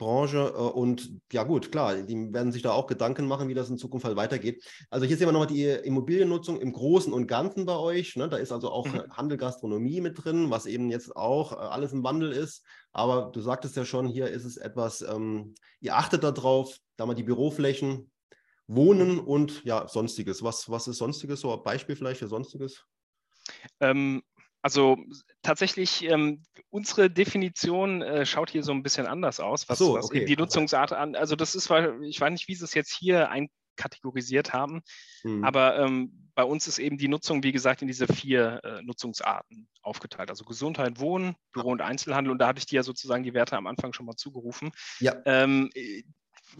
äh, 0.00 0.08
und 0.08 1.20
ja 1.32 1.42
gut, 1.42 1.70
klar, 1.70 1.96
die 1.96 2.32
werden 2.32 2.52
sich 2.52 2.62
da 2.62 2.72
auch 2.72 2.86
Gedanken 2.86 3.26
machen, 3.26 3.48
wie 3.48 3.54
das 3.54 3.68
in 3.68 3.76
Zukunft 3.76 4.06
halt 4.06 4.16
weitergeht. 4.16 4.64
Also 4.88 5.04
hier 5.04 5.16
sehen 5.16 5.28
wir 5.28 5.32
nochmal 5.32 5.48
die 5.48 5.66
Immobiliennutzung 5.66 6.60
im 6.60 6.72
Großen 6.72 7.12
und 7.12 7.26
Ganzen 7.26 7.66
bei 7.66 7.76
euch. 7.76 8.16
Ne? 8.16 8.28
Da 8.28 8.38
ist 8.38 8.52
also 8.52 8.70
auch 8.70 8.86
mhm. 8.86 9.02
Handel, 9.10 9.36
Gastronomie 9.36 10.00
mit 10.00 10.24
drin, 10.24 10.50
was 10.50 10.64
eben 10.66 10.90
jetzt 10.90 11.14
auch 11.14 11.52
alles 11.52 11.92
im 11.92 12.04
Wandel 12.04 12.32
ist. 12.32 12.64
Aber 12.92 13.30
du 13.32 13.40
sagtest 13.40 13.76
ja 13.76 13.84
schon, 13.84 14.06
hier 14.06 14.28
ist 14.28 14.44
es 14.44 14.56
etwas, 14.56 15.02
ähm, 15.02 15.54
ihr 15.80 15.96
achtet 15.96 16.24
darauf, 16.24 16.78
da 16.96 17.04
mal 17.04 17.14
die 17.14 17.22
Büroflächen, 17.22 18.10
Wohnen 18.68 19.18
und 19.18 19.64
ja, 19.64 19.88
Sonstiges. 19.88 20.42
Was, 20.42 20.70
was 20.70 20.86
ist 20.86 20.98
Sonstiges? 20.98 21.40
So 21.40 21.52
ein 21.52 21.62
Beispiel 21.62 21.96
vielleicht 21.96 22.20
für 22.20 22.28
Sonstiges? 22.28 22.84
Ähm, 23.80 24.22
also 24.62 24.98
tatsächlich, 25.42 26.04
ähm, 26.04 26.42
unsere 26.68 27.10
Definition 27.10 28.02
äh, 28.02 28.26
schaut 28.26 28.50
hier 28.50 28.62
so 28.62 28.72
ein 28.72 28.82
bisschen 28.82 29.06
anders 29.06 29.40
aus, 29.40 29.68
was, 29.68 29.78
so, 29.78 29.94
was 29.94 30.04
okay. 30.04 30.24
die 30.26 30.36
Nutzungsart 30.36 30.92
an. 30.92 31.14
Also 31.14 31.34
das 31.34 31.54
ist, 31.54 31.70
ich 32.02 32.20
weiß 32.20 32.30
nicht, 32.30 32.48
wie 32.48 32.54
sie 32.54 32.64
es 32.64 32.74
jetzt 32.74 32.94
hier 32.94 33.30
ein, 33.30 33.48
kategorisiert 33.76 34.52
haben. 34.52 34.82
Mhm. 35.22 35.44
Aber 35.44 35.78
ähm, 35.78 36.28
bei 36.34 36.42
uns 36.42 36.68
ist 36.68 36.78
eben 36.78 36.98
die 36.98 37.08
Nutzung, 37.08 37.42
wie 37.42 37.52
gesagt, 37.52 37.80
in 37.80 37.88
diese 37.88 38.06
vier 38.06 38.60
äh, 38.64 38.82
Nutzungsarten 38.82 39.68
aufgeteilt. 39.82 40.28
Also 40.28 40.44
Gesundheit, 40.44 41.00
Wohnen, 41.00 41.36
Büro 41.52 41.70
und 41.70 41.80
Einzelhandel. 41.80 42.32
Und 42.32 42.38
da 42.38 42.48
hatte 42.48 42.58
ich 42.58 42.66
dir 42.66 42.76
ja 42.76 42.82
sozusagen 42.82 43.22
die 43.22 43.34
Werte 43.34 43.56
am 43.56 43.66
Anfang 43.66 43.92
schon 43.92 44.04
mal 44.04 44.16
zugerufen. 44.16 44.72
Ja. 45.00 45.16
Ähm, 45.24 45.70
äh, 45.74 46.02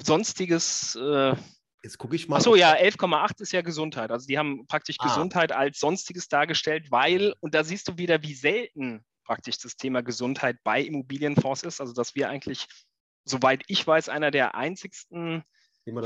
sonstiges. 0.03 0.94
Äh, 0.94 1.35
Jetzt 1.83 1.99
gucke 1.99 2.17
ich 2.17 2.29
mal. 2.29 2.37
Achso, 2.37 2.57
ja, 2.57 2.75
11,8 2.75 3.41
ist 3.41 3.53
ja 3.53 3.62
Gesundheit. 3.62 4.11
Also 4.11 4.27
die 4.27 4.38
haben 4.38 4.67
praktisch 4.67 4.97
ah. 4.99 5.07
Gesundheit 5.07 5.53
als 5.53 5.79
Sonstiges 5.79 6.29
dargestellt, 6.29 6.91
weil, 6.91 7.35
und 7.41 7.55
da 7.55 7.62
siehst 7.62 7.88
du 7.88 7.99
wieder, 7.99 8.23
wie 8.23 8.35
selten 8.35 9.05
praktisch 9.25 9.59
das 9.59 9.77
Thema 9.77 10.03
Gesundheit 10.03 10.57
bei 10.64 10.81
Immobilienfonds 10.83 11.62
ist. 11.62 11.81
Also 11.81 11.93
dass 11.93 12.14
wir 12.14 12.31
eigentlich, 12.31 12.67
soweit 13.25 13.62
ich 13.69 13.87
weiß, 13.87 14.09
einer 14.09 14.31
der 14.31 14.55
einzigsten 14.55 15.45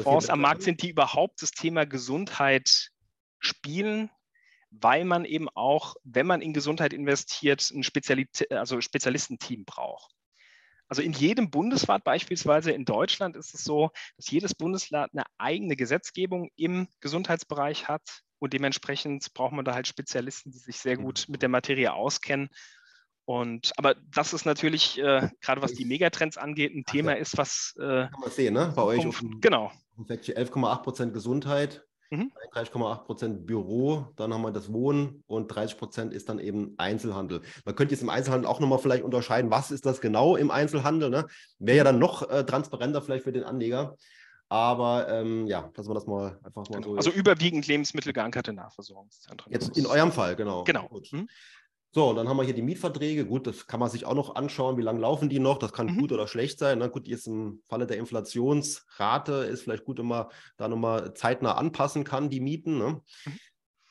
Fonds 0.03 0.29
am 0.29 0.41
Markt 0.41 0.63
sind, 0.63 0.83
die 0.83 0.91
überhaupt 0.91 1.41
das 1.41 1.53
Thema 1.53 1.87
Gesundheit 1.87 2.91
spielen, 3.39 4.11
weil 4.71 5.05
man 5.05 5.25
eben 5.25 5.49
auch, 5.51 5.95
wenn 6.05 6.27
man 6.27 6.43
in 6.43 6.53
Gesundheit 6.53 6.93
investiert, 6.93 7.71
ein 7.71 7.83
Speziali 7.83 8.29
also 8.51 8.81
Spezialistenteam 8.81 9.65
braucht. 9.65 10.15
Also 10.93 11.01
in 11.01 11.15
jedem 11.15 11.49
Bundesland, 11.49 12.05
beispielsweise 12.05 12.71
in 12.71 12.85
Deutschland, 12.85 13.35
ist 13.35 13.55
es 13.55 13.65
so, 13.65 13.89
dass 14.19 14.31
jedes 14.31 14.55
Bundesland 14.55 15.11
eine 15.15 15.25
eigene 15.39 15.75
Gesetzgebung 15.75 16.51
im 16.55 16.87
Gesundheitsbereich 17.01 17.89
hat 17.89 18.03
und 18.39 18.53
dementsprechend 18.53 19.33
braucht 19.33 19.55
man 19.55 19.65
da 19.65 19.73
halt 19.73 19.89
Spezialisten, 19.89 20.53
die 20.53 20.59
sich 20.59 20.77
sehr 20.77 20.99
gut 20.99 21.25
mit 21.29 21.41
der 21.41 21.49
Materie 21.49 21.95
auskennen 21.95 22.51
und, 23.25 23.73
aber 23.79 23.95
das 24.13 24.35
ist 24.35 24.45
natürlich, 24.45 24.99
äh, 24.99 25.31
gerade 25.41 25.63
was 25.63 25.73
die 25.73 25.87
Megatrends 25.87 26.37
angeht, 26.37 26.75
ein 26.75 26.85
Thema 26.85 27.17
ist, 27.17 27.39
was. 27.39 27.73
Äh, 27.79 28.09
Kann 28.09 28.21
man 28.21 28.31
sehen, 28.31 28.53
ne? 28.53 28.71
Bei 28.77 28.83
euch 28.83 29.07
auf 29.07 29.23
genau. 29.41 29.73
11,8 29.99 30.83
Prozent 30.83 31.15
Gesundheit, 31.15 31.87
mhm. 32.13 32.33
30,8 32.55 33.05
Prozent 33.05 33.47
Büro, 33.47 34.07
dann 34.17 34.33
haben 34.33 34.43
wir 34.43 34.53
das 34.53 34.73
Wohnen 34.73 35.25
und 35.27 35.49
30 35.49 35.79
Prozent 35.79 36.13
ist 36.13 36.29
dann 36.29 36.39
eben 36.39 36.75
Einzelhandel. 36.79 37.43
Man 37.65 37.75
könnte 37.75 37.95
jetzt 37.95 38.03
im 38.03 38.11
Einzelhandel 38.11 38.49
auch 38.49 38.61
nochmal 38.61 38.79
vielleicht 38.79 39.03
unterscheiden, 39.03 39.51
was 39.51 39.71
ist 39.71 39.87
das 39.87 40.01
genau 40.01 40.37
im 40.37 40.51
Einzelhandel? 40.51 41.11
Ne? 41.11 41.27
Wäre 41.59 41.79
ja 41.79 41.85
dann 41.85 41.99
noch 41.99 42.29
äh, 42.31 42.45
transparenter 42.45 43.03
vielleicht 43.03 43.25
für 43.25 43.33
den 43.33 43.45
Anleger. 43.45 43.97
Aber 44.53 45.09
ähm, 45.09 45.47
ja, 45.47 45.71
lassen 45.75 45.89
wir 45.89 45.95
das 45.95 46.07
mal 46.07 46.39
einfach 46.45 46.69
mal 46.69 46.77
genau. 46.77 46.91
so. 46.91 46.97
Also 46.97 47.11
überwiegend 47.11 47.67
lebensmittelgeankerte 47.67 48.53
Nahversorgungszentren. 48.53 49.51
Jetzt 49.51 49.79
in 49.79 49.87
eurem 49.87 50.13
Fall, 50.13 50.37
genau. 50.37 50.65
Genau. 50.65 50.91
Mhm. 51.11 51.27
So, 51.95 52.09
und 52.09 52.17
dann 52.17 52.27
haben 52.27 52.39
wir 52.39 52.45
hier 52.45 52.55
die 52.55 52.63
Mietverträge. 52.63 53.27
Gut, 53.27 53.47
das 53.47 53.67
kann 53.67 53.79
man 53.79 53.91
sich 53.91 54.07
auch 54.07 54.15
noch 54.15 54.35
anschauen, 54.35 54.79
wie 54.79 54.83
lange 54.83 55.01
laufen 55.01 55.29
die 55.29 55.39
noch. 55.39 55.59
Das 55.59 55.75
kann 55.75 55.89
mhm. 55.89 55.99
gut 55.99 56.13
oder 56.13 56.27
schlecht 56.27 56.59
sein. 56.59 56.79
Na 56.79 56.87
gut, 56.87 57.07
jetzt 57.07 57.27
im 57.27 57.61
Falle 57.69 57.87
der 57.87 57.99
Inflationsrate 57.99 59.33
ist 59.33 59.63
vielleicht 59.63 59.85
gut, 59.85 59.99
wenn 59.99 60.07
man 60.07 60.27
da 60.57 60.69
nochmal 60.69 61.13
zeitnah 61.13 61.53
anpassen 61.53 62.05
kann, 62.05 62.31
die 62.31 62.41
Mieten. 62.41 62.79
Ne? 62.79 63.03
Mhm. 63.27 63.39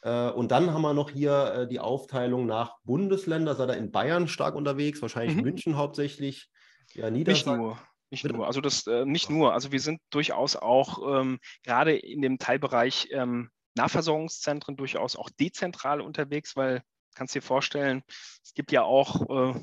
Äh, 0.02 0.32
und 0.32 0.52
dann 0.52 0.74
haben 0.74 0.82
wir 0.82 0.96
noch 0.96 1.12
hier 1.12 1.54
äh, 1.54 1.68
die 1.68 1.80
Aufteilung 1.80 2.48
nach 2.48 2.78
Bundesländern. 2.84 3.56
Seid 3.56 3.70
ihr 3.70 3.78
in 3.78 3.92
Bayern 3.92 4.28
stark 4.28 4.56
unterwegs, 4.56 5.00
wahrscheinlich 5.04 5.38
mhm. 5.38 5.44
München 5.44 5.78
hauptsächlich. 5.78 6.50
Ja, 6.94 7.12
Nicht 7.12 7.46
nur. 7.46 7.78
Nicht 8.10 8.26
nur, 8.26 8.46
also 8.46 8.60
das 8.60 8.86
äh, 8.88 9.06
nicht 9.06 9.30
nur. 9.30 9.54
Also 9.54 9.72
wir 9.72 9.80
sind 9.80 10.02
durchaus 10.10 10.58
auch 10.58 11.22
ähm, 11.22 11.40
gerade 11.64 11.96
in 11.96 12.22
dem 12.22 12.40
Teilbereich 12.40 13.08
ähm, 13.12 13.50
Nahversorgungszentren 13.76 14.76
durchaus 14.76 15.16
auch 15.16 15.30
dezentral 15.30 16.02
unterwegs, 16.02 16.58
weil 16.58 16.82
kannst 17.16 17.36
dir 17.36 17.42
vorstellen, 17.42 18.04
es 18.44 18.54
gibt 18.54 18.72
ja 18.72 18.84
auch 18.84 19.54
äh, 19.54 19.60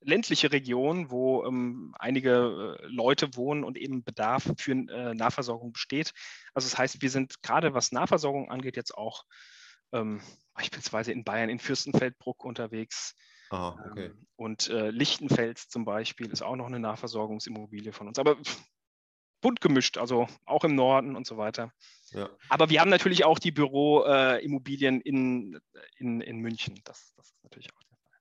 ländliche 0.00 0.50
Regionen, 0.52 1.10
wo 1.10 1.44
ähm, 1.44 1.94
einige 1.98 2.78
äh, 2.80 2.86
Leute 2.86 3.36
wohnen 3.36 3.64
und 3.64 3.76
eben 3.76 4.02
Bedarf 4.02 4.50
für 4.58 4.72
äh, 4.72 5.14
Nahversorgung 5.14 5.72
besteht. 5.72 6.12
Also 6.54 6.68
das 6.68 6.78
heißt, 6.78 7.02
wir 7.02 7.10
sind 7.10 7.42
gerade 7.42 7.74
was 7.74 7.92
Nahversorgung 7.92 8.50
angeht, 8.50 8.76
jetzt 8.76 8.96
auch 8.96 9.24
ähm, 9.92 10.20
beispielsweise 10.54 11.12
in 11.12 11.24
Bayern 11.24 11.50
in 11.50 11.58
Fürstenfeldbruck 11.58 12.44
unterwegs. 12.44 13.14
Ah, 13.50 13.76
okay. 13.90 14.06
Ähm, 14.06 14.26
und 14.36 14.68
äh, 14.70 14.90
Lichtenfels 14.90 15.68
zum 15.68 15.84
Beispiel 15.84 16.30
ist 16.30 16.42
auch 16.42 16.56
noch 16.56 16.66
eine 16.66 16.78
Nahversorgungsimmobilie 16.78 17.92
von 17.92 18.08
uns. 18.08 18.18
Aber 18.18 18.36
bunt 19.40 19.60
gemischt, 19.60 19.98
also 19.98 20.28
auch 20.44 20.64
im 20.64 20.74
Norden 20.74 21.16
und 21.16 21.26
so 21.26 21.36
weiter. 21.36 21.72
Ja. 22.12 22.28
Aber 22.48 22.70
wir 22.70 22.80
haben 22.80 22.90
natürlich 22.90 23.24
auch 23.24 23.38
die 23.38 23.52
Büroimmobilien 23.52 25.00
äh, 25.00 25.08
in, 25.08 25.60
in, 25.96 26.20
in 26.20 26.38
München. 26.38 26.80
Das, 26.84 27.12
das, 27.16 27.26
ist 27.26 27.44
natürlich 27.44 27.72
auch 27.72 27.82
der 27.82 27.98
Fall. 27.98 28.18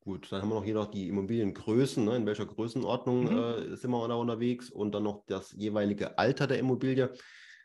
Gut, 0.00 0.30
dann 0.30 0.42
haben 0.42 0.50
wir 0.50 0.56
noch 0.56 0.64
hier 0.64 0.74
noch 0.74 0.90
die 0.90 1.08
Immobiliengrößen, 1.08 2.04
ne? 2.04 2.16
in 2.16 2.26
welcher 2.26 2.46
Größenordnung 2.46 3.24
mhm. 3.24 3.72
äh, 3.72 3.76
sind 3.76 3.90
wir 3.90 4.08
da 4.08 4.14
unterwegs 4.14 4.70
und 4.70 4.92
dann 4.92 5.04
noch 5.04 5.24
das 5.26 5.52
jeweilige 5.52 6.18
Alter 6.18 6.46
der 6.46 6.58
Immobilie. 6.58 7.14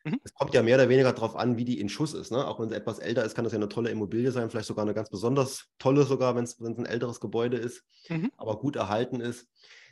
Mhm. 0.06 0.22
Es 0.24 0.34
kommt 0.34 0.54
ja 0.54 0.64
mehr 0.64 0.76
oder 0.76 0.90
weniger 0.90 1.12
darauf 1.12 1.36
an, 1.36 1.58
wie 1.58 1.66
die 1.66 1.80
in 1.80 1.90
Schuss 1.90 2.14
ist. 2.14 2.32
Ne? 2.32 2.48
Auch 2.48 2.60
wenn 2.60 2.70
sie 2.70 2.76
etwas 2.76 3.00
älter 3.00 3.26
ist, 3.26 3.36
kann 3.36 3.44
das 3.44 3.54
ja 3.54 3.60
eine 3.60 3.70
tolle 3.70 3.90
Immobilie 3.90 4.32
sein, 4.32 4.50
vielleicht 4.50 4.68
sogar 4.68 4.84
eine 4.84 4.94
ganz 4.94 5.10
besonders 5.10 5.68
tolle 5.78 6.04
sogar, 6.04 6.36
wenn 6.36 6.46
es 6.46 6.60
ein 6.60 6.86
älteres 6.86 7.20
Gebäude 7.20 7.58
ist, 7.58 7.84
mhm. 8.08 8.32
aber 8.38 8.60
gut 8.60 8.78
erhalten 8.78 9.20
ist. 9.20 9.50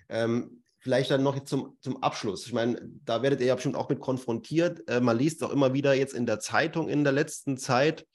Ähm, 0.08 0.64
Vielleicht 0.88 1.12
dann 1.12 1.22
noch 1.22 1.38
zum, 1.44 1.76
zum 1.82 2.02
Abschluss. 2.02 2.48
Ich 2.48 2.54
meine, 2.54 2.80
da 3.04 3.22
werdet 3.22 3.42
ihr 3.42 3.48
ja 3.48 3.56
bestimmt 3.56 3.76
auch 3.76 3.90
mit 3.90 4.00
konfrontiert. 4.00 4.90
Äh, 4.90 5.02
man 5.02 5.18
liest 5.18 5.44
auch 5.44 5.50
immer 5.50 5.74
wieder 5.74 5.94
jetzt 5.94 6.14
in 6.14 6.26
der 6.26 6.40
Zeitung 6.40 6.88
in 6.88 7.04
der 7.04 7.12
letzten 7.12 7.58
Zeit. 7.58 8.08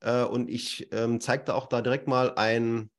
Äh, 0.00 0.24
und 0.24 0.50
ich 0.50 0.92
ähm, 0.92 1.22
zeige 1.22 1.44
da 1.44 1.54
auch 1.54 1.68
da 1.68 1.80
direkt 1.80 2.06
mal 2.06 2.34
ein, 2.34 2.90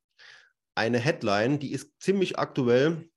eine 0.74 0.98
Headline, 0.98 1.60
die 1.60 1.70
ist 1.70 1.92
ziemlich 2.00 2.40
aktuell, 2.40 3.08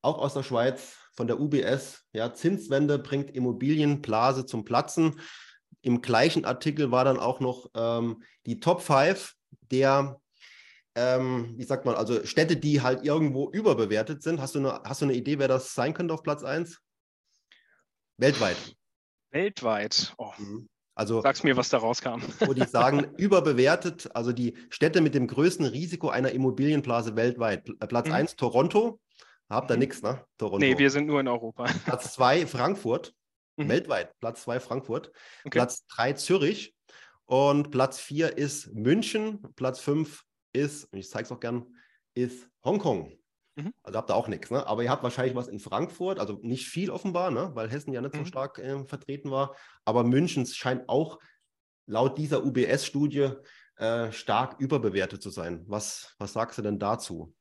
auch 0.00 0.18
aus 0.18 0.34
der 0.34 0.42
Schweiz, 0.42 0.96
von 1.12 1.28
der 1.28 1.38
UBS. 1.38 2.02
Ja, 2.12 2.34
Zinswende 2.34 2.98
bringt 2.98 3.30
Immobilienblase 3.30 4.46
zum 4.46 4.64
Platzen. 4.64 5.20
Im 5.82 6.02
gleichen 6.02 6.44
Artikel 6.44 6.90
war 6.90 7.04
dann 7.04 7.20
auch 7.20 7.38
noch 7.38 7.70
ähm, 7.76 8.24
die 8.46 8.58
Top 8.58 8.82
5 8.82 9.36
der 9.70 10.20
ähm, 10.94 11.54
wie 11.56 11.64
sagt 11.64 11.86
man, 11.86 11.94
also 11.94 12.24
Städte, 12.26 12.56
die 12.56 12.82
halt 12.82 13.04
irgendwo 13.04 13.50
überbewertet 13.50 14.22
sind. 14.22 14.40
Hast 14.40 14.54
du 14.54 14.58
eine, 14.58 14.82
hast 14.84 15.00
du 15.00 15.06
eine 15.06 15.14
Idee, 15.14 15.38
wer 15.38 15.48
das 15.48 15.74
sein 15.74 15.94
könnte 15.94 16.12
auf 16.12 16.22
Platz 16.22 16.44
1? 16.44 16.80
Weltweit. 18.18 18.56
Weltweit. 19.30 20.14
Oh. 20.18 20.32
Mhm. 20.38 20.68
Also, 20.94 21.22
Sag's 21.22 21.42
mir, 21.42 21.56
was 21.56 21.70
da 21.70 21.78
rauskam. 21.78 22.20
Wo 22.40 22.52
die 22.52 22.66
sagen, 22.66 23.06
überbewertet, 23.16 24.14
also 24.14 24.32
die 24.32 24.54
Städte 24.68 25.00
mit 25.00 25.14
dem 25.14 25.26
größten 25.26 25.64
Risiko 25.64 26.10
einer 26.10 26.32
Immobilienblase 26.32 27.16
weltweit. 27.16 27.66
Äh, 27.80 27.86
Platz 27.86 28.08
mhm. 28.08 28.14
1 28.14 28.36
Toronto. 28.36 29.00
Habt 29.48 29.70
ihr 29.70 29.74
mhm. 29.74 29.80
nichts, 29.80 30.02
ne? 30.02 30.22
Toronto. 30.36 30.58
Nee, 30.58 30.78
wir 30.78 30.90
sind 30.90 31.06
nur 31.06 31.20
in 31.20 31.28
Europa. 31.28 31.64
Platz 31.86 32.12
2 32.12 32.46
Frankfurt. 32.46 33.14
Mhm. 33.56 33.68
Weltweit. 33.70 34.18
Platz 34.20 34.42
2 34.42 34.60
Frankfurt. 34.60 35.08
Okay. 35.40 35.50
Platz 35.50 35.86
3 35.86 36.12
Zürich. 36.12 36.74
Und 37.24 37.70
Platz 37.70 37.98
4 37.98 38.36
ist 38.36 38.74
München. 38.74 39.42
Platz 39.56 39.80
5 39.80 40.22
ist, 40.52 40.84
und 40.92 40.98
ich 40.98 41.08
zeige 41.08 41.24
es 41.24 41.32
auch 41.32 41.40
gern, 41.40 41.66
ist 42.14 42.48
Hongkong. 42.64 43.12
Mhm. 43.56 43.74
Also 43.82 43.98
habt 43.98 44.10
ihr 44.10 44.14
auch 44.14 44.28
nichts, 44.28 44.50
ne? 44.50 44.66
Aber 44.66 44.82
ihr 44.82 44.90
habt 44.90 45.02
wahrscheinlich 45.02 45.34
was 45.34 45.48
in 45.48 45.60
Frankfurt, 45.60 46.18
also 46.18 46.38
nicht 46.42 46.68
viel 46.68 46.90
offenbar, 46.90 47.30
ne? 47.30 47.50
weil 47.54 47.70
Hessen 47.70 47.92
ja 47.92 48.00
nicht 48.00 48.14
mhm. 48.14 48.20
so 48.20 48.24
stark 48.24 48.58
äh, 48.58 48.84
vertreten 48.84 49.30
war. 49.30 49.56
Aber 49.84 50.04
München 50.04 50.46
scheint 50.46 50.88
auch 50.88 51.18
laut 51.86 52.16
dieser 52.16 52.44
UBS-Studie 52.44 53.30
äh, 53.76 54.12
stark 54.12 54.58
überbewertet 54.60 55.22
zu 55.22 55.30
sein. 55.30 55.64
Was, 55.66 56.14
was 56.18 56.32
sagst 56.32 56.58
du 56.58 56.62
denn 56.62 56.78
dazu? 56.78 57.34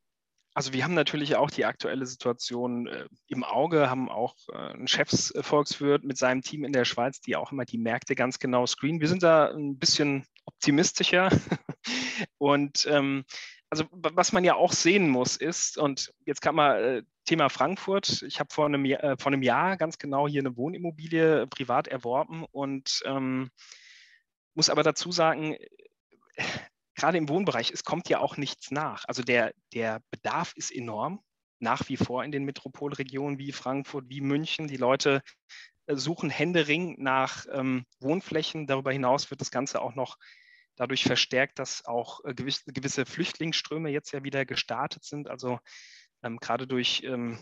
Also 0.54 0.74
wir 0.74 0.84
haben 0.84 0.94
natürlich 0.94 1.36
auch 1.36 1.50
die 1.50 1.66
aktuelle 1.66 2.06
Situation 2.06 2.88
äh, 2.88 3.06
im 3.28 3.44
Auge, 3.44 3.90
haben 3.90 4.10
auch 4.10 4.36
äh, 4.52 4.58
einen 4.58 4.88
Chefsvolkswirt 4.88 6.04
mit 6.04 6.18
seinem 6.18 6.42
Team 6.42 6.66
in 6.66 6.74
der 6.74 6.86
Schweiz, 6.86 7.22
die 7.22 7.36
auch 7.36 7.52
immer 7.52 7.66
die 7.66 7.78
Märkte 7.78 8.16
ganz 8.16 8.38
genau 8.38 8.66
screenen. 8.66 9.00
Wir 9.00 9.08
sind 9.08 9.24
da 9.24 9.52
ein 9.52 9.80
bisschen 9.80 10.26
optimistischer. 10.46 11.30
und 12.38 12.86
ähm, 12.90 13.24
also 13.70 13.86
was 13.92 14.34
man 14.34 14.44
ja 14.44 14.56
auch 14.56 14.74
sehen 14.74 15.08
muss 15.08 15.38
ist, 15.38 15.78
und 15.78 16.12
jetzt 16.26 16.42
kann 16.42 16.56
man 16.56 16.76
äh, 16.76 17.04
Thema 17.24 17.48
Frankfurt, 17.48 18.22
ich 18.24 18.42
habe 18.42 18.54
vor, 18.54 18.66
einem 18.66 18.84
Jahr, 18.84 19.04
äh, 19.04 19.16
vor 19.18 19.32
einem 19.32 19.44
Jahr 19.44 19.78
ganz 19.78 19.98
genau 19.98 20.28
hier 20.28 20.42
eine 20.42 20.58
Wohnimmobilie 20.58 21.48
privat 21.48 21.88
erworben 21.88 22.44
und 22.52 23.02
ähm, 23.06 23.50
muss 24.54 24.70
aber 24.70 24.84
dazu 24.84 25.14
sagen, 25.14 25.56
gerade 27.02 27.18
im 27.18 27.30
Wohnbereich, 27.30 27.72
es 27.72 27.84
kommt 27.84 28.10
ja 28.10 28.20
auch 28.20 28.38
nichts 28.38 28.70
nach. 28.70 29.06
Also 29.08 29.24
der, 29.24 29.54
der 29.74 30.04
Bedarf 30.12 30.54
ist 30.56 30.72
enorm, 30.72 31.24
nach 31.60 31.90
wie 31.90 31.98
vor 31.98 32.24
in 32.24 32.32
den 32.32 32.46
Metropolregionen 32.46 33.40
wie 33.40 33.52
Frankfurt, 33.52 34.06
wie 34.08 34.22
München. 34.22 34.68
Die 34.68 34.78
Leute 34.78 35.24
äh, 35.88 35.96
suchen 35.96 36.30
Händering 36.30 37.02
nach 37.02 37.48
ähm, 37.52 37.86
Wohnflächen. 38.00 38.68
Darüber 38.68 38.92
hinaus 38.92 39.32
wird 39.32 39.42
das 39.42 39.50
Ganze 39.50 39.82
auch 39.82 39.96
noch 39.96 40.18
dadurch 40.76 41.04
verstärkt, 41.04 41.58
dass 41.58 41.84
auch 41.86 42.24
äh, 42.24 42.36
gewisse, 42.36 42.72
gewisse 42.72 43.08
Flüchtlingsströme 43.08 43.90
jetzt 43.90 44.12
ja 44.12 44.24
wieder 44.24 44.46
gestartet 44.46 45.04
sind. 45.04 45.28
Also 45.28 45.58
ähm, 46.22 46.38
gerade 46.38 46.68
durch 46.68 47.02
ähm, 47.04 47.40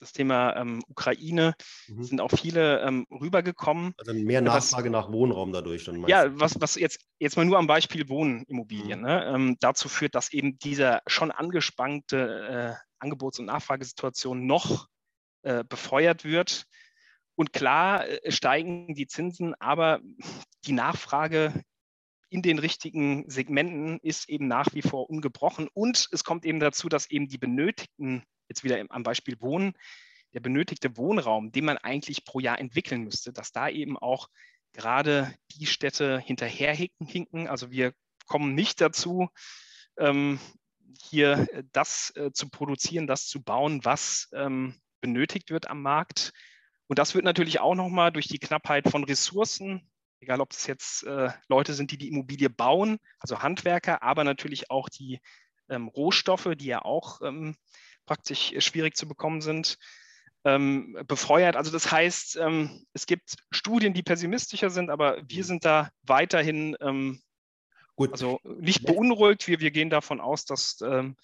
das 0.00 0.12
Thema 0.12 0.56
ähm, 0.56 0.82
Ukraine 0.88 1.54
mhm. 1.88 2.02
sind 2.02 2.20
auch 2.20 2.30
viele 2.30 2.80
ähm, 2.80 3.06
rübergekommen. 3.10 3.94
Also 3.98 4.14
mehr 4.14 4.40
Nachfrage 4.40 4.90
was, 4.90 4.92
nach 4.92 5.12
Wohnraum 5.12 5.52
dadurch 5.52 5.84
dann 5.84 6.06
Ja, 6.08 6.26
was, 6.40 6.60
was 6.60 6.74
jetzt, 6.74 7.00
jetzt 7.18 7.36
mal 7.36 7.44
nur 7.44 7.58
am 7.58 7.66
Beispiel 7.66 8.08
Wohnimmobilien 8.08 9.00
mhm. 9.00 9.06
ne, 9.06 9.24
ähm, 9.26 9.56
dazu 9.60 9.88
führt, 9.88 10.14
dass 10.14 10.32
eben 10.32 10.58
diese 10.58 11.00
schon 11.06 11.30
angespannte 11.30 12.76
äh, 12.78 13.04
Angebots- 13.04 13.38
und 13.38 13.46
Nachfragesituation 13.46 14.46
noch 14.46 14.88
äh, 15.42 15.64
befeuert 15.64 16.24
wird 16.24 16.66
Und 17.34 17.52
klar 17.52 18.06
äh, 18.06 18.30
steigen 18.30 18.94
die 18.94 19.06
Zinsen, 19.06 19.54
aber 19.60 20.00
die 20.66 20.72
Nachfrage 20.72 21.62
in 22.28 22.42
den 22.42 22.58
richtigen 22.58 23.28
Segmenten 23.28 23.98
ist 24.02 24.28
eben 24.28 24.46
nach 24.46 24.72
wie 24.72 24.82
vor 24.82 25.10
ungebrochen. 25.10 25.68
Und 25.72 26.08
es 26.12 26.24
kommt 26.24 26.44
eben 26.44 26.60
dazu, 26.60 26.88
dass 26.88 27.10
eben 27.10 27.28
die 27.28 27.38
benötigten, 27.38 28.22
jetzt 28.50 28.64
wieder 28.64 28.84
am 28.90 29.02
Beispiel 29.02 29.40
Wohnen, 29.40 29.72
der 30.34 30.40
benötigte 30.40 30.96
Wohnraum, 30.96 31.52
den 31.52 31.64
man 31.64 31.78
eigentlich 31.78 32.24
pro 32.24 32.40
Jahr 32.40 32.58
entwickeln 32.58 33.02
müsste, 33.02 33.32
dass 33.32 33.52
da 33.52 33.68
eben 33.68 33.96
auch 33.96 34.28
gerade 34.72 35.34
die 35.52 35.66
Städte 35.66 36.20
hinterherhinken. 36.20 37.48
Also 37.48 37.70
wir 37.70 37.94
kommen 38.26 38.54
nicht 38.54 38.80
dazu, 38.80 39.28
ähm, 39.98 40.38
hier 41.02 41.48
das 41.72 42.12
äh, 42.16 42.32
zu 42.32 42.48
produzieren, 42.48 43.06
das 43.06 43.26
zu 43.26 43.42
bauen, 43.42 43.84
was 43.84 44.28
ähm, 44.32 44.80
benötigt 45.00 45.50
wird 45.50 45.68
am 45.68 45.82
Markt. 45.82 46.32
Und 46.86 46.98
das 46.98 47.14
wird 47.14 47.24
natürlich 47.24 47.60
auch 47.60 47.74
nochmal 47.74 48.12
durch 48.12 48.28
die 48.28 48.38
Knappheit 48.38 48.88
von 48.88 49.04
Ressourcen, 49.04 49.88
egal 50.20 50.40
ob 50.40 50.52
es 50.52 50.66
jetzt 50.66 51.04
äh, 51.04 51.30
Leute 51.48 51.74
sind, 51.74 51.90
die 51.90 51.98
die 51.98 52.08
Immobilie 52.08 52.50
bauen, 52.50 52.98
also 53.18 53.42
Handwerker, 53.42 54.02
aber 54.02 54.24
natürlich 54.24 54.70
auch 54.70 54.88
die 54.88 55.20
ähm, 55.68 55.88
Rohstoffe, 55.88 56.50
die 56.56 56.66
ja 56.66 56.82
auch 56.82 57.20
praktisch 58.10 58.52
schwierig 58.58 58.96
zu 58.96 59.06
bekommen 59.06 59.40
sind, 59.40 59.78
ähm, 60.44 60.98
befeuert. 61.06 61.54
Also 61.54 61.70
das 61.70 61.92
heißt, 61.92 62.38
ähm, 62.38 62.84
es 62.92 63.06
gibt 63.06 63.36
Studien, 63.52 63.94
die 63.94 64.02
pessimistischer 64.02 64.68
sind, 64.68 64.90
aber 64.90 65.22
wir 65.28 65.44
sind 65.44 65.64
da 65.64 65.90
weiterhin 66.02 66.76
ähm, 66.80 67.22
Gut. 67.94 68.10
also 68.10 68.40
nicht 68.42 68.84
beunruhigt. 68.84 69.46
Wir, 69.46 69.60
wir 69.60 69.70
gehen 69.70 69.90
davon 69.90 70.20
aus, 70.20 70.44
dass 70.44 70.80
ähm, 70.80 71.14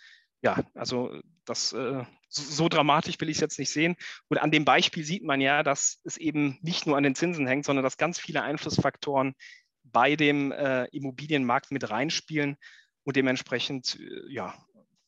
ja, 0.42 0.62
also 0.74 1.20
das 1.44 1.72
äh, 1.72 2.04
so, 2.28 2.42
so, 2.42 2.68
dramatisch 2.68 3.20
will 3.20 3.30
ich 3.30 3.38
es 3.38 3.40
jetzt 3.40 3.58
nicht 3.58 3.70
sehen. 3.70 3.96
Und 4.28 4.38
an 4.38 4.52
dem 4.52 4.64
Beispiel 4.64 5.02
sieht 5.02 5.24
man 5.24 5.40
ja, 5.40 5.64
dass 5.64 5.98
es 6.04 6.16
eben 6.18 6.56
nicht 6.62 6.86
nur 6.86 6.96
an 6.96 7.02
den 7.02 7.16
Zinsen 7.16 7.48
hängt, 7.48 7.64
sondern 7.64 7.82
dass 7.82 7.96
ganz 7.96 8.20
viele 8.20 8.42
Einflussfaktoren 8.42 9.34
bei 9.82 10.14
dem 10.14 10.52
äh, 10.52 10.84
Immobilienmarkt 10.92 11.72
mit 11.72 11.90
reinspielen 11.90 12.56
und 13.02 13.16
dementsprechend 13.16 13.98
äh, 13.98 14.32
ja, 14.32 14.54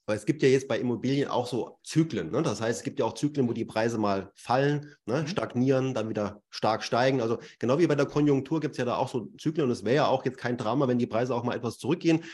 weil 0.08 0.16
es 0.16 0.24
gibt 0.24 0.42
ja 0.42 0.48
jetzt 0.48 0.68
bei 0.68 0.78
Immobilien 0.78 1.28
auch 1.28 1.46
so 1.46 1.78
Zyklen. 1.84 2.30
Ne? 2.30 2.40
Das 2.40 2.62
heißt, 2.62 2.78
es 2.78 2.82
gibt 2.82 2.98
ja 2.98 3.04
auch 3.04 3.12
Zyklen, 3.12 3.46
wo 3.46 3.52
die 3.52 3.66
Preise 3.66 3.98
mal 3.98 4.32
fallen, 4.34 4.94
ne? 5.04 5.20
mhm. 5.20 5.26
stagnieren, 5.26 5.92
dann 5.92 6.08
wieder 6.08 6.42
stark 6.48 6.82
steigen. 6.82 7.20
Also 7.20 7.38
genau 7.58 7.78
wie 7.78 7.86
bei 7.86 7.94
der 7.94 8.06
Konjunktur 8.06 8.58
gibt 8.60 8.72
es 8.72 8.78
ja 8.78 8.86
da 8.86 8.96
auch 8.96 9.10
so 9.10 9.26
Zyklen 9.38 9.66
und 9.66 9.70
es 9.70 9.84
wäre 9.84 9.96
ja 9.96 10.06
auch 10.06 10.24
jetzt 10.24 10.38
kein 10.38 10.56
Drama, 10.56 10.88
wenn 10.88 10.98
die 10.98 11.06
Preise 11.06 11.34
auch 11.34 11.44
mal 11.44 11.54
etwas 11.54 11.76
zurückgehen. 11.76 12.24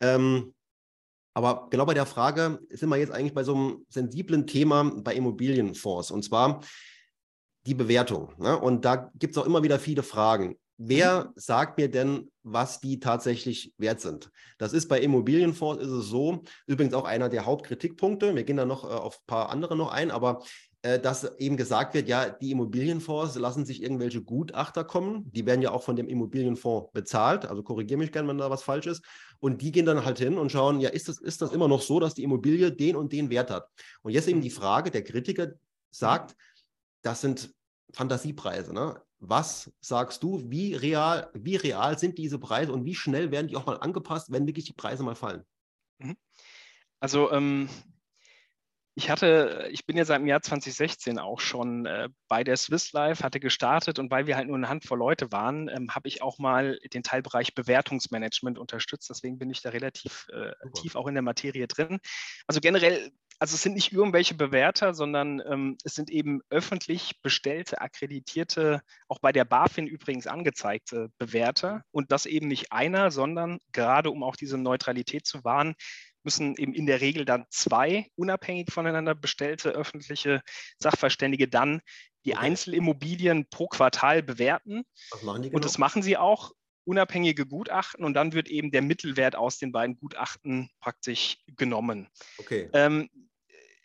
Ähm, 0.00 0.52
aber 1.32 1.68
genau 1.70 1.86
bei 1.86 1.94
der 1.94 2.04
Frage 2.04 2.60
sind 2.68 2.90
wir 2.90 2.98
jetzt 2.98 3.12
eigentlich 3.12 3.34
bei 3.34 3.44
so 3.44 3.54
einem 3.54 3.86
sensiblen 3.88 4.46
Thema 4.46 4.84
bei 4.84 5.14
Immobilienfonds 5.14 6.10
und 6.10 6.22
zwar 6.22 6.60
die 7.66 7.74
Bewertung. 7.74 8.34
Ne? 8.36 8.58
Und 8.58 8.84
da 8.84 9.10
gibt 9.14 9.34
es 9.34 9.38
auch 9.38 9.46
immer 9.46 9.62
wieder 9.62 9.78
viele 9.78 10.02
Fragen. 10.02 10.58
Wer 10.76 11.24
mhm. 11.24 11.32
sagt 11.36 11.78
mir 11.78 11.90
denn, 11.90 12.29
was 12.42 12.80
die 12.80 13.00
tatsächlich 13.00 13.74
wert 13.78 14.00
sind? 14.00 14.30
Das 14.58 14.72
ist 14.72 14.88
bei 14.88 15.00
Immobilienfonds 15.00 15.82
ist 15.82 15.90
es 15.90 16.06
so, 16.06 16.42
übrigens 16.66 16.94
auch 16.94 17.04
einer 17.04 17.28
der 17.28 17.46
Hauptkritikpunkte. 17.46 18.34
Wir 18.34 18.44
gehen 18.44 18.56
da 18.56 18.64
noch 18.64 18.84
äh, 18.84 18.88
auf 18.88 19.16
ein 19.16 19.26
paar 19.26 19.50
andere 19.50 19.76
noch 19.76 19.90
ein, 19.92 20.10
aber 20.10 20.42
äh, 20.82 20.98
dass 20.98 21.24
eben 21.38 21.58
gesagt 21.58 21.92
wird, 21.92 22.08
ja, 22.08 22.30
die 22.30 22.52
Immobilienfonds 22.52 23.36
lassen 23.36 23.66
sich 23.66 23.82
irgendwelche 23.82 24.22
Gutachter 24.22 24.82
kommen. 24.82 25.30
Die 25.30 25.44
werden 25.44 25.60
ja 25.60 25.72
auch 25.72 25.82
von 25.82 25.96
dem 25.96 26.08
Immobilienfonds 26.08 26.92
bezahlt. 26.92 27.44
Also 27.44 27.62
korrigiere 27.62 27.98
mich 27.98 28.12
gerne, 28.12 28.28
wenn 28.28 28.38
da 28.38 28.48
was 28.48 28.62
falsch 28.62 28.86
ist. 28.86 29.04
Und 29.40 29.60
die 29.60 29.72
gehen 29.72 29.84
dann 29.84 30.04
halt 30.04 30.18
hin 30.18 30.38
und 30.38 30.50
schauen, 30.50 30.80
ja, 30.80 30.88
ist 30.88 31.08
das, 31.08 31.18
ist 31.18 31.42
das 31.42 31.52
immer 31.52 31.68
noch 31.68 31.82
so, 31.82 32.00
dass 32.00 32.14
die 32.14 32.22
Immobilie 32.22 32.72
den 32.72 32.96
und 32.96 33.12
den 33.12 33.28
Wert 33.28 33.50
hat? 33.50 33.68
Und 34.02 34.12
jetzt 34.12 34.28
eben 34.28 34.38
mhm. 34.38 34.44
die 34.44 34.50
Frage, 34.50 34.90
der 34.90 35.04
Kritiker 35.04 35.52
sagt, 35.90 36.34
das 37.02 37.20
sind 37.20 37.54
Fantasiepreise. 37.92 38.72
Ne? 38.72 39.02
Was 39.20 39.70
sagst 39.80 40.22
du, 40.22 40.50
wie 40.50 40.74
real, 40.74 41.30
wie 41.34 41.56
real 41.56 41.98
sind 41.98 42.16
diese 42.18 42.38
Preise 42.38 42.72
und 42.72 42.84
wie 42.84 42.94
schnell 42.94 43.30
werden 43.30 43.48
die 43.48 43.56
auch 43.56 43.66
mal 43.66 43.76
angepasst, 43.76 44.32
wenn 44.32 44.46
wirklich 44.46 44.64
die 44.64 44.72
Preise 44.72 45.02
mal 45.02 45.14
fallen? 45.14 45.44
Mhm. 45.98 46.16
Also 47.00 47.30
ähm, 47.30 47.68
ich 48.94 49.08
hatte, 49.08 49.68
ich 49.70 49.86
bin 49.86 49.96
ja 49.96 50.04
seit 50.04 50.20
dem 50.20 50.26
Jahr 50.26 50.42
2016 50.42 51.18
auch 51.18 51.40
schon 51.40 51.86
äh, 51.86 52.08
bei 52.28 52.44
der 52.44 52.56
Swiss 52.56 52.92
Life, 52.92 53.22
hatte 53.22 53.40
gestartet 53.40 53.98
und 53.98 54.10
weil 54.10 54.26
wir 54.26 54.36
halt 54.36 54.48
nur 54.48 54.56
eine 54.56 54.68
Handvoll 54.68 54.98
Leute 54.98 55.30
waren, 55.32 55.68
ähm, 55.68 55.94
habe 55.94 56.08
ich 56.08 56.22
auch 56.22 56.38
mal 56.38 56.78
den 56.92 57.02
Teilbereich 57.02 57.54
Bewertungsmanagement 57.54 58.58
unterstützt. 58.58 59.08
Deswegen 59.08 59.38
bin 59.38 59.48
ich 59.50 59.62
da 59.62 59.70
relativ 59.70 60.26
äh, 60.32 60.52
tief 60.74 60.96
auch 60.96 61.06
in 61.06 61.14
der 61.14 61.22
Materie 61.22 61.66
drin. 61.66 61.98
Also 62.46 62.60
generell 62.60 63.12
also 63.40 63.54
es 63.54 63.62
sind 63.62 63.72
nicht 63.72 63.92
irgendwelche 63.92 64.34
Bewerter, 64.34 64.92
sondern 64.92 65.42
ähm, 65.46 65.78
es 65.82 65.94
sind 65.94 66.10
eben 66.10 66.42
öffentlich 66.50 67.22
bestellte, 67.22 67.80
akkreditierte, 67.80 68.82
auch 69.08 69.18
bei 69.18 69.32
der 69.32 69.46
BaFin 69.46 69.86
übrigens 69.86 70.26
angezeigte 70.26 71.10
Bewerter. 71.16 71.82
Und 71.90 72.12
das 72.12 72.26
eben 72.26 72.48
nicht 72.48 72.70
einer, 72.70 73.10
sondern 73.10 73.58
gerade 73.72 74.10
um 74.10 74.22
auch 74.22 74.36
diese 74.36 74.58
Neutralität 74.58 75.26
zu 75.26 75.42
wahren, 75.42 75.74
müssen 76.22 76.54
eben 76.56 76.74
in 76.74 76.84
der 76.84 77.00
Regel 77.00 77.24
dann 77.24 77.46
zwei 77.48 78.08
unabhängig 78.14 78.70
voneinander 78.70 79.14
bestellte 79.14 79.70
öffentliche 79.70 80.42
Sachverständige 80.78 81.48
dann 81.48 81.80
die. 82.26 82.36
Einzelimmobilien 82.36 83.46
pro 83.48 83.68
Quartal 83.68 84.22
bewerten. 84.22 84.82
Genau? 85.18 85.32
Und 85.32 85.64
das 85.64 85.78
machen 85.78 86.02
sie 86.02 86.18
auch 86.18 86.52
unabhängige 86.84 87.46
Gutachten 87.46 88.04
und 88.04 88.12
dann 88.12 88.34
wird 88.34 88.48
eben 88.48 88.70
der 88.70 88.82
Mittelwert 88.82 89.34
aus 89.34 89.58
den 89.58 89.72
beiden 89.72 89.98
Gutachten 89.98 90.68
praktisch 90.80 91.38
genommen. 91.56 92.08
Okay. 92.38 92.68
Ähm, 92.74 93.08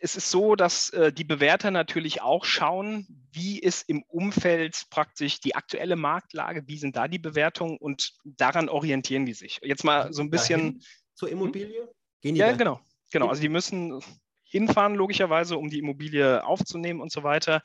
es 0.06 0.16
ist 0.16 0.30
so, 0.30 0.56
dass 0.56 0.91
äh, 0.91 1.12
die 1.12 1.24
Bewerter 1.24 1.72
natürlich 1.72 2.22
auch 2.22 2.45
schauen, 2.45 3.08
wie 3.32 3.58
ist 3.58 3.89
im 3.89 4.03
Umfeld 4.03 4.86
praktisch 4.91 5.39
die 5.39 5.56
aktuelle 5.56 5.95
Marktlage, 5.95 6.68
wie 6.68 6.78
sind 6.78 6.95
da 6.95 7.08
die 7.08 7.18
Bewertungen 7.18 7.78
und 7.78 8.14
daran 8.24 8.70
orientieren 8.70 9.26
die 9.26 9.34
sich. 9.34 9.60
Jetzt 9.64 9.84
mal 9.84 10.14
so 10.14 10.22
ein 10.22 10.30
bisschen. 10.30 10.84
Zur 11.16 11.30
Immobilie? 11.30 11.89
Gehen 12.22 12.36
die 12.36 12.39
ja, 12.39 12.45
dahin? 12.45 12.60
genau. 12.60 12.82
Genau. 13.12 13.30
Also 13.30 13.41
die 13.41 13.49
müssen 13.49 13.99
hinfahren, 14.43 14.93
logischerweise, 14.93 15.58
um 15.58 15.70
die 15.70 15.80
Immobilie 15.80 16.45
aufzunehmen 16.45 17.01
und 17.01 17.12
so 17.12 17.24
weiter. 17.24 17.64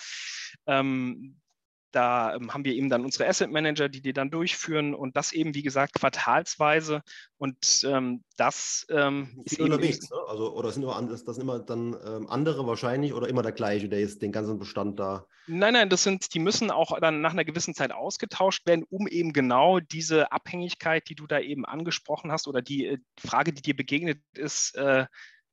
Ähm, 0.66 1.36
da 1.92 2.34
ähm, 2.34 2.52
haben 2.52 2.64
wir 2.64 2.74
eben 2.74 2.88
dann 2.88 3.04
unsere 3.04 3.28
Asset 3.28 3.50
Manager, 3.50 3.88
die 3.88 4.00
die 4.00 4.12
dann 4.12 4.30
durchführen 4.30 4.94
und 4.94 5.16
das 5.16 5.32
eben, 5.32 5.54
wie 5.54 5.62
gesagt, 5.62 5.94
quartalsweise. 5.94 7.02
Und 7.38 7.84
ähm, 7.84 8.24
das 8.36 8.86
ähm, 8.90 9.42
ist 9.44 9.58
unterwegs, 9.60 10.10
ne? 10.10 10.16
also 10.28 10.54
oder 10.54 10.70
sind 10.72 10.82
immer 10.82 11.00
das, 11.02 11.24
das 11.24 11.36
sind 11.36 11.42
immer 11.42 11.58
dann 11.58 11.96
ähm, 12.04 12.26
andere 12.28 12.66
wahrscheinlich 12.66 13.14
oder 13.14 13.28
immer 13.28 13.42
der 13.42 13.52
gleiche, 13.52 13.88
der 13.88 14.00
ist 14.00 14.22
den 14.22 14.32
ganzen 14.32 14.58
Bestand 14.58 14.98
da? 14.98 15.26
Nein, 15.46 15.72
nein, 15.72 15.88
das 15.88 16.04
sind, 16.04 16.32
die 16.34 16.38
müssen 16.38 16.70
auch 16.70 16.98
dann 17.00 17.20
nach 17.20 17.32
einer 17.32 17.44
gewissen 17.44 17.74
Zeit 17.74 17.92
ausgetauscht 17.92 18.66
werden, 18.66 18.84
um 18.88 19.08
eben 19.08 19.32
genau 19.32 19.80
diese 19.80 20.30
Abhängigkeit, 20.32 21.08
die 21.08 21.14
du 21.14 21.26
da 21.26 21.40
eben 21.40 21.64
angesprochen 21.64 22.30
hast 22.30 22.46
oder 22.46 22.62
die, 22.62 22.86
äh, 22.86 22.98
Frage, 23.18 23.52
die 23.52 23.62
dir 23.62 23.74
begegnet 23.74 24.20
ist, 24.34 24.76
äh, 24.76 25.06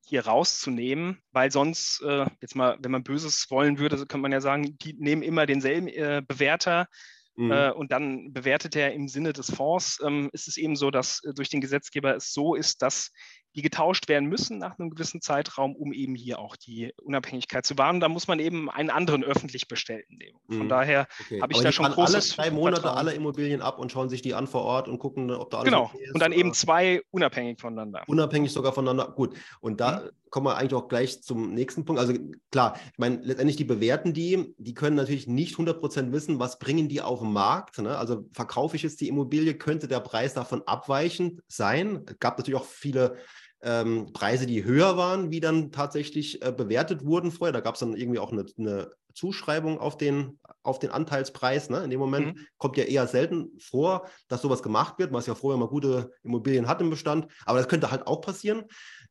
hier 0.07 0.25
rauszunehmen, 0.25 1.21
weil 1.31 1.51
sonst, 1.51 2.01
äh, 2.01 2.25
jetzt 2.41 2.55
mal, 2.55 2.77
wenn 2.81 2.91
man 2.91 3.03
Böses 3.03 3.47
wollen 3.49 3.77
würde, 3.77 3.97
könnte 3.97 4.17
man 4.19 4.31
ja 4.31 4.41
sagen, 4.41 4.77
die 4.79 4.93
nehmen 4.93 5.21
immer 5.21 5.45
denselben 5.45 5.87
äh, 5.87 6.21
Bewerter 6.25 6.87
mhm. 7.35 7.51
äh, 7.51 7.71
und 7.71 7.91
dann 7.91 8.31
bewertet 8.31 8.75
er 8.75 8.93
im 8.93 9.09
Sinne 9.09 9.33
des 9.33 9.53
Fonds. 9.53 9.99
Ähm, 10.03 10.29
ist 10.31 10.47
es 10.47 10.57
eben 10.57 10.75
so, 10.75 10.91
dass 10.91 11.21
äh, 11.23 11.33
durch 11.33 11.49
den 11.49 11.61
Gesetzgeber 11.61 12.15
es 12.15 12.31
so 12.31 12.55
ist, 12.55 12.81
dass 12.81 13.11
die 13.57 13.63
getauscht 13.63 14.07
werden 14.07 14.29
müssen 14.29 14.59
nach 14.59 14.77
einem 14.77 14.91
gewissen 14.91 15.19
Zeitraum, 15.19 15.75
um 15.75 15.91
eben 15.91 16.13
hier 16.13 16.37
auch 16.37 16.55
die 16.55 16.93
Unabhängigkeit 17.01 17.65
zu 17.65 17.75
wahren. 17.79 17.99
Da 17.99 18.07
muss 18.07 18.27
man 18.27 18.37
eben 18.37 18.69
einen 18.69 18.91
anderen 18.91 19.23
öffentlich 19.23 19.67
bestellten 19.67 20.17
nehmen. 20.17 20.37
Von 20.47 20.65
mhm. 20.65 20.69
daher 20.69 21.07
okay. 21.21 21.41
habe 21.41 21.53
ich 21.53 21.57
Aber 21.57 21.63
da 21.63 21.71
schon 21.71 21.91
großes 21.91 22.37
alle 22.37 22.49
drei 22.49 22.55
Monate 22.55 22.81
Vertrauen. 22.81 22.99
alle 22.99 23.13
Immobilien 23.15 23.63
ab 23.63 23.79
und 23.79 23.91
schauen 23.91 24.09
sich 24.09 24.21
die 24.21 24.35
an 24.35 24.45
vor 24.45 24.61
Ort 24.61 24.87
und 24.87 24.99
gucken, 24.99 25.31
ob 25.31 25.49
da 25.49 25.57
alles 25.57 25.71
genau. 25.71 25.85
Okay 25.85 26.03
ist. 26.03 26.13
Und 26.13 26.21
dann 26.21 26.33
eben 26.33 26.53
zwei 26.53 27.01
unabhängig 27.09 27.59
voneinander. 27.59 28.03
Unabhängig 28.05 28.51
sogar 28.51 28.73
voneinander. 28.73 29.11
Gut. 29.11 29.35
Und 29.59 29.81
da 29.81 30.01
mhm. 30.01 30.09
kommen 30.29 30.45
wir 30.45 30.57
eigentlich 30.57 30.75
auch 30.75 30.87
gleich 30.87 31.23
zum 31.23 31.55
nächsten 31.55 31.83
Punkt. 31.83 31.99
Also 31.99 32.13
klar, 32.51 32.79
ich 32.91 32.99
meine, 32.99 33.17
letztendlich 33.23 33.55
die 33.55 33.63
bewerten 33.63 34.13
die, 34.13 34.53
die 34.59 34.75
können 34.75 34.95
natürlich 34.95 35.25
nicht 35.25 35.55
100% 35.55 36.11
wissen, 36.11 36.39
was 36.39 36.59
bringen 36.59 36.89
die 36.89 37.01
auf 37.01 37.21
den 37.21 37.33
Markt. 37.33 37.79
Ne? 37.79 37.97
Also 37.97 38.27
verkaufe 38.33 38.75
ich 38.75 38.83
jetzt 38.83 39.01
die 39.01 39.07
Immobilie, 39.07 39.55
könnte 39.55 39.87
der 39.87 39.99
Preis 39.99 40.35
davon 40.35 40.61
abweichend 40.67 41.41
sein. 41.47 42.05
Es 42.05 42.19
gab 42.19 42.37
natürlich 42.37 42.61
auch 42.61 42.67
viele 42.67 43.17
ähm, 43.61 44.11
Preise, 44.13 44.45
die 44.45 44.63
höher 44.63 44.97
waren, 44.97 45.31
wie 45.31 45.39
dann 45.39 45.71
tatsächlich 45.71 46.43
äh, 46.45 46.51
bewertet 46.51 47.05
wurden 47.05 47.31
vorher. 47.31 47.53
Da 47.53 47.59
gab 47.59 47.75
es 47.75 47.79
dann 47.79 47.95
irgendwie 47.95 48.19
auch 48.19 48.31
eine, 48.31 48.45
eine, 48.57 48.91
Zuschreibung 49.13 49.79
auf 49.79 49.97
den, 49.97 50.39
auf 50.61 50.77
den 50.77 50.91
Anteilspreis. 50.91 51.71
Ne? 51.71 51.83
In 51.83 51.89
dem 51.89 51.99
Moment 51.99 52.35
mhm. 52.35 52.47
kommt 52.59 52.77
ja 52.77 52.83
eher 52.83 53.07
selten 53.07 53.49
vor, 53.59 54.07
dass 54.27 54.43
sowas 54.43 54.61
gemacht 54.61 54.99
wird, 54.99 55.11
was 55.11 55.25
ja 55.25 55.33
vorher 55.33 55.57
mal 55.59 55.67
gute 55.67 56.11
Immobilien 56.21 56.67
hat 56.67 56.81
im 56.81 56.91
Bestand. 56.91 57.25
Aber 57.47 57.57
das 57.57 57.67
könnte 57.67 57.89
halt 57.89 58.05
auch 58.05 58.21
passieren. 58.21 58.65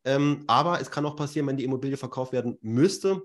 Ähm, 0.05 0.44
aber 0.47 0.80
es 0.80 0.92
kann 0.92 1.05
auch 1.07 1.16
passieren, 1.16 1.49
wenn 1.49 1.57
die 1.57 1.64
Immobilie 1.64 1.97
verkauft 1.97 2.32
werden 2.32 2.57
müsste, 2.61 3.22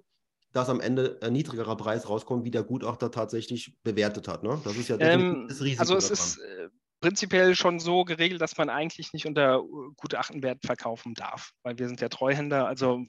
dass 0.53 0.69
am 0.69 0.82
Ende 0.82 1.19
ein 1.22 1.34
niedrigerer 1.34 1.78
Preis 1.78 2.09
rauskommt, 2.09 2.45
wie 2.45 2.51
der 2.51 2.63
Gutachter 2.63 3.11
tatsächlich 3.11 3.76
bewertet 3.84 4.28
hat. 4.28 4.41
Ne? 4.41 4.59
Das 4.63 4.76
ist 4.76 4.89
ja 4.89 4.97
ähm, 4.99 5.45
das 5.47 5.61
Risiko. 5.61 5.82
Also 5.82 5.97
es 5.97 6.07
daran. 6.07 6.24
ist 6.24 6.38
äh, 6.39 6.69
prinzipiell 7.02 7.56
schon 7.56 7.80
so 7.80 8.06
geregelt, 8.06 8.41
dass 8.41 8.58
man 8.58 8.70
eigentlich 8.70 9.12
nicht 9.14 9.26
unter 9.26 9.62
Gutachtenwert 9.97 10.66
verkaufen 10.66 11.14
darf, 11.14 11.52
weil 11.64 11.78
wir 11.78 11.88
sind 11.88 11.99
ja 11.99 12.10
Treuhänder. 12.10 12.68
Also 12.68 13.06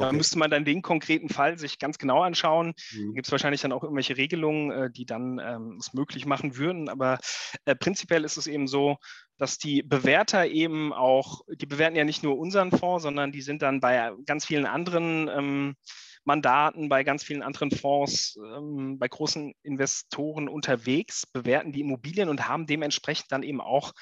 Okay. 0.00 0.06
Da 0.08 0.12
müsste 0.12 0.38
man 0.38 0.50
dann 0.50 0.64
den 0.64 0.82
konkreten 0.82 1.28
Fall 1.28 1.58
sich 1.58 1.78
ganz 1.78 1.98
genau 1.98 2.22
anschauen. 2.22 2.74
Mhm. 2.92 3.08
Da 3.08 3.12
gibt 3.14 3.26
es 3.26 3.32
wahrscheinlich 3.32 3.60
dann 3.60 3.72
auch 3.72 3.82
irgendwelche 3.82 4.16
Regelungen, 4.16 4.70
äh, 4.70 4.90
die 4.90 5.04
dann 5.04 5.38
ähm, 5.38 5.76
es 5.78 5.92
möglich 5.92 6.26
machen 6.26 6.56
würden. 6.56 6.88
Aber 6.88 7.18
äh, 7.64 7.74
prinzipiell 7.74 8.24
ist 8.24 8.36
es 8.36 8.46
eben 8.46 8.66
so, 8.66 8.96
dass 9.36 9.58
die 9.58 9.82
Bewerter 9.82 10.46
eben 10.46 10.92
auch, 10.92 11.42
die 11.48 11.66
bewerten 11.66 11.96
ja 11.96 12.04
nicht 12.04 12.22
nur 12.22 12.38
unseren 12.38 12.70
Fonds, 12.70 13.02
sondern 13.02 13.32
die 13.32 13.42
sind 13.42 13.62
dann 13.62 13.80
bei 13.80 14.12
ganz 14.26 14.46
vielen 14.46 14.66
anderen 14.66 15.28
ähm, 15.28 15.76
Mandaten, 16.24 16.88
bei 16.88 17.02
ganz 17.02 17.24
vielen 17.24 17.42
anderen 17.42 17.70
Fonds, 17.70 18.36
ähm, 18.36 18.98
bei 18.98 19.08
großen 19.08 19.54
Investoren 19.62 20.48
unterwegs, 20.48 21.26
bewerten 21.26 21.72
die 21.72 21.80
Immobilien 21.80 22.28
und 22.28 22.46
haben 22.48 22.66
dementsprechend 22.66 23.32
dann 23.32 23.42
eben 23.42 23.60
auch 23.60 23.92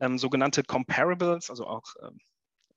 ähm, 0.00 0.18
sogenannte 0.18 0.62
Comparables, 0.62 1.50
also 1.50 1.66
auch 1.66 1.84
ähm, 2.02 2.18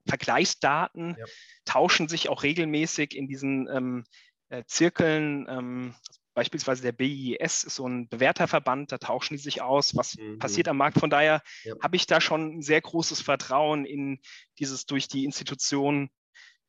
Vergleichsdaten, 0.07 1.15
ja. 1.17 1.25
tauschen 1.65 2.07
sich 2.07 2.29
auch 2.29 2.43
regelmäßig 2.43 3.15
in 3.15 3.27
diesen 3.27 3.67
ähm, 3.69 4.03
äh, 4.49 4.63
Zirkeln. 4.65 5.45
Ähm, 5.49 5.95
beispielsweise 6.33 6.81
der 6.81 6.91
BIS 6.91 7.63
ist 7.63 7.75
so 7.75 7.87
ein 7.87 8.07
Bewerterverband, 8.07 8.91
da 8.91 8.97
tauschen 8.97 9.35
die 9.35 9.41
sich 9.41 9.61
aus, 9.61 9.95
was 9.95 10.17
mhm. 10.17 10.39
passiert 10.39 10.67
am 10.67 10.77
Markt. 10.77 10.99
Von 10.99 11.09
daher 11.09 11.41
ja. 11.63 11.75
habe 11.81 11.95
ich 11.95 12.07
da 12.07 12.21
schon 12.21 12.57
ein 12.57 12.61
sehr 12.61 12.81
großes 12.81 13.21
Vertrauen 13.21 13.85
in 13.85 14.19
dieses 14.57 14.85
durch 14.85 15.07
die 15.07 15.25
Institution 15.25 16.09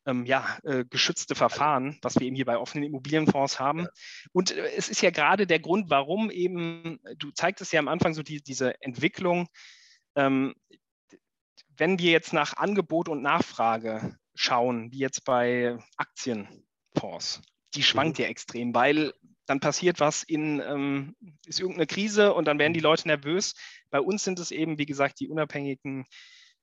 ähm, 0.05 0.25
ja, 0.25 0.57
äh, 0.63 0.85
geschützte 0.89 1.35
Verfahren, 1.35 1.99
was 2.01 2.19
wir 2.19 2.27
eben 2.27 2.35
hier 2.35 2.45
bei 2.45 2.57
offenen 2.57 2.85
Immobilienfonds 2.85 3.59
haben. 3.59 3.81
Ja. 3.81 3.89
Und 4.31 4.51
äh, 4.51 4.71
es 4.75 4.89
ist 4.89 5.01
ja 5.01 5.11
gerade 5.11 5.47
der 5.47 5.59
Grund, 5.59 5.89
warum 5.89 6.31
eben, 6.31 6.99
du 7.17 7.31
zeigtest 7.31 7.73
ja 7.73 7.79
am 7.79 7.87
Anfang 7.87 8.13
so 8.13 8.23
die, 8.23 8.41
diese 8.41 8.81
Entwicklung, 8.81 9.47
ähm, 10.15 10.53
wenn 11.77 11.99
wir 11.99 12.11
jetzt 12.11 12.33
nach 12.33 12.57
Angebot 12.57 13.09
und 13.09 13.21
Nachfrage 13.21 14.17
schauen, 14.35 14.91
wie 14.91 14.99
jetzt 14.99 15.23
bei 15.25 15.77
Aktienfonds, 15.97 17.41
die 17.75 17.83
schwankt 17.83 18.17
mhm. 18.17 18.23
ja 18.23 18.29
extrem, 18.29 18.73
weil 18.73 19.13
dann 19.45 19.59
passiert 19.59 19.99
was 19.99 20.23
in, 20.23 20.61
ähm, 20.61 21.15
ist 21.45 21.59
irgendeine 21.59 21.87
Krise 21.87 22.33
und 22.33 22.45
dann 22.45 22.59
werden 22.59 22.73
die 22.73 22.79
mhm. 22.79 22.85
Leute 22.85 23.07
nervös. 23.07 23.53
Bei 23.89 23.99
uns 23.99 24.23
sind 24.23 24.39
es 24.39 24.51
eben, 24.51 24.77
wie 24.77 24.85
gesagt, 24.85 25.19
die 25.19 25.27
unabhängigen 25.27 26.05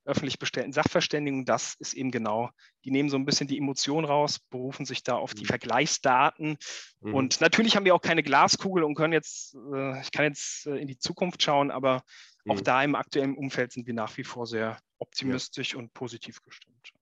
öffentlich 0.09 0.39
bestellten 0.39 0.73
Sachverständigen. 0.73 1.45
Das 1.45 1.75
ist 1.79 1.93
eben 1.93 2.11
genau, 2.11 2.51
die 2.85 2.91
nehmen 2.91 3.11
so 3.11 3.17
ein 3.17 3.27
bisschen 3.27 3.47
die 3.47 3.59
Emotion 3.59 4.05
raus, 4.05 4.41
berufen 4.51 4.87
sich 4.87 5.03
da 5.03 5.17
auf 5.17 5.35
die 5.35 5.45
mhm. 5.45 5.49
Vergleichsdaten. 5.49 6.57
Mhm. 7.01 7.15
Und 7.15 7.41
natürlich 7.41 7.77
haben 7.77 7.85
wir 7.85 7.95
auch 7.95 8.03
keine 8.03 8.23
Glaskugel 8.23 8.83
und 8.83 8.95
können 8.95 9.13
jetzt, 9.13 9.55
äh, 9.73 10.01
ich 10.01 10.11
kann 10.11 10.25
jetzt 10.25 10.67
äh, 10.67 10.77
in 10.77 10.89
die 10.89 10.99
Zukunft 10.99 11.43
schauen, 11.43 11.71
aber 11.71 12.03
mhm. 12.45 12.53
auch 12.53 12.61
da 12.61 12.83
im 12.83 12.95
aktuellen 12.95 13.37
Umfeld 13.37 13.73
sind 13.73 13.87
wir 13.87 13.95
nach 13.95 14.17
wie 14.17 14.25
vor 14.25 14.47
sehr 14.47 14.79
optimistisch 14.99 15.75
ja. 15.75 15.79
und 15.79 15.93
positiv 15.93 16.43
gestimmt. 16.43 16.93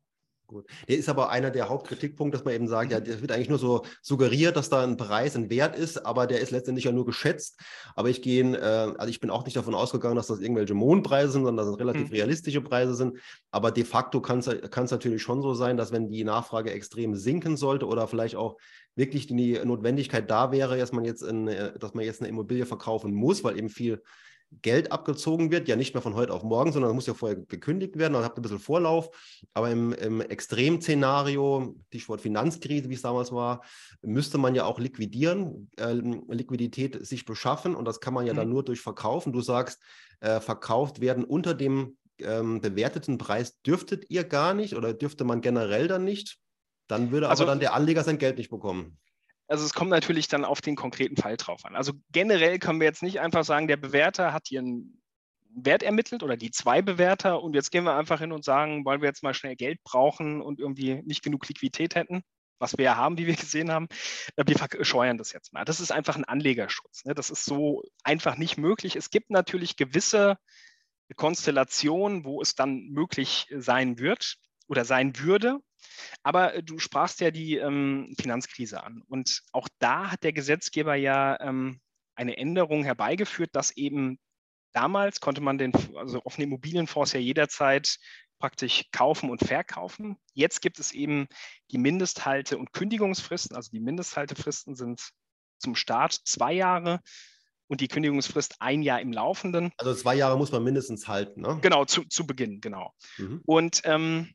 Gut. 0.47 0.67
Der 0.89 0.97
ist 0.97 1.09
aber 1.09 1.31
einer 1.31 1.51
der 1.51 1.69
Hauptkritikpunkte, 1.69 2.39
dass 2.39 2.45
man 2.45 2.55
eben 2.55 2.69
sagt, 2.69 2.93
ja, 2.93 3.01
das 3.01 3.21
wird 3.21 3.33
eigentlich 3.33 3.49
nur 3.49 3.59
so 3.59 3.83
suggeriert, 4.01 4.57
dass 4.57 4.71
da 4.71 4.85
ein 4.85 4.97
Preis, 4.97 5.35
ein 5.35 5.51
Wert 5.51 5.77
ist, 5.77 6.07
aber 6.07 6.29
der 6.29 6.41
ist 6.41 6.53
letztendlich 6.53 6.85
ja 6.85 6.93
nur 6.93 7.05
geschätzt. 7.05 7.59
Aber 7.97 8.11
ich 8.11 8.23
gehe, 8.23 8.57
äh, 8.57 8.95
also 8.97 9.09
ich 9.09 9.19
bin 9.19 9.31
auch 9.31 9.45
nicht 9.45 9.57
davon 9.57 9.75
ausgegangen, 9.75 10.15
dass 10.15 10.29
das 10.29 10.39
irgendwelche 10.39 10.75
Mondpreise 10.75 11.33
sind, 11.33 11.45
sondern 11.45 11.67
dass 11.67 11.75
es 11.75 11.81
relativ 11.81 12.11
mhm. 12.11 12.15
realistische 12.15 12.61
Preise 12.61 12.95
sind. 12.95 13.19
Aber 13.51 13.73
de 13.73 13.85
facto 13.85 14.21
kann 14.21 14.39
es 14.39 14.91
natürlich 14.91 15.23
schon 15.23 15.43
so 15.43 15.55
sein, 15.55 15.77
dass 15.77 15.91
wenn 15.91 16.11
die 16.11 16.23
Nachfrage 16.23 16.71
extrem 16.71 17.17
sinken 17.17 17.57
sollte 17.57 17.87
oder 17.87 18.07
vielleicht 18.07 18.37
auch 18.37 18.57
wirklich 18.95 19.27
die 19.27 19.59
Notwendigkeit 19.65 20.31
da 20.31 20.53
wäre, 20.53 20.79
dass 20.79 20.93
man 20.93 21.05
jetzt, 21.05 21.23
in, 21.23 21.49
äh, 21.49 21.77
dass 21.77 21.95
man 21.95 22.05
jetzt 22.05 22.21
eine 22.21 22.29
Immobilie 22.29 22.67
verkaufen 22.67 23.13
muss, 23.13 23.43
weil 23.43 23.59
eben 23.59 23.69
viel 23.69 24.01
Geld 24.63 24.93
abgezogen 24.93 25.51
wird, 25.51 25.69
ja 25.69 25.77
nicht 25.77 25.95
mehr 25.95 26.03
von 26.03 26.15
heute 26.15 26.33
auf 26.33 26.43
morgen, 26.43 26.73
sondern 26.73 26.95
muss 26.95 27.07
ja 27.07 27.15
vorher 27.15 27.37
gekündigt 27.37 27.99
werden, 27.99 28.15
dann 28.15 28.23
habt 28.23 28.39
ihr 28.39 28.41
ein 28.41 28.43
bisschen 28.43 28.59
Vorlauf. 28.59 29.11
Aber 29.55 29.71
im, 29.71 29.93
im 29.93 30.21
Extremszenario, 30.21 31.75
Stichwort 31.89 32.21
Finanzkrise, 32.21 32.89
wie 32.89 32.95
es 32.95 33.03
damals 33.03 33.33
war, 33.33 33.63
müsste 34.03 34.39
man 34.39 34.55
ja 34.55 34.65
auch 34.65 34.79
liquidieren, 34.79 35.71
äh, 35.79 35.93
Liquidität 35.93 37.05
sich 37.07 37.25
beschaffen 37.25 37.75
und 37.75 37.85
das 37.85 38.01
kann 38.01 38.15
man 38.15 38.27
ja 38.27 38.33
mhm. 38.33 38.39
dann 38.39 38.49
nur 38.51 38.65
durch 38.65 38.81
Verkaufen. 38.81 39.33
Du 39.33 39.41
sagst, 39.41 39.81
äh, 40.21 40.41
verkauft 40.41 41.01
werden 41.01 41.25
unter 41.25 41.55
dem 41.55 41.97
ähm, 42.19 42.61
bewerteten 42.61 43.19
Preis 43.19 43.61
dürftet 43.63 44.11
ihr 44.11 44.25
gar 44.25 44.55
nicht 44.55 44.75
oder 44.75 44.95
dürfte 44.95 45.25
man 45.25 45.41
generell 45.41 45.89
dann 45.89 46.05
nicht. 46.05 46.39
Dann 46.89 47.11
würde 47.11 47.29
also, 47.29 47.43
aber 47.43 47.53
dann 47.53 47.61
der 47.61 47.75
Anleger 47.75 48.05
sein 48.05 48.19
Geld 48.19 48.39
nicht 48.39 48.51
bekommen. 48.51 48.99
Also 49.49 49.65
es 49.65 49.75
kommt 49.75 49.91
natürlich 49.91 50.29
dann 50.29 50.45
auf 50.45 50.61
den 50.61 50.77
konkreten 50.77 51.17
Fall 51.17 51.37
drauf 51.37 51.65
an. 51.65 51.77
Also 51.77 51.93
generell 52.13 52.59
können 52.59 52.81
wir 52.81 52.87
jetzt 52.87 53.03
nicht 53.03 53.21
einfach 53.21 53.45
sagen, 53.45 53.69
der 53.69 53.77
Bewerter 53.77 54.33
hat 54.33 54.49
hier 54.49 54.61
einen 54.61 55.01
Wert 55.57 55.83
ermittelt 55.83 56.23
oder 56.23 56.37
die 56.37 56.51
zwei 56.51 56.83
Bewerter 56.83 57.43
und 57.43 57.55
jetzt 57.55 57.71
gehen 57.71 57.85
wir 57.85 57.95
einfach 57.95 58.21
hin 58.21 58.33
und 58.33 58.45
sagen, 58.45 58.85
weil 58.85 59.01
wir 59.01 59.09
jetzt 59.09 59.23
mal 59.23 59.35
schnell 59.35 59.57
Geld 59.57 59.83
brauchen 59.85 60.43
und 60.43 60.61
irgendwie 60.61 61.03
nicht 61.05 61.23
genug 61.23 61.49
Liquidität 61.49 61.95
hätten, 61.95 62.23
was 62.59 62.77
wir 62.77 62.85
ja 62.85 62.97
haben, 62.97 63.19
wie 63.19 63.27
wir 63.27 63.37
gesehen 63.37 63.71
haben, 63.71 63.89
äh, 64.37 64.45
wir 64.47 64.57
verscheuern 64.57 65.19
das 65.19 65.33
jetzt 65.33 65.53
mal. 65.53 65.65
Das 65.65 65.81
ist 65.81 65.93
einfach 65.93 66.17
ein 66.17 66.25
Anlegerschutz. 66.25 67.05
Ne? 67.05 67.15
Das 67.15 67.31
ist 67.31 67.45
so 67.45 67.83
einfach 68.03 68.37
nicht 68.37 68.59
möglich. 68.59 68.97
Es 68.97 69.11
gibt 69.11 69.31
natürlich 69.31 69.77
gewisse 69.77 70.37
Konstellationen, 71.15 72.25
wo 72.25 72.43
es 72.43 72.55
dann 72.55 72.89
möglich 72.89 73.47
sein 73.57 73.99
wird 73.99 74.37
oder 74.69 74.85
sein 74.85 75.19
würde. 75.19 75.61
Aber 76.23 76.55
äh, 76.55 76.63
du 76.63 76.79
sprachst 76.79 77.21
ja 77.21 77.31
die 77.31 77.57
ähm, 77.57 78.15
Finanzkrise 78.21 78.83
an. 78.83 79.03
Und 79.09 79.43
auch 79.53 79.69
da 79.79 80.11
hat 80.11 80.23
der 80.23 80.33
Gesetzgeber 80.33 80.95
ja 80.95 81.41
ähm, 81.41 81.81
eine 82.15 82.37
Änderung 82.37 82.85
herbeigeführt, 82.85 83.51
dass 83.53 83.77
eben 83.77 84.19
damals 84.73 85.21
konnte 85.21 85.41
man 85.41 85.59
den, 85.59 85.73
also 85.97 86.21
offene 86.25 86.45
Immobilienfonds 86.45 87.13
ja 87.13 87.21
jederzeit 87.21 87.99
praktisch 88.39 88.85
kaufen 88.93 89.31
und 89.31 89.41
verkaufen. 89.41 90.17
Jetzt 90.35 90.61
gibt 90.61 90.79
es 90.79 90.93
eben 90.93 91.27
die 91.71 91.79
Mindesthalte- 91.79 92.59
und 92.59 92.73
Kündigungsfristen. 92.73 93.57
Also 93.57 93.71
die 93.71 93.81
Mindesthaltefristen 93.81 94.75
sind 94.77 95.11
zum 95.59 95.75
Start 95.75 96.13
zwei 96.13 96.53
Jahre 96.53 97.01
und 97.69 97.81
die 97.81 97.89
Kündigungsfrist 97.89 98.57
ein 98.61 98.83
Jahr 98.83 99.01
im 99.01 99.13
Laufenden. 99.13 99.73
Also 99.79 99.95
zwei 99.95 100.15
Jahre 100.15 100.37
muss 100.39 100.53
man 100.53 100.63
mindestens 100.63 101.09
halten, 101.09 101.41
ne? 101.41 101.59
Genau, 101.63 101.85
zu, 101.85 102.05
zu 102.05 102.27
Beginn, 102.27 102.61
genau. 102.61 102.93
Mhm. 103.19 103.43
Und 103.45 103.81
ähm, 103.85 104.35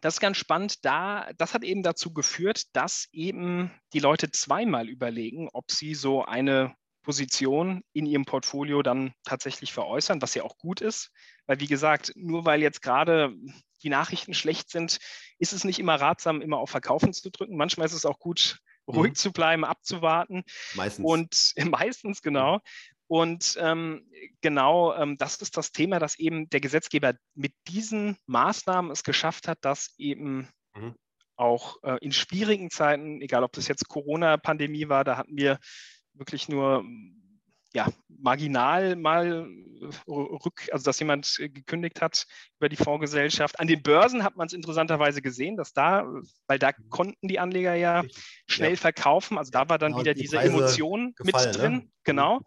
das 0.00 0.14
ist 0.14 0.20
ganz 0.20 0.36
spannend. 0.36 0.84
Da, 0.84 1.30
das 1.36 1.54
hat 1.54 1.64
eben 1.64 1.82
dazu 1.82 2.12
geführt, 2.12 2.64
dass 2.74 3.08
eben 3.12 3.70
die 3.92 4.00
Leute 4.00 4.30
zweimal 4.30 4.88
überlegen, 4.88 5.48
ob 5.52 5.70
sie 5.70 5.94
so 5.94 6.24
eine 6.24 6.74
Position 7.02 7.82
in 7.92 8.06
ihrem 8.06 8.24
Portfolio 8.24 8.82
dann 8.82 9.14
tatsächlich 9.24 9.72
veräußern, 9.72 10.20
was 10.20 10.34
ja 10.34 10.42
auch 10.42 10.58
gut 10.58 10.80
ist. 10.80 11.10
Weil, 11.46 11.60
wie 11.60 11.66
gesagt, 11.66 12.12
nur 12.16 12.44
weil 12.44 12.60
jetzt 12.60 12.82
gerade 12.82 13.34
die 13.82 13.88
Nachrichten 13.88 14.34
schlecht 14.34 14.70
sind, 14.70 14.98
ist 15.38 15.52
es 15.52 15.64
nicht 15.64 15.78
immer 15.78 15.94
ratsam, 15.94 16.42
immer 16.42 16.58
auf 16.58 16.70
Verkaufen 16.70 17.12
zu 17.12 17.30
drücken. 17.30 17.56
Manchmal 17.56 17.86
ist 17.86 17.94
es 17.94 18.04
auch 18.04 18.18
gut, 18.18 18.58
ruhig 18.86 19.12
mhm. 19.12 19.16
zu 19.16 19.32
bleiben, 19.32 19.64
abzuwarten. 19.64 20.42
Meistens. 20.74 21.04
Und 21.04 21.52
meistens, 21.70 22.22
genau. 22.22 22.60
Und 23.08 23.56
ähm, 23.58 24.06
genau 24.42 24.94
ähm, 24.94 25.16
das 25.16 25.36
ist 25.36 25.56
das 25.56 25.72
Thema, 25.72 25.98
dass 25.98 26.18
eben 26.18 26.48
der 26.50 26.60
Gesetzgeber 26.60 27.14
mit 27.34 27.54
diesen 27.66 28.18
Maßnahmen 28.26 28.90
es 28.90 29.02
geschafft 29.02 29.48
hat, 29.48 29.58
dass 29.62 29.94
eben 29.96 30.48
mhm. 30.74 30.94
auch 31.36 31.82
äh, 31.82 31.96
in 32.02 32.12
schwierigen 32.12 32.70
Zeiten, 32.70 33.22
egal 33.22 33.44
ob 33.44 33.52
das 33.52 33.66
jetzt 33.66 33.88
Corona-Pandemie 33.88 34.90
war, 34.90 35.04
da 35.04 35.16
hatten 35.16 35.36
wir 35.36 35.58
wirklich 36.12 36.48
nur 36.48 36.84
ja, 37.74 37.86
marginal 38.08 38.96
mal 38.96 39.48
äh, 39.80 40.10
rück, 40.10 40.68
also 40.72 40.84
dass 40.84 40.98
jemand 40.98 41.36
gekündigt 41.38 42.00
hat 42.00 42.26
über 42.58 42.68
die 42.68 42.76
Fondsgesellschaft. 42.76 43.60
An 43.60 43.68
den 43.68 43.82
Börsen 43.82 44.24
hat 44.24 44.36
man 44.36 44.46
es 44.46 44.52
interessanterweise 44.52 45.22
gesehen, 45.22 45.56
dass 45.56 45.72
da, 45.72 46.06
weil 46.46 46.58
da 46.58 46.72
mhm. 46.76 46.90
konnten 46.90 47.28
die 47.28 47.38
Anleger 47.38 47.74
ja 47.74 48.04
schnell 48.46 48.72
ja. 48.72 48.76
verkaufen, 48.76 49.38
also 49.38 49.50
da 49.50 49.68
war 49.68 49.78
dann 49.78 49.92
genau, 49.92 50.00
wieder 50.00 50.14
die 50.14 50.22
diese 50.22 50.36
Preise 50.36 50.52
Emotion 50.52 51.14
gefallen, 51.14 51.46
mit 51.46 51.58
drin, 51.58 51.72
ne? 51.72 51.90
genau. 52.04 52.40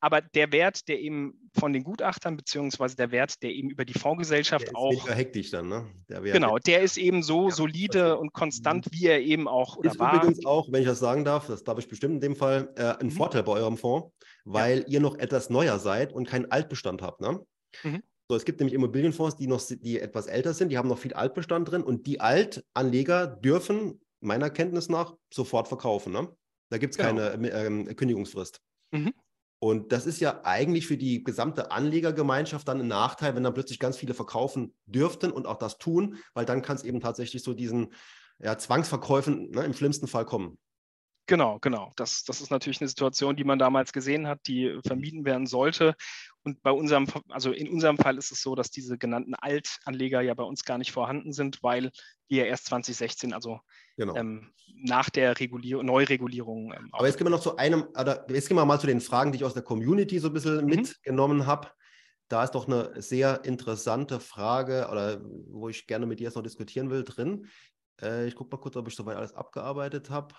Aber 0.00 0.20
der 0.20 0.52
Wert, 0.52 0.86
der 0.88 1.00
eben 1.00 1.50
von 1.58 1.72
den 1.72 1.82
Gutachtern, 1.82 2.36
beziehungsweise 2.36 2.94
der 2.94 3.10
Wert, 3.10 3.42
der 3.42 3.50
eben 3.50 3.70
über 3.70 3.84
die 3.84 3.98
Fondsgesellschaft 3.98 4.62
der 4.62 4.68
ist 4.68 4.76
auch. 4.76 4.92
Weniger 4.92 5.14
hektisch 5.14 5.50
dann, 5.50 5.68
ne? 5.68 5.86
Der 6.08 6.20
genau, 6.20 6.58
der 6.58 6.82
ist 6.82 6.96
eben 6.98 7.22
so 7.22 7.48
ja, 7.48 7.54
solide 7.54 8.18
und 8.18 8.32
konstant, 8.32 8.86
mhm. 8.86 8.90
wie 8.92 9.06
er 9.06 9.20
eben 9.20 9.48
auch 9.48 9.76
oder 9.76 9.90
ist 9.90 9.98
war. 9.98 10.14
übrigens 10.14 10.44
auch, 10.46 10.70
wenn 10.70 10.82
ich 10.82 10.88
das 10.88 11.00
sagen 11.00 11.24
darf, 11.24 11.48
das 11.48 11.64
darf 11.64 11.78
ich 11.78 11.88
bestimmt 11.88 12.14
in 12.14 12.20
dem 12.20 12.36
Fall, 12.36 12.72
äh, 12.76 12.94
ein 13.00 13.06
mhm. 13.06 13.10
Vorteil 13.10 13.42
bei 13.42 13.52
eurem 13.52 13.76
Fonds, 13.76 14.12
weil 14.44 14.80
ja. 14.80 14.86
ihr 14.86 15.00
noch 15.00 15.18
etwas 15.18 15.50
neuer 15.50 15.78
seid 15.78 16.12
und 16.12 16.28
keinen 16.28 16.50
Altbestand 16.50 17.02
habt, 17.02 17.20
ne? 17.20 17.40
Mhm. 17.82 18.02
So, 18.30 18.36
es 18.36 18.44
gibt 18.44 18.60
nämlich 18.60 18.74
Immobilienfonds, 18.74 19.36
die 19.36 19.46
noch 19.46 19.62
die 19.66 19.98
etwas 19.98 20.26
älter 20.26 20.52
sind, 20.52 20.68
die 20.68 20.76
haben 20.76 20.88
noch 20.88 20.98
viel 20.98 21.14
Altbestand 21.14 21.70
drin 21.70 21.82
und 21.82 22.06
die 22.06 22.20
Altanleger 22.20 23.26
dürfen 23.26 24.00
meiner 24.20 24.50
Kenntnis 24.50 24.90
nach 24.90 25.14
sofort 25.32 25.66
verkaufen. 25.66 26.12
Ne? 26.12 26.28
Da 26.70 26.76
gibt 26.76 26.92
es 26.92 26.98
genau. 26.98 27.30
keine 27.30 27.50
ähm, 27.50 27.96
Kündigungsfrist. 27.96 28.60
Mhm. 28.90 29.14
Und 29.60 29.90
das 29.90 30.06
ist 30.06 30.20
ja 30.20 30.42
eigentlich 30.44 30.86
für 30.86 30.96
die 30.96 31.24
gesamte 31.24 31.72
Anlegergemeinschaft 31.72 32.68
dann 32.68 32.80
ein 32.80 32.86
Nachteil, 32.86 33.34
wenn 33.34 33.42
dann 33.42 33.54
plötzlich 33.54 33.80
ganz 33.80 33.96
viele 33.96 34.14
verkaufen 34.14 34.72
dürften 34.86 35.32
und 35.32 35.46
auch 35.46 35.58
das 35.58 35.78
tun, 35.78 36.16
weil 36.34 36.44
dann 36.44 36.62
kann 36.62 36.76
es 36.76 36.84
eben 36.84 37.00
tatsächlich 37.00 37.42
so 37.42 37.54
diesen 37.54 37.92
ja, 38.38 38.56
Zwangsverkäufen 38.56 39.50
ne, 39.50 39.64
im 39.64 39.74
schlimmsten 39.74 40.06
Fall 40.06 40.24
kommen. 40.24 40.58
Genau, 41.28 41.58
genau. 41.60 41.92
Das, 41.96 42.24
das 42.24 42.40
ist 42.40 42.50
natürlich 42.50 42.80
eine 42.80 42.88
Situation, 42.88 43.36
die 43.36 43.44
man 43.44 43.58
damals 43.58 43.92
gesehen 43.92 44.26
hat, 44.26 44.40
die 44.46 44.80
vermieden 44.86 45.26
werden 45.26 45.46
sollte. 45.46 45.94
Und 46.42 46.62
bei 46.62 46.70
unserem, 46.70 47.06
also 47.28 47.52
in 47.52 47.68
unserem 47.68 47.98
Fall 47.98 48.16
ist 48.16 48.32
es 48.32 48.40
so, 48.40 48.54
dass 48.54 48.70
diese 48.70 48.96
genannten 48.96 49.34
Altanleger 49.34 50.22
ja 50.22 50.32
bei 50.32 50.42
uns 50.42 50.64
gar 50.64 50.78
nicht 50.78 50.90
vorhanden 50.90 51.34
sind, 51.34 51.62
weil 51.62 51.90
die 52.30 52.36
ja 52.36 52.44
erst 52.44 52.64
2016, 52.66 53.34
also 53.34 53.60
genau. 53.98 54.16
ähm, 54.16 54.54
nach 54.74 55.10
der 55.10 55.38
Regulier 55.38 55.82
Neuregulierung. 55.82 56.72
Ähm, 56.72 56.88
Aber 56.92 57.06
jetzt 57.06 57.18
gehen 57.18 57.26
wir 57.26 57.30
noch 57.30 57.42
zu 57.42 57.58
einem, 57.58 57.82
oder 57.94 58.24
jetzt 58.30 58.48
gehen 58.48 58.56
wir 58.56 58.64
mal 58.64 58.80
zu 58.80 58.86
den 58.86 59.02
Fragen, 59.02 59.30
die 59.30 59.36
ich 59.36 59.44
aus 59.44 59.52
der 59.52 59.62
Community 59.62 60.18
so 60.20 60.28
ein 60.28 60.32
bisschen 60.34 60.62
mhm. 60.62 60.70
mitgenommen 60.70 61.46
habe. 61.46 61.68
Da 62.28 62.42
ist 62.42 62.52
doch 62.52 62.66
eine 62.66 63.02
sehr 63.02 63.44
interessante 63.44 64.18
Frage, 64.18 64.88
oder 64.90 65.20
wo 65.22 65.68
ich 65.68 65.86
gerne 65.86 66.06
mit 66.06 66.20
dir 66.20 66.24
jetzt 66.24 66.36
noch 66.36 66.42
diskutieren 66.42 66.88
will, 66.88 67.04
drin. 67.04 67.46
Äh, 68.00 68.28
ich 68.28 68.34
gucke 68.34 68.56
mal 68.56 68.62
kurz, 68.62 68.76
ob 68.76 68.88
ich 68.88 68.96
soweit 68.96 69.18
alles 69.18 69.34
abgearbeitet 69.34 70.08
habe. 70.08 70.34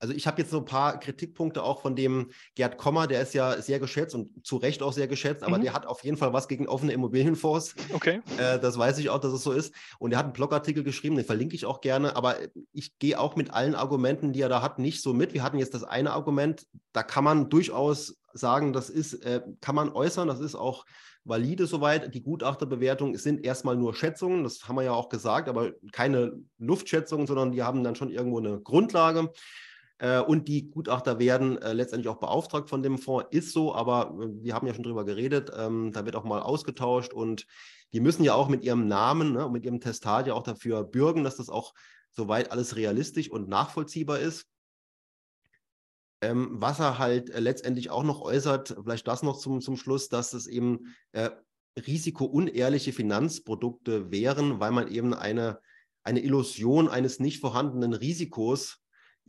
Also 0.00 0.14
ich 0.14 0.26
habe 0.26 0.40
jetzt 0.40 0.50
so 0.50 0.58
ein 0.58 0.64
paar 0.64 0.98
Kritikpunkte 0.98 1.62
auch 1.62 1.82
von 1.82 1.94
dem 1.94 2.30
Gerd 2.54 2.78
Kommer, 2.78 3.06
der 3.06 3.20
ist 3.20 3.34
ja 3.34 3.60
sehr 3.60 3.78
geschätzt 3.78 4.14
und 4.14 4.44
zu 4.44 4.56
Recht 4.56 4.82
auch 4.82 4.92
sehr 4.92 5.06
geschätzt, 5.08 5.42
aber 5.42 5.58
mhm. 5.58 5.62
der 5.62 5.74
hat 5.74 5.86
auf 5.86 6.02
jeden 6.02 6.16
Fall 6.16 6.32
was 6.32 6.48
gegen 6.48 6.66
offene 6.66 6.92
Immobilienfonds. 6.92 7.74
Okay. 7.92 8.22
Äh, 8.38 8.58
das 8.58 8.78
weiß 8.78 8.98
ich 8.98 9.10
auch, 9.10 9.20
dass 9.20 9.32
es 9.32 9.42
so 9.42 9.52
ist. 9.52 9.74
Und 9.98 10.12
er 10.12 10.18
hat 10.18 10.24
einen 10.24 10.32
Blogartikel 10.32 10.82
geschrieben, 10.82 11.16
den 11.16 11.24
verlinke 11.24 11.54
ich 11.54 11.66
auch 11.66 11.82
gerne, 11.82 12.16
aber 12.16 12.36
ich 12.72 12.98
gehe 12.98 13.20
auch 13.20 13.36
mit 13.36 13.52
allen 13.52 13.74
Argumenten, 13.74 14.32
die 14.32 14.40
er 14.40 14.48
da 14.48 14.62
hat, 14.62 14.78
nicht 14.78 15.02
so 15.02 15.12
mit. 15.12 15.34
Wir 15.34 15.42
hatten 15.42 15.58
jetzt 15.58 15.74
das 15.74 15.84
eine 15.84 16.12
Argument, 16.12 16.66
da 16.92 17.02
kann 17.02 17.24
man 17.24 17.50
durchaus 17.50 18.16
sagen, 18.32 18.72
das 18.72 18.90
ist, 18.90 19.14
äh, 19.24 19.42
kann 19.60 19.74
man 19.74 19.92
äußern, 19.92 20.28
das 20.28 20.40
ist 20.40 20.54
auch 20.54 20.86
valide 21.24 21.66
soweit. 21.66 22.14
Die 22.14 22.22
Gutachterbewertungen 22.22 23.16
sind 23.16 23.44
erstmal 23.44 23.76
nur 23.76 23.94
Schätzungen, 23.94 24.44
das 24.44 24.66
haben 24.68 24.76
wir 24.76 24.84
ja 24.84 24.92
auch 24.92 25.08
gesagt, 25.08 25.48
aber 25.48 25.72
keine 25.92 26.32
Luftschätzungen, 26.58 27.26
sondern 27.26 27.52
die 27.52 27.62
haben 27.62 27.84
dann 27.84 27.96
schon 27.96 28.10
irgendwo 28.10 28.38
eine 28.38 28.60
Grundlage. 28.60 29.30
Äh, 30.00 30.20
und 30.20 30.48
die 30.48 30.70
Gutachter 30.70 31.18
werden 31.18 31.58
äh, 31.58 31.74
letztendlich 31.74 32.08
auch 32.08 32.18
beauftragt 32.18 32.70
von 32.70 32.82
dem 32.82 32.98
Fonds. 32.98 33.28
Ist 33.30 33.52
so, 33.52 33.74
aber 33.74 34.16
äh, 34.18 34.42
wir 34.42 34.54
haben 34.54 34.66
ja 34.66 34.74
schon 34.74 34.82
drüber 34.82 35.04
geredet. 35.04 35.52
Ähm, 35.56 35.92
da 35.92 36.06
wird 36.06 36.16
auch 36.16 36.24
mal 36.24 36.40
ausgetauscht 36.40 37.12
und 37.12 37.46
die 37.92 38.00
müssen 38.00 38.24
ja 38.24 38.34
auch 38.34 38.48
mit 38.48 38.64
ihrem 38.64 38.88
Namen 38.88 39.34
ne, 39.34 39.44
und 39.44 39.52
mit 39.52 39.64
ihrem 39.64 39.80
Testat 39.80 40.26
ja 40.26 40.34
auch 40.34 40.42
dafür 40.42 40.84
bürgen, 40.84 41.22
dass 41.22 41.36
das 41.36 41.50
auch 41.50 41.74
soweit 42.12 42.50
alles 42.50 42.76
realistisch 42.76 43.30
und 43.30 43.48
nachvollziehbar 43.48 44.20
ist. 44.20 44.46
Ähm, 46.22 46.48
was 46.52 46.80
er 46.80 46.98
halt 46.98 47.28
letztendlich 47.38 47.90
auch 47.90 48.02
noch 48.02 48.22
äußert, 48.22 48.76
vielleicht 48.82 49.06
das 49.06 49.22
noch 49.22 49.38
zum, 49.38 49.60
zum 49.60 49.76
Schluss, 49.76 50.08
dass 50.08 50.32
es 50.32 50.46
eben 50.46 50.94
äh, 51.12 51.30
risikounehrliche 51.78 52.94
Finanzprodukte 52.94 54.10
wären, 54.10 54.60
weil 54.60 54.70
man 54.70 54.88
eben 54.88 55.12
eine, 55.12 55.60
eine 56.04 56.20
Illusion 56.20 56.88
eines 56.88 57.20
nicht 57.20 57.40
vorhandenen 57.40 57.92
Risikos 57.92 58.79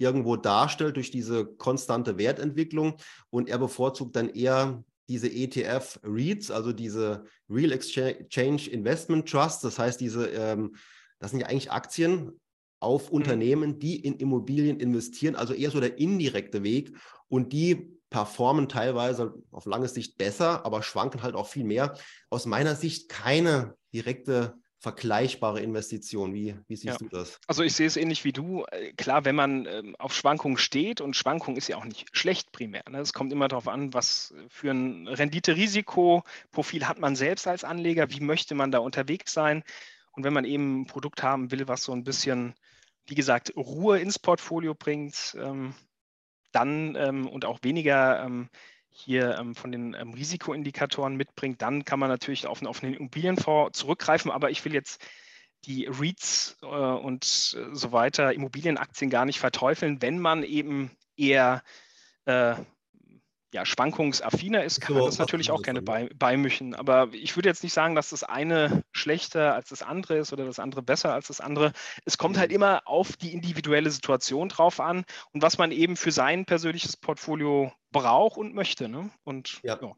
irgendwo 0.02 0.36
darstellt 0.36 0.96
durch 0.98 1.12
diese 1.12 1.46
konstante 1.46 2.18
Wertentwicklung. 2.18 2.96
Und 3.30 3.48
er 3.48 3.60
bevorzugt 3.60 4.16
dann 4.16 4.30
eher 4.30 4.84
diese 5.08 5.28
ETF-REITs, 5.28 6.52
also 6.52 6.74
diese 6.74 7.26
Real 7.50 7.72
Exchange 7.72 8.70
Investment 8.70 9.30
Trusts. 9.30 9.62
Das 9.62 9.78
heißt, 9.78 10.02
diese, 10.02 10.28
ähm, 10.28 10.76
das 11.20 11.32
sind 11.32 11.42
ja 11.42 11.48
eigentlich 11.48 11.72
Aktien 11.72 12.40
auf 12.80 13.10
mhm. 13.10 13.18
Unternehmen, 13.18 13.80
die 13.80 13.98
in 14.00 14.16
Immobilien 14.18 14.80
investieren, 14.80 15.36
also 15.36 15.54
eher 15.54 15.72
so 15.72 15.80
der 15.80 16.00
indirekte 16.00 16.64
Weg. 16.64 16.98
Und 17.28 17.54
die 17.54 18.00
performen 18.10 18.68
teilweise 18.68 19.34
auf 19.52 19.66
lange 19.66 19.88
Sicht 19.88 20.18
besser, 20.18 20.66
aber 20.66 20.84
schwanken 20.84 21.24
halt 21.24 21.36
auch 21.36 21.48
viel 21.48 21.64
mehr. 21.64 21.96
Aus 22.30 22.46
meiner 22.46 22.76
Sicht 22.76 23.08
keine 23.08 23.76
direkte 23.94 24.56
vergleichbare 24.82 25.62
Investition. 25.62 26.34
Wie, 26.34 26.56
wie 26.68 26.76
siehst 26.76 27.00
ja. 27.00 27.08
du 27.08 27.08
das? 27.08 27.40
Also 27.46 27.62
ich 27.62 27.74
sehe 27.74 27.86
es 27.86 27.98
ähnlich 27.98 28.24
wie 28.26 28.34
du. 28.34 28.66
Äh, 28.72 28.94
klar, 28.94 29.26
wenn 29.26 29.36
man 29.36 29.68
ähm, 29.68 29.96
auf 30.00 30.14
Schwankungen 30.16 30.58
steht 30.58 31.02
und 31.02 31.16
Schwankung 31.16 31.56
ist 31.56 31.68
ja 31.68 31.78
auch 31.78 31.86
nicht 31.86 32.10
schlecht 32.14 32.52
primär. 32.52 32.82
Ne? 32.90 33.00
Es 33.00 33.14
kommt 33.14 33.32
immer 33.32 33.48
darauf 33.48 33.68
an, 33.68 33.94
was 33.94 34.34
für 34.50 34.72
ein 34.72 35.08
Rendite-Risiko-Profil 35.08 36.88
hat 36.88 36.98
man 36.98 37.16
selbst 37.16 37.48
als 37.48 37.64
Anleger, 37.64 38.10
wie 38.10 38.22
möchte 38.22 38.56
man 38.56 38.72
da 38.72 38.80
unterwegs 38.80 39.34
sein. 39.34 39.64
Und 40.14 40.24
wenn 40.24 40.34
man 40.34 40.46
eben 40.46 40.82
ein 40.82 40.88
Produkt 40.88 41.22
haben 41.22 41.52
will, 41.52 41.68
was 41.68 41.84
so 41.84 41.92
ein 41.92 42.04
bisschen, 42.04 42.56
wie 43.06 43.16
gesagt, 43.16 43.56
Ruhe 43.56 44.00
ins 44.00 44.18
Portfolio 44.18 44.74
bringt, 44.74 45.38
ähm, 45.40 45.76
dann 46.52 46.96
ähm, 46.96 47.28
und 47.28 47.46
auch 47.46 47.60
weniger 47.62 48.26
hier 48.92 49.38
ähm, 49.40 49.56
von 49.56 49.72
den 49.72 49.94
ähm, 49.94 50.14
Risikoindikatoren 50.14 51.16
mitbringt, 51.16 51.62
dann 51.62 51.86
kann 51.86 52.00
man 52.00 52.10
natürlich 52.10 52.46
auf 52.46 52.60
einen 52.60 52.68
offenen 52.68 52.94
Immobilienfonds 52.94 53.80
zurückgreifen. 53.80 54.32
Aber 54.32 54.52
ich 54.52 54.64
will 54.66 54.74
jetzt 54.74 55.04
die 55.66 55.86
REITs 55.86 56.58
äh, 56.62 56.66
und 56.66 57.24
äh, 57.58 57.76
so 57.76 57.92
weiter, 57.92 58.34
Immobilienaktien 58.34 59.10
gar 59.10 59.26
nicht 59.26 59.40
verteufeln. 59.40 60.02
Wenn 60.02 60.20
man 60.20 60.44
eben 60.44 60.92
eher 61.16 61.64
äh, 62.26 62.56
ja, 63.54 63.66
schwankungsaffiner 63.66 64.64
ist, 64.64 64.80
kann 64.82 64.96
man 64.96 65.06
das 65.06 65.18
natürlich 65.18 65.52
auch 65.52 65.62
gerne 65.62 65.82
bei, 65.82 66.10
beimischen. 66.16 66.74
Aber 66.74 67.10
ich 67.12 67.36
würde 67.36 67.50
jetzt 67.50 67.64
nicht 67.64 67.74
sagen, 67.74 67.96
dass 67.96 68.12
das 68.12 68.24
eine 68.24 68.84
schlechter 68.92 69.54
als 69.54 69.70
das 69.70 69.82
andere 69.82 70.18
ist 70.18 70.32
oder 70.32 70.46
das 70.46 70.60
andere 70.60 70.82
besser 70.82 71.14
als 71.14 71.28
das 71.28 71.42
andere. 71.42 71.74
Es 72.06 72.18
kommt 72.18 72.38
halt 72.38 72.52
mhm. 72.52 72.56
immer 72.56 72.82
auf 72.86 73.18
die 73.18 73.34
individuelle 73.34 73.92
Situation 73.92 74.50
drauf 74.50 74.80
an 74.80 75.04
und 75.34 75.42
was 75.42 75.58
man 75.58 75.72
eben 75.72 75.98
für 75.98 76.12
sein 76.12 76.46
persönliches 76.46 76.96
Portfolio 76.96 77.72
braucht 77.92 78.38
und 78.38 78.54
möchte. 78.54 78.88
Ne? 78.88 79.10
Und 79.24 79.60
ja. 79.64 79.78
ja. 79.82 79.96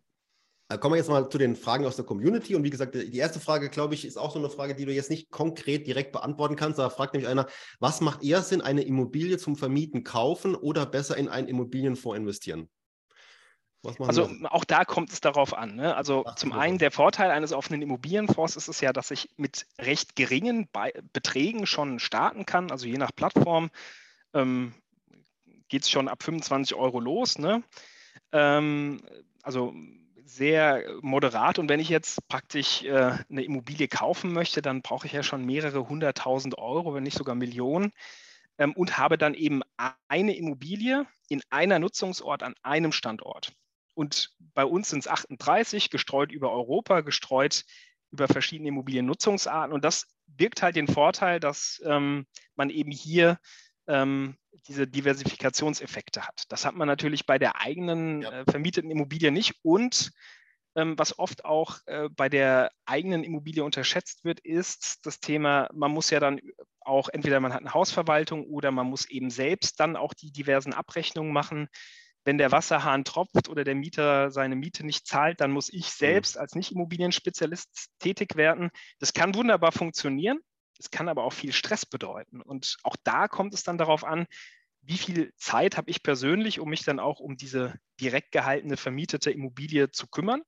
Dann 0.69 0.79
kommen 0.79 0.93
wir 0.93 0.97
jetzt 0.97 1.09
mal 1.09 1.29
zu 1.29 1.37
den 1.37 1.55
Fragen 1.55 1.85
aus 1.85 1.97
der 1.97 2.05
Community. 2.05 2.55
Und 2.55 2.63
wie 2.63 2.71
gesagt, 2.71 2.95
die 2.95 3.17
erste 3.17 3.39
Frage, 3.39 3.69
glaube 3.69 3.93
ich, 3.93 4.05
ist 4.05 4.17
auch 4.17 4.31
so 4.31 4.39
eine 4.39 4.49
Frage, 4.49 4.73
die 4.73 4.85
du 4.85 4.91
jetzt 4.91 5.11
nicht 5.11 5.29
konkret 5.29 5.85
direkt 5.85 6.13
beantworten 6.13 6.55
kannst. 6.55 6.79
Da 6.79 6.89
fragt 6.89 7.13
nämlich 7.13 7.29
einer, 7.29 7.47
was 7.79 8.01
macht 8.01 8.23
eher 8.23 8.41
Sinn, 8.41 8.61
eine 8.61 8.81
Immobilie 8.81 9.37
zum 9.37 9.55
Vermieten 9.55 10.03
kaufen 10.03 10.55
oder 10.55 10.87
besser 10.87 11.15
in 11.15 11.29
einen 11.29 11.47
Immobilienfonds 11.47 12.17
investieren? 12.17 12.69
Also 13.99 14.29
auch 14.45 14.63
da 14.63 14.85
kommt 14.85 15.11
es 15.11 15.19
darauf 15.19 15.53
an. 15.53 15.75
Ne? 15.75 15.95
Also 15.95 16.23
Ach, 16.25 16.35
zum 16.35 16.53
einen 16.53 16.77
der 16.77 16.91
Vorteil 16.91 17.31
eines 17.31 17.51
offenen 17.51 17.81
Immobilienfonds 17.81 18.55
ist 18.55 18.69
es 18.69 18.79
ja, 18.79 18.93
dass 18.93 19.11
ich 19.11 19.29
mit 19.35 19.65
recht 19.79 20.15
geringen 20.15 20.69
Be 20.71 20.93
Beträgen 21.11 21.65
schon 21.65 21.99
starten 21.99 22.45
kann. 22.45 22.71
Also 22.71 22.87
je 22.87 22.97
nach 22.97 23.13
Plattform 23.13 23.71
ähm, 24.33 24.73
geht 25.67 25.83
es 25.83 25.89
schon 25.89 26.07
ab 26.07 26.23
25 26.23 26.77
Euro 26.77 27.01
los. 27.01 27.37
Ne? 27.37 27.61
Ähm, 28.31 29.01
also 29.41 29.73
sehr 30.23 30.85
moderat. 31.01 31.59
Und 31.59 31.67
wenn 31.67 31.81
ich 31.81 31.89
jetzt 31.89 32.25
praktisch 32.29 32.83
äh, 32.83 33.17
eine 33.29 33.43
Immobilie 33.43 33.89
kaufen 33.89 34.31
möchte, 34.31 34.61
dann 34.61 34.81
brauche 34.81 35.07
ich 35.07 35.13
ja 35.13 35.23
schon 35.23 35.45
mehrere 35.45 35.89
hunderttausend 35.89 36.57
Euro, 36.57 36.93
wenn 36.93 37.03
nicht 37.03 37.17
sogar 37.17 37.35
Millionen. 37.35 37.91
Ähm, 38.57 38.73
und 38.73 38.97
habe 38.97 39.17
dann 39.17 39.33
eben 39.33 39.61
eine 40.07 40.37
Immobilie 40.37 41.05
in 41.27 41.41
einer 41.49 41.79
Nutzungsort 41.79 42.43
an 42.43 42.55
einem 42.63 42.93
Standort. 42.93 43.51
Und 43.93 44.31
bei 44.39 44.65
uns 44.65 44.89
sind 44.89 44.99
es 44.99 45.07
38, 45.07 45.89
gestreut 45.89 46.31
über 46.31 46.51
Europa, 46.51 47.01
gestreut 47.01 47.65
über 48.11 48.27
verschiedene 48.27 48.69
Immobiliennutzungsarten. 48.69 49.73
Und 49.73 49.83
das 49.83 50.07
birgt 50.27 50.61
halt 50.61 50.75
den 50.75 50.87
Vorteil, 50.87 51.39
dass 51.39 51.81
ähm, 51.85 52.27
man 52.55 52.69
eben 52.69 52.91
hier 52.91 53.39
ähm, 53.87 54.37
diese 54.67 54.87
Diversifikationseffekte 54.87 56.25
hat. 56.25 56.43
Das 56.49 56.65
hat 56.65 56.75
man 56.75 56.87
natürlich 56.87 57.25
bei 57.25 57.37
der 57.37 57.59
eigenen 57.59 58.21
ja. 58.21 58.31
äh, 58.31 58.45
vermieteten 58.49 58.91
Immobilie 58.91 59.31
nicht. 59.31 59.55
Und 59.63 60.11
ähm, 60.75 60.97
was 60.97 61.19
oft 61.19 61.45
auch 61.45 61.79
äh, 61.85 62.09
bei 62.09 62.29
der 62.29 62.71
eigenen 62.85 63.23
Immobilie 63.23 63.63
unterschätzt 63.63 64.23
wird, 64.23 64.39
ist 64.39 65.05
das 65.05 65.19
Thema, 65.19 65.69
man 65.73 65.91
muss 65.91 66.09
ja 66.09 66.19
dann 66.19 66.39
auch, 66.81 67.09
entweder 67.09 67.39
man 67.39 67.53
hat 67.53 67.61
eine 67.61 67.73
Hausverwaltung 67.73 68.45
oder 68.45 68.71
man 68.71 68.87
muss 68.87 69.09
eben 69.09 69.29
selbst 69.29 69.79
dann 69.79 69.95
auch 69.95 70.13
die 70.13 70.31
diversen 70.31 70.73
Abrechnungen 70.73 71.33
machen 71.33 71.67
wenn 72.25 72.37
der 72.37 72.51
Wasserhahn 72.51 73.03
tropft 73.03 73.49
oder 73.49 73.63
der 73.63 73.75
Mieter 73.75 74.31
seine 74.31 74.55
Miete 74.55 74.85
nicht 74.85 75.07
zahlt, 75.07 75.41
dann 75.41 75.51
muss 75.51 75.69
ich 75.69 75.85
mhm. 75.85 75.97
selbst 75.97 76.37
als 76.37 76.55
Nicht-Immobilienspezialist 76.55 77.89
tätig 77.99 78.35
werden. 78.35 78.71
Das 78.99 79.13
kann 79.13 79.35
wunderbar 79.35 79.71
funktionieren. 79.71 80.39
Es 80.79 80.89
kann 80.89 81.09
aber 81.09 81.23
auch 81.23 81.33
viel 81.33 81.53
Stress 81.53 81.85
bedeuten. 81.85 82.41
Und 82.41 82.77
auch 82.83 82.95
da 83.03 83.27
kommt 83.27 83.53
es 83.53 83.63
dann 83.63 83.77
darauf 83.77 84.03
an, 84.03 84.25
wie 84.81 84.97
viel 84.97 85.33
Zeit 85.37 85.77
habe 85.77 85.89
ich 85.89 86.03
persönlich, 86.03 86.59
um 86.59 86.69
mich 86.69 86.83
dann 86.83 86.99
auch 86.99 87.19
um 87.19 87.37
diese 87.37 87.75
direkt 88.01 88.31
gehaltene 88.31 88.75
vermietete 88.75 89.31
Immobilie 89.31 89.91
zu 89.91 90.07
kümmern. 90.07 90.41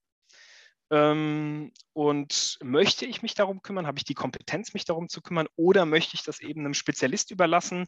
Ähm, 0.91 1.71
und 1.93 2.57
möchte 2.61 3.05
ich 3.05 3.21
mich 3.21 3.33
darum 3.33 3.61
kümmern? 3.61 3.87
Habe 3.87 3.97
ich 3.97 4.03
die 4.03 4.13
Kompetenz, 4.13 4.73
mich 4.73 4.85
darum 4.85 5.09
zu 5.09 5.21
kümmern? 5.21 5.47
Oder 5.55 5.85
möchte 5.85 6.15
ich 6.15 6.23
das 6.23 6.41
eben 6.41 6.61
einem 6.61 6.73
Spezialist 6.73 7.31
überlassen, 7.31 7.87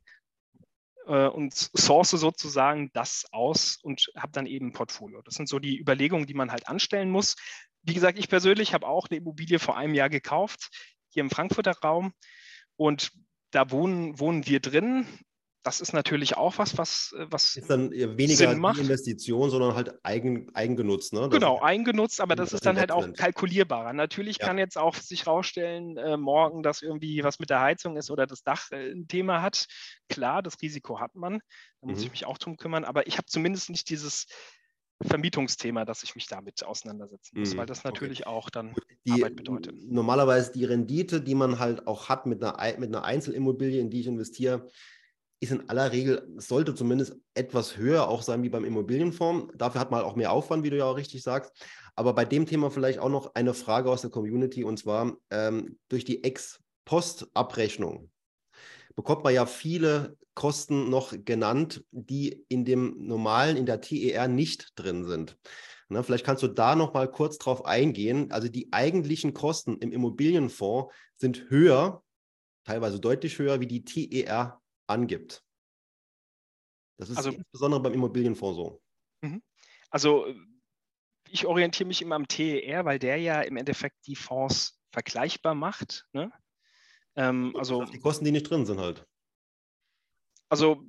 äh, 1.08 1.28
und 1.28 1.54
source 1.54 2.12
sozusagen 2.12 2.92
das 2.94 3.26
aus 3.32 3.78
und 3.82 4.12
habe 4.16 4.32
dann 4.32 4.46
eben 4.46 4.68
ein 4.68 4.74
Portfolio. 4.74 5.22
Das 5.24 5.36
sind 5.36 5.50
so 5.50 5.60
die 5.60 5.80
Überlegungen, 5.80 6.28
die 6.28 6.34
man 6.34 6.52
halt 6.52 6.68
anstellen 6.68 7.10
muss. 7.10 7.36
Wie 7.82 7.94
gesagt, 7.94 8.20
ich 8.20 8.30
persönlich 8.30 8.74
habe 8.74 8.88
auch 8.88 9.08
eine 9.10 9.18
Immobilie 9.18 9.60
vor 9.60 9.78
einem 9.78 9.94
Jahr 9.94 10.10
gekauft, 10.10 10.70
hier 11.10 11.22
im 11.22 11.30
Frankfurter 11.30 11.76
Raum. 11.84 12.14
Und 12.76 13.12
da 13.52 13.72
wohnen, 13.72 14.20
wohnen 14.20 14.46
wir 14.46 14.60
drin. 14.60 15.08
Das 15.68 15.82
ist 15.82 15.92
natürlich 15.92 16.38
auch 16.38 16.58
was, 16.60 16.78
was, 16.78 17.14
äh, 17.18 17.26
was 17.30 17.58
ist 17.58 17.70
dann 17.70 17.92
weniger 17.92 18.56
die 18.56 18.80
Investition, 18.80 19.50
sondern 19.50 19.76
halt 19.76 19.94
eigen, 20.02 20.50
eigengenutzt. 20.56 21.12
Ne? 21.12 21.28
genau, 21.28 21.60
eingenutzt, 21.60 22.22
aber 22.22 22.38
das 22.38 22.54
ist 22.54 22.66
dann 22.66 22.78
halt 22.78 22.90
auch 22.90 23.12
kalkulierbarer. 23.12 23.92
Natürlich 23.92 24.38
ja. 24.38 24.46
kann 24.46 24.58
jetzt 24.58 24.78
auch 24.78 24.96
sich 24.96 25.28
rausstellen, 25.28 25.98
äh, 25.98 26.16
morgen, 26.16 26.64
dass 26.64 26.82
irgendwie 26.82 27.22
was 27.22 27.40
mit 27.40 27.50
der 27.50 27.60
Heizung 27.60 27.98
ist 27.98 28.10
oder 28.10 28.26
das 28.26 28.44
Dach 28.44 28.72
äh, 28.72 28.92
ein 28.94 29.10
Thema 29.10 29.42
hat. 29.42 29.66
Klar, 30.08 30.42
das 30.42 30.62
Risiko 30.62 31.02
hat 31.02 31.16
man, 31.16 31.42
da 31.82 31.88
muss 31.88 32.00
mhm. 32.00 32.06
ich 32.06 32.12
mich 32.12 32.26
auch 32.26 32.38
drum 32.38 32.56
kümmern, 32.56 32.86
aber 32.86 33.06
ich 33.08 33.18
habe 33.18 33.26
zumindest 33.26 33.70
nicht 33.70 33.90
dieses 33.90 34.28
Vermietungsthema, 35.02 35.84
dass 35.84 36.02
ich 36.04 36.16
mich 36.16 36.28
damit 36.28 36.64
auseinandersetzen 36.64 37.40
muss, 37.40 37.54
mhm. 37.54 37.58
weil 37.58 37.66
das 37.66 37.84
natürlich 37.84 38.22
okay. 38.22 38.30
auch 38.30 38.50
dann 38.50 38.74
die, 39.06 39.12
Arbeit 39.12 39.36
bedeutet. 39.36 39.76
Normalerweise 39.92 40.54
die 40.54 40.64
Rendite, 40.64 41.20
die 41.20 41.36
man 41.36 41.60
halt 41.60 41.88
auch 41.88 42.08
hat 42.08 42.26
mit 42.26 42.42
einer, 42.42 42.80
mit 42.80 42.88
einer 42.88 43.04
Einzelimmobilie, 43.04 43.82
in 43.82 43.90
die 43.90 44.00
ich 44.00 44.08
investiere, 44.08 44.70
ist 45.40 45.52
in 45.52 45.70
aller 45.70 45.92
Regel, 45.92 46.28
sollte 46.38 46.74
zumindest 46.74 47.16
etwas 47.34 47.78
höher 47.78 48.08
auch 48.08 48.24
sein 48.24 48.42
wie 48.44 48.50
beim 48.50 48.66
Immobilienfonds. 48.66 49.54
Dafür 49.56 49.82
hat 49.82 49.92
man 49.92 50.04
auch 50.04 50.16
mehr 50.16 50.32
Aufwand, 50.32 50.64
wie 50.64 50.70
du 50.70 50.78
ja 50.78 50.86
auch 50.86 50.98
richtig 50.98 51.22
sagst. 51.22 51.52
Aber 51.96 52.14
bei 52.14 52.26
dem 52.26 52.46
Thema 52.46 52.72
vielleicht 52.72 53.00
auch 53.00 53.10
noch 53.10 53.36
eine 53.36 53.54
Frage 53.54 53.92
aus 53.92 54.02
der 54.02 54.10
Community 54.10 54.64
und 54.64 54.78
zwar 54.78 55.16
ähm, 55.30 55.78
durch 55.90 56.06
die 56.06 56.24
Ex-Post-Abrechnung 56.24 58.10
bekommt 58.96 59.24
man 59.24 59.34
ja 59.34 59.46
viele 59.46 60.18
Kosten 60.34 60.90
noch 60.90 61.14
genannt, 61.24 61.84
die 61.92 62.46
in 62.50 62.66
dem 62.66 62.96
normalen, 62.98 63.58
in 63.58 63.66
der 63.66 63.82
TER 63.82 64.28
nicht 64.28 64.74
drin 64.76 65.06
sind. 65.06 65.38
Na, 65.90 66.04
vielleicht 66.04 66.26
kannst 66.26 66.44
du 66.44 66.48
da 66.48 66.76
noch 66.76 66.94
mal 66.94 67.10
kurz 67.10 67.38
drauf 67.38 67.66
eingehen. 67.66 68.32
Also 68.32 68.50
die 68.50 68.74
eigentlichen 68.74 69.34
Kosten 69.34 69.78
im 69.78 69.92
Immobilienfonds 69.92 70.94
sind 71.16 71.50
höher, 71.50 72.04
teilweise 72.66 73.00
deutlich 73.00 73.40
höher, 73.40 73.62
wie 73.62 73.68
die 73.68 73.86
TER 73.86 74.60
angibt. 74.88 75.44
Das 76.98 77.10
ist 77.10 77.18
also, 77.18 77.32
insbesondere 77.32 77.82
beim 77.82 77.94
Immobilienfonds 77.94 78.58
so. 78.58 78.82
Mhm. 79.22 79.44
Also 79.90 80.34
ich 81.30 81.46
orientiere 81.46 81.88
mich 81.88 82.02
immer 82.02 82.16
am 82.16 82.28
TER, 82.28 82.86
weil 82.86 83.00
der 83.00 83.18
ja 83.18 83.42
im 83.42 83.58
Endeffekt 83.58 84.08
die 84.08 84.16
Fonds 84.16 84.80
vergleichbar 84.92 85.56
macht. 85.56 86.08
Ne? 86.14 86.32
Ähm, 87.16 87.54
also 87.58 87.86
die 87.86 88.00
Kosten, 88.00 88.26
die 88.26 88.32
nicht 88.32 88.50
drin 88.50 88.66
sind 88.66 88.80
halt. 88.80 89.06
Also 90.50 90.84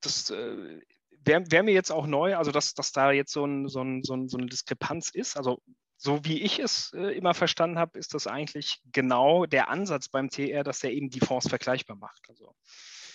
das 0.00 0.30
äh, 0.30 0.80
wäre 1.24 1.50
wär 1.50 1.62
mir 1.62 1.74
jetzt 1.74 1.90
auch 1.90 2.06
neu, 2.06 2.36
also 2.36 2.50
dass, 2.50 2.74
dass 2.74 2.92
da 2.92 3.12
jetzt 3.12 3.32
so, 3.32 3.44
ein, 3.44 3.68
so, 3.68 3.82
ein, 3.82 4.02
so, 4.02 4.14
ein, 4.14 4.28
so 4.28 4.38
eine 4.38 4.46
Diskrepanz 4.46 5.10
ist. 5.10 5.36
Also 5.36 5.60
so 5.96 6.24
wie 6.24 6.40
ich 6.42 6.58
es 6.58 6.92
äh, 6.94 7.16
immer 7.16 7.34
verstanden 7.34 7.78
habe, 7.78 7.98
ist 7.98 8.14
das 8.14 8.26
eigentlich 8.26 8.80
genau 8.92 9.46
der 9.46 9.68
Ansatz 9.68 10.08
beim 10.08 10.30
TR, 10.30 10.64
dass 10.64 10.82
er 10.82 10.90
eben 10.90 11.10
die 11.10 11.20
Fonds 11.20 11.48
vergleichbar 11.48 11.96
macht. 11.96 12.22
Also 12.28 12.54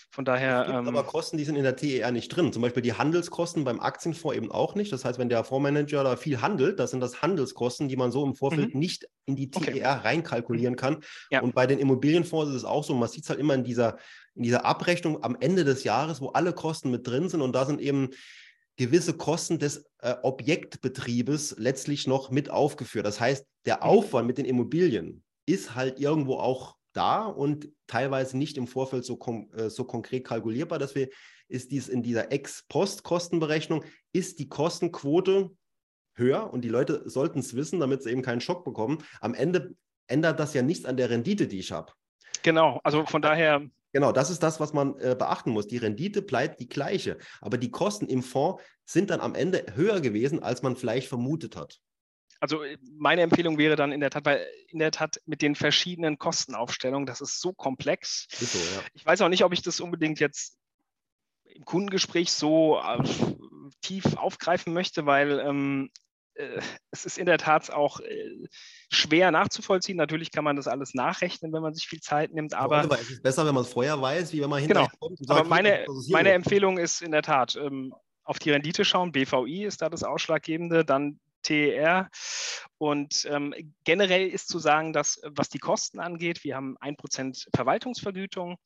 von 0.09 0.25
daher. 0.25 0.61
Es 0.61 0.67
gibt 0.67 0.79
ähm, 0.79 0.87
aber 0.87 1.03
Kosten, 1.03 1.37
die 1.37 1.43
sind 1.43 1.55
in 1.55 1.63
der 1.63 1.75
TER 1.75 2.11
nicht 2.11 2.29
drin. 2.29 2.53
Zum 2.53 2.61
Beispiel 2.61 2.81
die 2.81 2.93
Handelskosten 2.93 3.63
beim 3.63 3.79
Aktienfonds 3.79 4.37
eben 4.37 4.51
auch 4.51 4.75
nicht. 4.75 4.91
Das 4.91 5.05
heißt, 5.05 5.19
wenn 5.19 5.29
der 5.29 5.43
Fondsmanager 5.43 6.03
da 6.03 6.15
viel 6.15 6.41
handelt, 6.41 6.79
das 6.79 6.91
sind 6.91 7.01
das 7.01 7.21
Handelskosten, 7.21 7.87
die 7.87 7.97
man 7.97 8.11
so 8.11 8.25
im 8.25 8.33
Vorfeld 8.33 8.73
mhm. 8.73 8.79
nicht 8.79 9.07
in 9.25 9.35
die 9.35 9.51
TER 9.51 9.61
okay. 9.61 9.83
reinkalkulieren 9.83 10.75
kann. 10.75 11.03
Ja. 11.29 11.41
Und 11.41 11.53
bei 11.53 11.67
den 11.67 11.79
Immobilienfonds 11.79 12.49
ist 12.49 12.57
es 12.57 12.65
auch 12.65 12.83
so, 12.83 12.93
man 12.93 13.09
sieht 13.09 13.23
es 13.23 13.29
halt 13.29 13.39
immer 13.39 13.53
in 13.53 13.63
dieser, 13.63 13.97
in 14.35 14.43
dieser 14.43 14.65
Abrechnung 14.65 15.23
am 15.23 15.37
Ende 15.39 15.65
des 15.65 15.83
Jahres, 15.83 16.21
wo 16.21 16.29
alle 16.29 16.53
Kosten 16.53 16.89
mit 16.89 17.05
drin 17.05 17.29
sind. 17.29 17.41
Und 17.41 17.53
da 17.53 17.65
sind 17.65 17.81
eben 17.81 18.09
gewisse 18.77 19.13
Kosten 19.13 19.59
des 19.59 19.85
äh, 19.99 20.15
Objektbetriebes 20.23 21.55
letztlich 21.57 22.07
noch 22.07 22.31
mit 22.31 22.49
aufgeführt. 22.49 23.05
Das 23.05 23.19
heißt, 23.19 23.45
der 23.65 23.77
mhm. 23.77 23.83
Aufwand 23.83 24.27
mit 24.27 24.37
den 24.37 24.45
Immobilien 24.45 25.23
ist 25.45 25.75
halt 25.75 25.99
irgendwo 25.99 26.35
auch 26.35 26.76
da 26.97 27.25
und 27.25 27.69
teilweise 27.85 28.37
nicht 28.37 28.57
im 28.57 28.67
Vorfeld 28.67 29.05
so, 29.05 29.19
äh, 29.55 29.69
so 29.69 29.85
konkret 29.85 30.25
kalkulierbar. 30.25 30.79
Deswegen 30.79 31.11
ist 31.47 31.71
dies 31.71 31.87
in 31.87 32.03
dieser 32.03 32.31
Ex-Post-Kostenberechnung, 32.31 33.83
ist 34.11 34.39
die 34.39 34.49
Kostenquote 34.49 35.51
höher 36.15 36.51
und 36.51 36.61
die 36.61 36.69
Leute 36.69 37.07
sollten 37.07 37.39
es 37.39 37.55
wissen, 37.55 37.79
damit 37.79 38.03
sie 38.03 38.09
eben 38.09 38.23
keinen 38.23 38.41
Schock 38.41 38.65
bekommen. 38.65 39.03
Am 39.21 39.33
Ende 39.33 39.75
ändert 40.07 40.39
das 40.39 40.53
ja 40.53 40.61
nichts 40.61 40.85
an 40.85 40.97
der 40.97 41.09
Rendite, 41.09 41.47
die 41.47 41.59
ich 41.59 41.71
habe. 41.71 41.93
Genau, 42.43 42.79
also 42.83 43.05
von 43.05 43.21
daher. 43.21 43.61
Genau, 43.93 44.11
das 44.11 44.29
ist 44.29 44.43
das, 44.43 44.59
was 44.59 44.73
man 44.73 44.97
äh, 44.99 45.15
beachten 45.17 45.51
muss. 45.51 45.67
Die 45.67 45.77
Rendite 45.77 46.21
bleibt 46.21 46.59
die 46.59 46.67
gleiche, 46.67 47.17
aber 47.41 47.57
die 47.57 47.71
Kosten 47.71 48.07
im 48.07 48.23
Fonds 48.23 48.61
sind 48.85 49.09
dann 49.09 49.21
am 49.21 49.35
Ende 49.35 49.65
höher 49.75 50.01
gewesen, 50.01 50.41
als 50.43 50.61
man 50.61 50.75
vielleicht 50.75 51.07
vermutet 51.07 51.55
hat 51.55 51.79
also 52.39 52.63
äh, 52.63 52.77
meine 52.97 53.21
Empfehlung 53.21 53.57
wäre 53.57 53.75
dann 53.75 53.91
in 53.91 53.99
der 53.99 54.09
Tat, 54.09 54.25
weil 54.25 54.45
in 54.67 54.79
der 54.79 54.91
Tat 54.91 55.21
mit 55.25 55.41
den 55.41 55.55
verschiedenen 55.55 56.17
Kostenaufstellungen, 56.17 57.05
das 57.05 57.21
ist 57.21 57.39
so 57.39 57.53
komplex. 57.53 58.27
Ist 58.39 58.53
so, 58.53 58.59
ja. 58.59 58.81
Ich 58.93 59.05
weiß 59.05 59.21
auch 59.21 59.29
nicht, 59.29 59.43
ob 59.43 59.53
ich 59.53 59.61
das 59.61 59.79
unbedingt 59.79 60.19
jetzt 60.19 60.57
im 61.45 61.65
Kundengespräch 61.65 62.31
so 62.31 62.79
äh, 62.79 63.03
tief 63.81 64.15
aufgreifen 64.15 64.73
möchte, 64.73 65.05
weil 65.05 65.39
ähm, 65.39 65.89
äh, 66.35 66.61
es 66.91 67.05
ist 67.05 67.17
in 67.17 67.25
der 67.25 67.37
Tat 67.37 67.71
auch 67.71 67.99
äh, 67.99 68.47
schwer 68.91 69.31
nachzuvollziehen. 69.31 69.97
Natürlich 69.97 70.31
kann 70.31 70.43
man 70.43 70.55
das 70.55 70.67
alles 70.67 70.93
nachrechnen, 70.93 71.51
wenn 71.53 71.61
man 71.61 71.73
sich 71.73 71.87
viel 71.87 72.01
Zeit 72.01 72.33
nimmt, 72.33 72.53
aber, 72.53 72.79
aber 72.79 72.99
es 72.99 73.09
ist 73.09 73.23
besser, 73.23 73.45
wenn 73.45 73.55
man 73.55 73.63
es 73.63 73.73
vorher 73.73 73.99
weiß, 73.99 74.33
wie 74.33 74.41
wenn 74.41 74.49
man 74.49 74.61
hinterher 74.61 74.87
genau. 74.87 74.99
kommt. 74.99 75.29
aber 75.29 75.47
meine, 75.47 75.85
meine 76.09 76.31
Empfehlung 76.31 76.77
ist 76.77 77.01
in 77.01 77.11
der 77.11 77.23
Tat, 77.23 77.55
ähm, 77.55 77.93
auf 78.27 78.39
die 78.39 78.51
Rendite 78.51 78.83
schauen. 78.83 79.13
BVI 79.13 79.63
ist 79.63 79.81
da 79.81 79.89
das 79.89 80.03
Ausschlaggebende. 80.03 80.83
Dann 80.83 81.19
TER. 81.47 82.09
Und 82.77 83.27
ähm, 83.29 83.53
generell 83.83 84.27
ist 84.27 84.49
zu 84.49 84.59
sagen, 84.59 84.93
dass 84.93 85.19
was 85.23 85.49
die 85.49 85.59
Kosten 85.59 85.99
angeht, 85.99 86.43
wir 86.43 86.55
haben 86.55 86.77
1% 86.77 87.47
Verwaltungsvergütung 87.55 88.57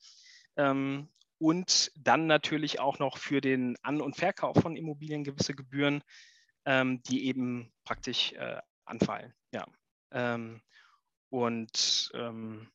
ähm, 0.58 1.10
und 1.38 1.92
dann 1.96 2.28
natürlich 2.28 2.80
auch 2.80 3.00
noch 3.00 3.18
für 3.18 3.42
den 3.42 3.78
An- 3.84 4.02
und 4.02 4.18
Verkauf 4.18 4.58
von 4.58 4.76
Immobilien 4.76 5.24
gewisse 5.24 5.54
Gebühren, 5.54 6.04
ähm, 6.66 7.02
die 7.04 7.26
eben 7.26 7.72
praktisch 7.84 8.34
äh, 8.34 8.60
anfallen. 8.86 9.34
Ja. 9.54 9.66
Ähm, 10.12 10.62
und 11.30 12.12
ähm, 12.14 12.70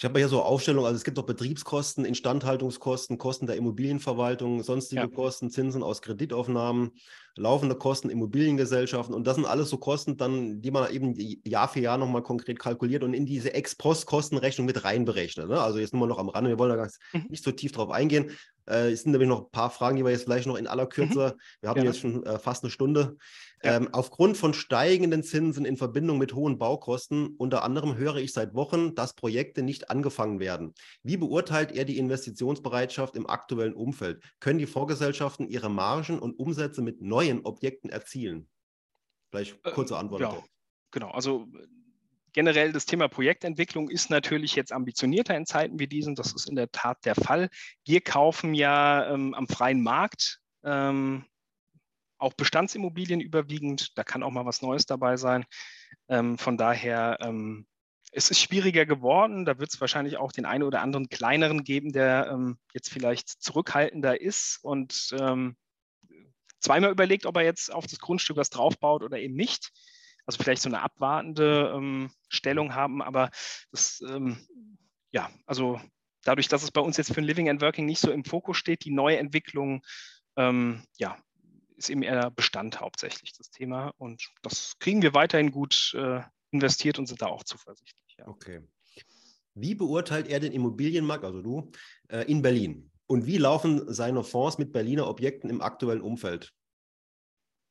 ich 0.00 0.04
habe 0.06 0.18
hier 0.18 0.28
so 0.28 0.40
Aufstellung, 0.40 0.86
also 0.86 0.96
es 0.96 1.04
gibt 1.04 1.18
auch 1.18 1.26
Betriebskosten, 1.26 2.06
Instandhaltungskosten, 2.06 3.18
Kosten 3.18 3.46
der 3.46 3.56
Immobilienverwaltung, 3.56 4.62
sonstige 4.62 5.02
ja. 5.02 5.06
Kosten, 5.06 5.50
Zinsen 5.50 5.82
aus 5.82 6.00
Kreditaufnahmen, 6.00 6.92
laufende 7.36 7.74
Kosten, 7.74 8.08
Immobiliengesellschaften 8.08 9.14
und 9.14 9.26
das 9.26 9.34
sind 9.34 9.44
alles 9.44 9.68
so 9.68 9.76
Kosten 9.76 10.16
dann, 10.16 10.62
die 10.62 10.70
man 10.70 10.90
eben 10.90 11.14
Jahr 11.44 11.68
für 11.68 11.80
Jahr 11.80 11.98
nochmal 11.98 12.22
konkret 12.22 12.58
kalkuliert 12.58 13.04
und 13.04 13.12
in 13.12 13.26
diese 13.26 13.52
Ex-Post-Kostenrechnung 13.52 14.66
mit 14.66 14.84
reinberechnet. 14.84 15.50
Ne? 15.50 15.60
Also 15.60 15.78
jetzt 15.78 15.92
nur 15.92 16.00
mal 16.00 16.06
noch 16.06 16.18
am 16.18 16.30
Rande, 16.30 16.48
wir 16.48 16.58
wollen 16.58 16.78
da 16.78 16.88
mhm. 17.12 17.26
nicht 17.28 17.44
so 17.44 17.52
tief 17.52 17.72
drauf 17.72 17.90
eingehen. 17.90 18.30
Äh, 18.66 18.92
es 18.92 19.02
sind 19.02 19.12
nämlich 19.12 19.28
noch 19.28 19.44
ein 19.44 19.50
paar 19.50 19.68
Fragen, 19.68 19.98
die 19.98 20.04
wir 20.04 20.12
jetzt 20.12 20.24
vielleicht 20.24 20.46
noch 20.46 20.56
in 20.56 20.66
aller 20.66 20.86
Kürze, 20.86 21.34
mhm. 21.36 21.40
wir 21.60 21.68
haben 21.68 21.80
ja. 21.80 21.84
jetzt 21.84 22.00
schon 22.00 22.24
äh, 22.24 22.38
fast 22.38 22.64
eine 22.64 22.70
Stunde, 22.70 23.18
ja. 23.62 23.76
Ähm, 23.76 23.88
aufgrund 23.92 24.38
von 24.38 24.54
steigenden 24.54 25.22
Zinsen 25.22 25.66
in 25.66 25.76
Verbindung 25.76 26.16
mit 26.16 26.34
hohen 26.34 26.58
Baukosten, 26.58 27.34
unter 27.36 27.62
anderem 27.62 27.96
höre 27.96 28.16
ich 28.16 28.32
seit 28.32 28.54
Wochen, 28.54 28.94
dass 28.94 29.14
Projekte 29.14 29.62
nicht 29.62 29.90
angefangen 29.90 30.40
werden. 30.40 30.72
Wie 31.02 31.18
beurteilt 31.18 31.72
er 31.72 31.84
die 31.84 31.98
Investitionsbereitschaft 31.98 33.16
im 33.16 33.28
aktuellen 33.28 33.74
Umfeld? 33.74 34.22
Können 34.40 34.58
die 34.58 34.66
Vorgesellschaften 34.66 35.46
ihre 35.46 35.68
Margen 35.68 36.18
und 36.18 36.38
Umsätze 36.38 36.80
mit 36.80 37.02
neuen 37.02 37.44
Objekten 37.44 37.90
erzielen? 37.90 38.48
Vielleicht 39.30 39.64
äh, 39.64 39.72
kurze 39.72 39.98
Antwort. 39.98 40.22
Äh, 40.22 40.24
ja, 40.24 40.42
genau. 40.90 41.10
Also 41.10 41.46
generell 42.32 42.72
das 42.72 42.86
Thema 42.86 43.08
Projektentwicklung 43.08 43.90
ist 43.90 44.08
natürlich 44.08 44.54
jetzt 44.54 44.72
ambitionierter 44.72 45.36
in 45.36 45.44
Zeiten 45.44 45.78
wie 45.78 45.86
diesen. 45.86 46.14
Das 46.14 46.32
ist 46.32 46.48
in 46.48 46.56
der 46.56 46.70
Tat 46.70 47.04
der 47.04 47.14
Fall. 47.14 47.50
Wir 47.84 48.00
kaufen 48.00 48.54
ja 48.54 49.12
ähm, 49.12 49.34
am 49.34 49.46
freien 49.48 49.82
Markt. 49.82 50.40
Ähm, 50.64 51.24
auch 52.20 52.34
Bestandsimmobilien 52.34 53.20
überwiegend. 53.20 53.96
Da 53.96 54.04
kann 54.04 54.22
auch 54.22 54.30
mal 54.30 54.46
was 54.46 54.62
Neues 54.62 54.86
dabei 54.86 55.16
sein. 55.16 55.44
Ähm, 56.08 56.38
von 56.38 56.56
daher, 56.56 57.18
ähm, 57.20 57.66
es 58.12 58.30
ist 58.30 58.40
schwieriger 58.40 58.86
geworden. 58.86 59.44
Da 59.44 59.58
wird 59.58 59.72
es 59.72 59.80
wahrscheinlich 59.80 60.16
auch 60.16 60.32
den 60.32 60.44
einen 60.44 60.64
oder 60.64 60.82
anderen 60.82 61.08
kleineren 61.08 61.64
geben, 61.64 61.92
der 61.92 62.28
ähm, 62.32 62.58
jetzt 62.74 62.90
vielleicht 62.90 63.28
zurückhaltender 63.28 64.20
ist 64.20 64.58
und 64.62 65.14
ähm, 65.18 65.56
zweimal 66.60 66.90
überlegt, 66.90 67.26
ob 67.26 67.36
er 67.36 67.44
jetzt 67.44 67.72
auf 67.72 67.86
das 67.86 67.98
Grundstück 67.98 68.36
was 68.36 68.50
draufbaut 68.50 69.02
oder 69.02 69.18
eben 69.18 69.34
nicht. 69.34 69.70
Also 70.26 70.42
vielleicht 70.42 70.62
so 70.62 70.68
eine 70.68 70.82
abwartende 70.82 71.72
ähm, 71.74 72.12
Stellung 72.28 72.74
haben. 72.74 73.02
Aber 73.02 73.30
das, 73.70 74.02
ähm, 74.08 74.44
ja, 75.10 75.30
also 75.46 75.80
dadurch, 76.22 76.48
dass 76.48 76.62
es 76.62 76.70
bei 76.70 76.80
uns 76.80 76.96
jetzt 76.96 77.14
für 77.14 77.20
ein 77.20 77.24
Living 77.24 77.48
and 77.48 77.62
Working 77.62 77.86
nicht 77.86 78.00
so 78.00 78.10
im 78.10 78.24
Fokus 78.24 78.56
steht, 78.56 78.84
die 78.84 78.92
neue 78.92 79.18
Entwicklung, 79.18 79.82
ja, 80.36 81.18
ist 81.80 81.90
eben 81.90 82.02
eher 82.02 82.30
Bestand 82.30 82.80
hauptsächlich 82.80 83.32
das 83.32 83.50
Thema. 83.50 83.92
Und 83.98 84.28
das 84.42 84.78
kriegen 84.78 85.02
wir 85.02 85.14
weiterhin 85.14 85.50
gut 85.50 85.94
äh, 85.96 86.20
investiert 86.50 86.98
und 86.98 87.06
sind 87.06 87.22
da 87.22 87.26
auch 87.26 87.42
zuversichtlich. 87.42 88.16
Ja. 88.18 88.28
Okay. 88.28 88.60
Wie 89.54 89.74
beurteilt 89.74 90.28
er 90.28 90.40
den 90.40 90.52
Immobilienmarkt, 90.52 91.24
also 91.24 91.42
du, 91.42 91.72
äh, 92.08 92.24
in 92.30 92.42
Berlin? 92.42 92.90
Und 93.06 93.26
wie 93.26 93.38
laufen 93.38 93.92
seine 93.92 94.22
Fonds 94.22 94.58
mit 94.58 94.72
Berliner 94.72 95.08
Objekten 95.08 95.50
im 95.50 95.62
aktuellen 95.62 96.02
Umfeld? 96.02 96.52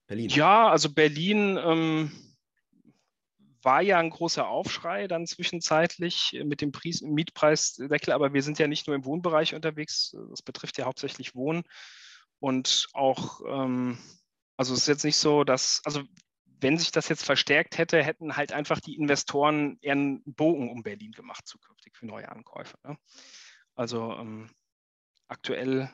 Berlin. 0.07 0.29
Ja, 0.29 0.69
also 0.69 0.91
Berlin 0.91 1.57
ähm, 1.63 2.11
war 3.61 3.81
ja 3.81 3.99
ein 3.99 4.09
großer 4.09 4.47
Aufschrei 4.47 5.07
dann 5.07 5.27
zwischenzeitlich 5.27 6.41
mit 6.43 6.61
dem 6.61 6.71
Mietpreisdeckel, 7.03 8.11
aber 8.11 8.33
wir 8.33 8.41
sind 8.41 8.57
ja 8.59 8.67
nicht 8.67 8.87
nur 8.87 8.95
im 8.95 9.05
Wohnbereich 9.05 9.53
unterwegs, 9.53 10.15
das 10.29 10.41
betrifft 10.41 10.77
ja 10.77 10.85
hauptsächlich 10.85 11.35
Wohnen 11.35 11.63
und 12.39 12.87
auch, 12.93 13.41
ähm, 13.47 13.97
also 14.57 14.73
es 14.73 14.81
ist 14.81 14.87
jetzt 14.87 15.05
nicht 15.05 15.17
so, 15.17 15.43
dass, 15.43 15.81
also 15.85 16.03
wenn 16.61 16.77
sich 16.77 16.91
das 16.91 17.07
jetzt 17.09 17.23
verstärkt 17.23 17.77
hätte, 17.77 18.03
hätten 18.03 18.35
halt 18.35 18.51
einfach 18.51 18.79
die 18.79 18.95
Investoren 18.95 19.77
eher 19.81 19.93
einen 19.93 20.21
Bogen 20.25 20.69
um 20.69 20.83
Berlin 20.83 21.11
gemacht 21.11 21.47
zukünftig 21.47 21.95
für 21.95 22.05
neue 22.05 22.29
Ankäufe. 22.29 22.77
Ne? 22.83 22.97
Also 23.75 24.13
ähm, 24.13 24.49
aktuell 25.27 25.89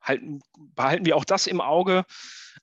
halten, 0.00 0.40
behalten 0.74 1.04
wir 1.06 1.16
auch 1.16 1.24
das 1.24 1.46
im 1.46 1.60
Auge. 1.60 2.04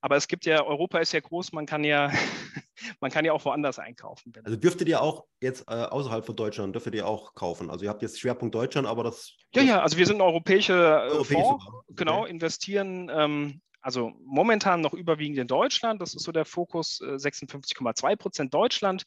Aber 0.02 0.18
es 0.18 0.28
gibt 0.28 0.46
ja, 0.46 0.64
Europa 0.64 1.00
ist 1.00 1.14
ja 1.14 1.20
groß, 1.20 1.54
man 1.54 1.66
kann 1.66 1.84
ja, 1.84 2.12
man 3.00 3.12
kann 3.12 3.26
ja 3.26 3.32
auch 3.32 3.46
woanders 3.46 3.80
einkaufen. 3.80 4.34
Also 4.44 4.58
dürftet 4.58 4.88
ihr 4.88 5.02
auch 5.02 5.26
jetzt 5.42 5.68
äh, 5.68 5.74
außerhalb 5.74 6.26
von 6.26 6.36
Deutschland, 6.36 6.76
dürftet 6.76 6.96
ihr 6.96 7.08
auch 7.08 7.34
kaufen? 7.34 7.70
Also 7.70 7.86
ihr 7.86 7.90
habt 7.90 8.02
jetzt 8.02 8.20
Schwerpunkt 8.20 8.54
Deutschland, 8.54 8.88
aber 8.88 9.04
das. 9.04 9.34
Ja, 9.54 9.62
ja, 9.62 9.82
also 9.82 9.98
wir 9.98 10.06
sind 10.06 10.22
europäische, 10.22 10.74
äh, 10.74 11.10
europäische 11.12 11.42
Fonds, 11.42 11.66
okay. 11.68 11.94
genau, 11.96 12.26
investieren 12.26 13.10
ähm, 13.14 13.62
also 13.86 14.14
momentan 14.26 14.82
noch 14.82 14.96
überwiegend 14.96 15.38
in 15.38 15.48
Deutschland. 15.48 16.02
Das 16.02 16.16
ist 16.16 16.24
so 16.24 16.32
der 16.32 16.46
Fokus, 16.46 17.00
56,2 17.02 18.12
äh, 18.12 18.18
Prozent 18.18 18.52
Deutschland. 18.52 19.06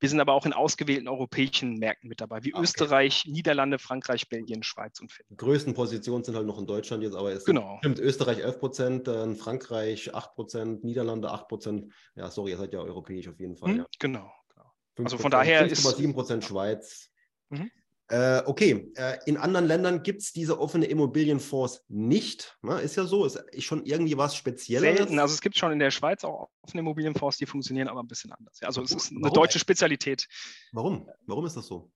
Wir 0.00 0.08
sind 0.08 0.18
aber 0.18 0.32
auch 0.32 0.46
in 0.46 0.54
ausgewählten 0.54 1.08
europäischen 1.08 1.74
Märkten 1.74 2.08
mit 2.08 2.22
dabei, 2.22 2.42
wie 2.42 2.54
okay. 2.54 2.62
Österreich, 2.62 3.26
Niederlande, 3.26 3.78
Frankreich, 3.78 4.28
Belgien, 4.28 4.62
Schweiz 4.62 4.98
und 4.98 5.12
Finnland. 5.12 5.30
Die 5.30 5.36
größten 5.44 5.74
Positionen 5.74 6.24
sind 6.24 6.36
halt 6.36 6.46
noch 6.46 6.58
in 6.58 6.66
Deutschland 6.66 7.02
jetzt, 7.02 7.14
aber 7.14 7.32
es 7.32 7.44
genau. 7.44 7.76
stimmt 7.78 7.98
Österreich 7.98 8.38
11 8.38 8.58
Prozent, 8.58 9.08
Frankreich 9.38 10.14
8 10.14 10.34
Prozent, 10.34 10.84
Niederlande 10.84 11.30
8 11.30 11.48
Prozent. 11.48 11.92
Ja, 12.14 12.30
sorry, 12.30 12.52
ihr 12.52 12.56
seid 12.56 12.72
ja 12.72 12.80
europäisch 12.80 13.28
auf 13.28 13.38
jeden 13.38 13.56
Fall. 13.56 13.70
Hm, 13.70 13.78
ja. 13.78 13.86
Genau. 13.98 14.32
genau. 14.48 14.72
Also 15.04 15.18
von 15.18 15.30
daher 15.30 15.60
5, 15.60 15.72
ist 15.72 15.86
5,7 15.86 16.14
Prozent 16.14 16.44
Schweiz. 16.44 17.10
Mhm. 17.50 17.70
Äh, 18.10 18.42
okay, 18.44 18.90
äh, 18.96 19.18
in 19.26 19.36
anderen 19.36 19.66
Ländern 19.66 20.02
gibt 20.02 20.22
es 20.22 20.32
diese 20.32 20.58
offene 20.58 20.86
Immobilienfonds 20.86 21.84
nicht. 21.86 22.58
Ne? 22.60 22.80
Ist 22.80 22.96
ja 22.96 23.04
so, 23.04 23.24
ist 23.24 23.38
schon 23.60 23.84
irgendwie 23.86 24.16
was 24.16 24.34
Spezielles. 24.34 24.96
Selten, 24.96 25.20
also 25.20 25.32
es 25.32 25.40
gibt 25.40 25.56
schon 25.56 25.70
in 25.70 25.78
der 25.78 25.92
Schweiz 25.92 26.24
auch 26.24 26.50
offene 26.62 26.80
Immobilienfonds, 26.80 27.38
die 27.38 27.46
funktionieren 27.46 27.86
aber 27.86 28.02
ein 28.02 28.08
bisschen 28.08 28.32
anders. 28.32 28.60
Also 28.62 28.82
es 28.82 28.90
ist 28.90 29.12
eine 29.12 29.22
Warum? 29.22 29.34
deutsche 29.34 29.60
Spezialität. 29.60 30.26
Warum? 30.72 31.08
Warum 31.26 31.46
ist 31.46 31.56
das 31.56 31.68
so? 31.68 31.92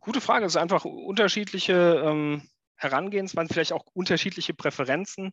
Gute 0.00 0.20
Frage. 0.20 0.44
Es 0.44 0.52
ist 0.52 0.60
einfach 0.60 0.84
unterschiedliche 0.84 2.02
ähm, 2.04 2.42
Herangehensweisen, 2.76 3.48
vielleicht 3.48 3.72
auch 3.72 3.86
unterschiedliche 3.94 4.52
Präferenzen. 4.52 5.32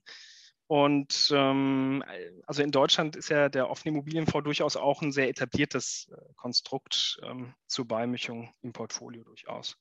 Und 0.68 1.30
ähm, 1.34 2.06
also 2.48 2.64
in 2.64 2.72
Deutschland 2.72 3.18
ist 3.18 3.30
ja 3.30 3.50
der 3.50 3.70
offene 3.70 3.94
Immobilienfonds 3.94 4.46
durchaus 4.46 4.78
auch 4.78 5.02
ein 5.02 5.12
sehr 5.12 5.28
etabliertes 5.28 6.10
äh, 6.10 6.34
Konstrukt 6.38 7.20
ähm, 7.24 7.54
zur 7.68 7.86
Beimischung 7.86 8.54
im 8.62 8.72
Portfolio 8.72 9.26
durchaus. 9.26 9.78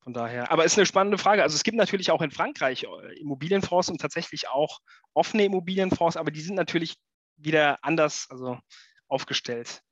Von 0.00 0.12
daher, 0.12 0.50
aber 0.50 0.64
es 0.64 0.72
ist 0.72 0.78
eine 0.78 0.86
spannende 0.86 1.18
Frage. 1.18 1.42
Also 1.42 1.56
es 1.56 1.64
gibt 1.64 1.76
natürlich 1.76 2.10
auch 2.10 2.22
in 2.22 2.30
Frankreich 2.30 2.84
äh, 2.84 3.20
Immobilienfonds 3.20 3.90
und 3.90 4.00
tatsächlich 4.00 4.48
auch 4.48 4.78
offene 5.12 5.44
Immobilienfonds, 5.44 6.16
aber 6.16 6.30
die 6.30 6.40
sind 6.40 6.54
natürlich 6.54 6.96
wieder 7.36 7.78
anders 7.82 8.26
also 8.30 8.58
aufgestellt. 9.08 9.82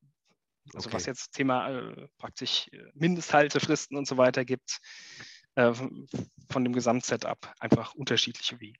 Also 0.75 0.89
okay. 0.89 0.97
was 0.97 1.07
jetzt 1.07 1.33
Thema 1.33 1.69
äh, 1.71 2.09
praktisch 2.19 2.69
äh, 2.73 2.79
Mindesthaltefristen 2.95 3.97
und 3.97 4.07
so 4.07 4.17
weiter 4.17 4.45
gibt, 4.45 4.79
äh, 5.55 5.73
von 6.51 6.65
dem 6.65 6.73
Gesamtsetup 6.73 7.53
einfach 7.61 7.95
unterschiedliche 7.95 8.61
Wege. 8.61 8.79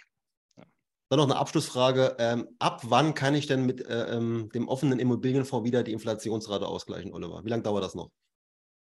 Dann 1.09 1.19
noch 1.19 1.27
eine 1.27 1.37
Abschlussfrage. 1.37 2.17
Ähm, 2.19 2.49
ab 2.59 2.81
wann 2.85 3.15
kann 3.15 3.37
ich 3.37 3.47
denn 3.47 3.65
mit 3.65 3.87
äh, 3.87 4.17
ähm, 4.17 4.51
dem 4.53 4.67
offenen 4.67 4.99
Immobilienfonds 4.99 5.65
wieder 5.65 5.85
die 5.85 5.93
Inflationsrate 5.93 6.67
ausgleichen, 6.67 7.13
Oliver? 7.13 7.45
Wie 7.45 7.49
lange 7.49 7.63
dauert 7.63 7.85
das 7.85 7.95
noch? 7.95 8.11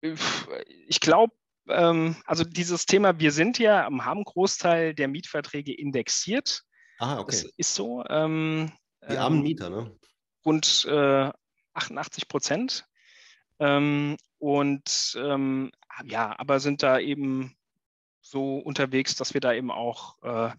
Ich 0.01 1.01
glaube, 1.01 1.35
ähm, 1.68 2.16
also 2.24 2.44
dieses 2.44 2.86
Thema, 2.86 3.18
wir 3.18 3.32
sind 3.32 3.58
ja, 3.58 3.84
haben 3.84 4.00
einen 4.00 4.24
Großteil 4.24 4.94
der 4.94 5.08
Mietverträge 5.08 5.74
indexiert. 5.76 6.62
Ah, 6.98 7.18
okay. 7.18 7.26
Das 7.30 7.44
ist 7.56 7.74
so. 7.74 8.04
Ähm, 8.08 8.72
die 9.08 9.16
armen 9.16 9.38
ähm, 9.38 9.42
Mieter, 9.42 9.70
ne? 9.70 9.96
Rund 10.44 10.86
äh, 10.88 11.30
88 11.74 12.28
Prozent. 12.28 12.86
Ähm, 13.60 14.16
und 14.38 15.16
ähm, 15.18 15.70
ja, 16.04 16.38
aber 16.38 16.60
sind 16.60 16.82
da 16.82 16.98
eben 16.98 17.56
so 18.20 18.58
unterwegs, 18.58 19.16
dass 19.16 19.34
wir 19.34 19.40
da 19.40 19.52
eben 19.52 19.70
auch 19.70 20.22
äh, 20.22 20.52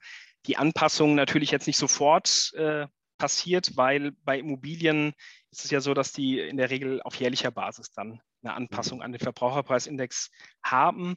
die 0.46 0.58
Anpassung 0.58 1.16
natürlich 1.16 1.52
jetzt 1.52 1.68
nicht 1.68 1.78
sofort 1.78 2.54
äh, 2.56 2.88
passiert, 3.18 3.76
weil 3.76 4.12
bei 4.24 4.40
Immobilien 4.40 5.14
ist 5.52 5.66
es 5.66 5.72
ja 5.72 5.82
so, 5.82 5.94
dass 5.94 6.12
die 6.12 6.40
in 6.40 6.58
der 6.58 6.70
Regel 6.70 7.02
auf 7.02 7.16
jährlicher 7.16 7.52
Basis 7.52 7.92
dann 7.92 8.22
eine 8.44 8.54
Anpassung 8.54 9.02
an 9.02 9.12
den 9.12 9.20
Verbraucherpreisindex 9.20 10.30
haben. 10.64 11.16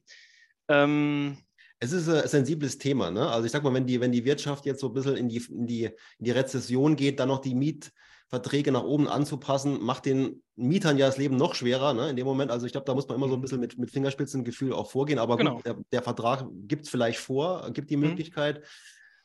Ähm, 0.68 1.39
es 1.83 1.91
ist 1.91 2.09
ein 2.09 2.29
sensibles 2.29 2.79
Thema. 2.79 3.11
Ne? 3.11 3.29
Also 3.29 3.45
ich 3.45 3.53
sag 3.53 3.64
mal, 3.64 3.75
wenn 3.75 3.87
die, 3.87 4.01
wenn 4.01 4.12
die 4.12 4.25
Wirtschaft 4.25 4.66
jetzt 4.66 4.81
so 4.81 4.89
ein 4.89 4.95
bisschen 4.95 5.16
in 5.16 5.29
die, 5.29 5.39
in, 5.39 5.66
die, 5.66 5.85
in 5.85 6.25
die 6.25 6.31
Rezession 6.31 6.95
geht, 6.95 7.18
dann 7.18 7.29
noch 7.29 7.41
die 7.41 7.57
Mietverträge 7.57 8.70
nach 8.70 8.85
oben 8.85 9.09
anzupassen, 9.09 9.83
macht 9.83 10.07
den 10.07 10.45
Mietern 10.55 10.97
ja 10.97 11.07
das 11.07 11.18
Leben 11.18 11.37
noch 11.37 11.57
schwerer 11.57 11.93
ne? 11.93 12.11
in 12.11 12.16
dem 12.16 12.25
Moment. 12.25 12.53
Also 12.53 12.66
ich 12.66 12.73
glaube, 12.73 12.85
da 12.85 12.95
muss 12.95 13.09
man 13.09 13.16
immer 13.16 13.27
so 13.27 13.35
ein 13.35 13.39
mhm. 13.39 13.43
bisschen 13.43 13.61
mit, 13.61 13.79
mit 13.79 13.91
Fingerspitzengefühl 13.91 14.73
auch 14.73 14.93
vorgehen. 14.93 15.18
Aber 15.18 15.37
genau. 15.37 15.57
gut, 15.57 15.66
der, 15.66 15.77
der, 15.91 16.03
Vertrag 16.03 16.47
gibt 16.68 16.85
es 16.85 16.89
vielleicht 16.89 17.18
vor, 17.18 17.68
gibt 17.73 17.91
die 17.91 17.97
mhm. 17.97 18.11
Möglichkeit, 18.11 18.61
mhm. 18.61 18.64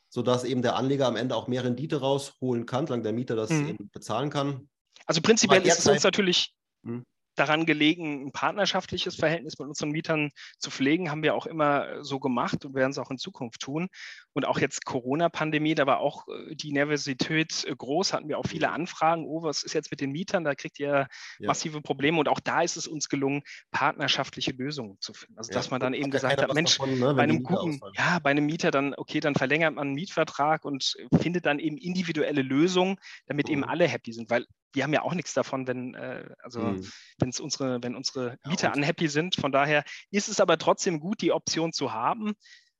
sodass 0.10 0.44
eben 0.44 0.64
der 0.64 0.78
Anleger 0.78 1.06
am 1.06 1.16
Ende 1.16 1.36
auch 1.36 1.48
mehr 1.48 1.64
Rendite 1.64 2.00
rausholen 2.00 2.66
kann, 2.66 2.88
solange 2.88 3.04
der 3.04 3.14
Mieter 3.14 3.36
das 3.36 3.52
mhm. 3.52 3.78
bezahlen 3.94 4.32
kann. 4.32 4.68
Also 5.06 5.22
prinzipiell 5.22 5.62
ist 5.62 5.78
es 5.78 5.88
uns 5.88 6.04
natürlich 6.04 6.56
mhm 6.82 7.06
daran 7.40 7.66
gelegen, 7.66 8.28
ein 8.28 8.32
partnerschaftliches 8.32 9.16
Verhältnis 9.16 9.58
mit 9.60 9.68
unseren 9.68 9.92
Mietern 9.92 10.32
zu 10.58 10.72
pflegen, 10.72 11.12
haben 11.12 11.24
wir 11.24 11.36
auch 11.36 11.46
immer 11.46 12.04
so 12.04 12.20
gemacht 12.20 12.66
und 12.66 12.76
werden 12.76 12.92
es 12.92 12.98
auch 12.98 13.12
in 13.12 13.18
Zukunft 13.18 13.62
tun. 13.62 13.88
Und 14.34 14.46
auch 14.46 14.60
jetzt 14.60 14.86
Corona-Pandemie, 14.86 15.76
da 15.76 15.88
war 15.88 16.00
auch 16.00 16.28
äh, 16.28 16.56
die 16.56 16.72
Nervosität 16.72 17.66
äh, 17.66 17.76
groß, 17.76 18.14
hatten 18.14 18.30
wir 18.30 18.38
auch 18.38 18.46
viele 18.46 18.72
Anfragen, 18.72 19.26
oh, 19.26 19.44
was 19.44 19.64
ist 19.64 19.74
jetzt 19.74 19.92
mit 19.92 20.02
den 20.02 20.12
Mietern, 20.12 20.44
da 20.44 20.56
kriegt 20.56 20.80
ihr 20.80 21.08
ja. 21.40 21.48
massive 21.48 21.82
Probleme. 21.82 22.20
Und 22.20 22.30
auch 22.30 22.40
da 22.40 22.62
ist 22.62 22.78
es 22.78 22.88
uns 22.88 23.10
gelungen, 23.10 23.42
partnerschaftliche 23.72 24.52
Lösungen 24.52 24.98
zu 25.00 25.14
finden. 25.14 25.38
Also 25.38 25.52
ja. 25.52 25.56
dass 25.56 25.72
man 25.72 25.80
dann 25.80 25.94
eben 25.94 26.12
gesagt 26.12 26.42
hat, 26.42 26.54
Mensch, 26.54 26.78
davon, 26.78 27.00
ne, 27.00 27.14
bei 27.14 27.24
einem 27.24 27.44
guten, 27.44 27.80
ja, 27.96 28.20
bei 28.20 28.32
einem 28.32 28.46
Mieter 28.46 28.72
dann, 28.72 28.94
okay, 28.96 29.20
dann 29.20 29.36
verlängert 29.36 29.76
man 29.76 29.88
einen 29.88 29.96
Mietvertrag 29.96 30.66
und 30.66 30.96
findet 31.20 31.46
dann 31.46 31.60
eben 31.60 31.78
individuelle 31.78 32.42
Lösungen, 32.42 32.98
damit 33.26 33.48
mhm. 33.48 33.54
eben 33.54 33.64
alle 33.64 33.88
happy 33.88 34.14
sind. 34.14 34.30
Weil 34.30 34.46
die 34.76 34.84
haben 34.84 34.94
ja 34.94 35.02
auch 35.02 35.14
nichts 35.14 35.34
davon, 35.34 35.68
wenn, 35.68 35.94
äh, 35.96 36.30
also 36.40 36.62
mhm. 36.62 36.88
wenn's 37.20 37.40
unsere, 37.40 37.82
wenn 37.82 37.96
unsere 37.96 38.38
Mieter 38.46 38.70
ja, 38.70 38.74
unhappy 38.74 39.08
sind. 39.08 39.36
Von 39.36 39.52
daher 39.52 39.84
ist 40.12 40.30
es 40.30 40.40
aber 40.40 40.58
trotzdem 40.58 41.00
gut, 41.00 41.22
die 41.22 41.32
Option 41.32 41.74
zu 41.74 41.94
haben, 41.94 42.34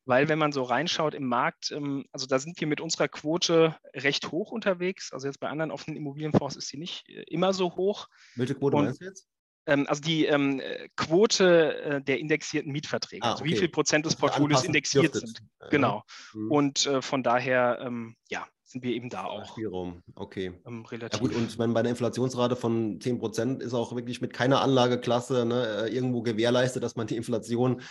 weil 0.06 0.30
wenn 0.30 0.40
man 0.40 0.52
so 0.52 0.64
reinschaut 0.64 1.14
im 1.14 1.28
Markt, 1.28 1.72
ähm, 1.72 2.06
also 2.12 2.28
da 2.28 2.40
sind 2.40 2.60
wir 2.60 2.68
mit 2.68 2.82
unserer 2.82 3.08
Quote 3.08 3.76
recht 3.94 4.32
hoch 4.32 4.52
unterwegs. 4.52 5.12
Also 5.12 5.28
jetzt 5.28 5.40
bei 5.40 5.50
anderen 5.50 5.72
offenen 5.72 5.98
Immobilienfonds 5.98 6.56
ist 6.56 6.70
sie 6.70 6.78
nicht 6.78 7.08
äh, 7.10 7.24
immer 7.28 7.54
so 7.54 7.76
hoch. 7.76 8.08
Welche 8.36 8.56
Quote 8.56 8.78
Und, 8.78 8.86
meinst 8.86 9.02
du 9.02 9.06
jetzt? 9.06 9.28
Ähm, 9.66 9.86
also 9.88 10.02
die 10.02 10.26
ähm, 10.26 10.62
Quote 10.96 11.76
äh, 11.76 12.02
der 12.02 12.20
indexierten 12.20 12.72
Mietverträge, 12.72 13.24
ah, 13.24 13.34
okay. 13.34 13.42
also 13.42 13.46
wie 13.46 13.58
viel 13.58 13.70
Prozent 13.70 14.06
des 14.06 14.16
Portfolios 14.16 14.64
indexiert 14.64 15.14
dürftet. 15.14 15.38
sind. 15.38 15.42
Genau. 15.70 16.04
Mhm. 16.34 16.52
Und 16.52 16.86
äh, 16.86 17.02
von 17.02 17.22
daher, 17.22 17.80
ähm, 17.82 18.16
ja, 18.30 18.48
sind 18.68 18.84
wir 18.84 18.92
eben 18.92 19.10
da 19.10 19.24
auch. 19.24 19.46
Spielraum, 19.46 20.04
okay. 20.16 20.60
Ähm, 20.66 20.86
relativ. 20.86 21.22
Ja 21.22 21.26
gut, 21.26 21.36
und 21.36 21.58
wenn 21.58 21.74
bei 21.74 21.80
einer 21.80 21.90
Inflationsrate 21.90 22.58
von 22.58 23.00
10 23.00 23.18
Prozent 23.18 23.64
ist 23.64 23.74
auch 23.74 23.96
wirklich 23.96 24.20
mit 24.20 24.34
keiner 24.34 24.62
Anlageklasse 24.62 25.46
ne, 25.46 25.86
äh, 25.86 25.94
irgendwo 25.94 26.22
gewährleistet, 26.22 26.84
dass 26.84 26.98
man 26.98 27.08
die 27.08 27.16
Inflation 27.16 27.82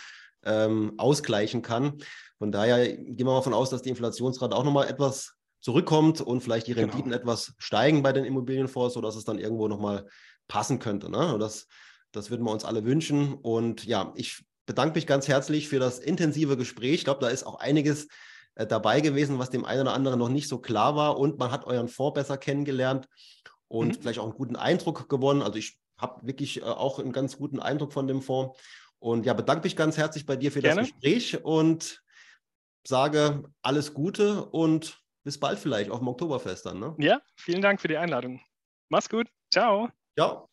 ähm, 0.45 0.93
ausgleichen 0.97 1.63
kann. 1.63 1.97
Von 2.37 2.51
daher 2.51 2.95
gehen 2.95 3.17
wir 3.17 3.25
mal 3.25 3.35
davon 3.37 3.55
aus, 3.55 3.71
dass 3.71 3.81
die 3.81 3.89
Inflationsrate 3.89 4.55
auch 4.55 4.63
nochmal 4.63 4.87
etwas 4.87 5.33
zurückkommt 5.61 6.21
und 6.21 6.41
vielleicht 6.41 6.67
die 6.67 6.75
genau. 6.75 6.87
Renditen 6.87 7.11
genau. 7.11 7.21
etwas 7.21 7.53
steigen 7.57 8.03
bei 8.03 8.13
den 8.13 8.23
Immobilienfonds, 8.23 8.93
sodass 8.93 9.15
es 9.15 9.23
dann 9.23 9.39
irgendwo 9.39 9.67
nochmal 9.67 10.07
passen 10.47 10.77
könnte. 10.77 11.09
Ne? 11.09 11.33
Und 11.33 11.39
das, 11.39 11.67
das 12.11 12.29
würden 12.29 12.45
wir 12.45 12.51
uns 12.51 12.63
alle 12.63 12.85
wünschen. 12.85 13.33
Und 13.33 13.83
ja, 13.83 14.13
ich 14.15 14.45
bedanke 14.67 14.95
mich 14.95 15.07
ganz 15.07 15.27
herzlich 15.27 15.67
für 15.67 15.79
das 15.79 15.97
intensive 15.97 16.55
Gespräch. 16.55 16.93
Ich 16.93 17.03
glaube, 17.03 17.21
da 17.21 17.29
ist 17.29 17.47
auch 17.47 17.55
einiges 17.55 18.07
dabei 18.65 19.01
gewesen, 19.01 19.39
was 19.39 19.49
dem 19.49 19.65
einen 19.65 19.81
oder 19.81 19.93
anderen 19.93 20.19
noch 20.19 20.29
nicht 20.29 20.47
so 20.47 20.59
klar 20.59 20.95
war. 20.95 21.17
Und 21.17 21.37
man 21.37 21.51
hat 21.51 21.65
euren 21.65 21.87
Fonds 21.87 22.15
besser 22.15 22.37
kennengelernt 22.37 23.07
und 23.67 23.89
mhm. 23.89 24.01
vielleicht 24.01 24.19
auch 24.19 24.25
einen 24.25 24.33
guten 24.33 24.55
Eindruck 24.55 25.09
gewonnen. 25.09 25.41
Also 25.41 25.59
ich 25.59 25.79
habe 25.97 26.25
wirklich 26.25 26.61
äh, 26.61 26.65
auch 26.65 26.99
einen 26.99 27.11
ganz 27.11 27.37
guten 27.37 27.59
Eindruck 27.59 27.93
von 27.93 28.07
dem 28.07 28.21
Fonds. 28.21 28.59
Und 28.99 29.25
ja, 29.25 29.33
bedanke 29.33 29.63
mich 29.63 29.75
ganz 29.75 29.97
herzlich 29.97 30.25
bei 30.25 30.35
dir 30.35 30.51
für 30.51 30.61
Gerne. 30.61 30.81
das 30.81 30.89
Gespräch 30.89 31.43
und 31.43 32.01
sage 32.85 33.43
alles 33.61 33.93
Gute 33.93 34.45
und 34.45 35.03
bis 35.23 35.39
bald 35.39 35.59
vielleicht 35.59 35.91
auf 35.91 35.99
dem 35.99 36.07
Oktoberfest 36.07 36.65
dann. 36.65 36.79
Ne? 36.79 36.95
Ja, 36.99 37.21
vielen 37.35 37.61
Dank 37.61 37.81
für 37.81 37.89
die 37.89 37.97
Einladung. 37.97 38.41
Mach's 38.89 39.09
gut. 39.09 39.27
Ciao. 39.51 39.89
Ciao. 40.17 40.49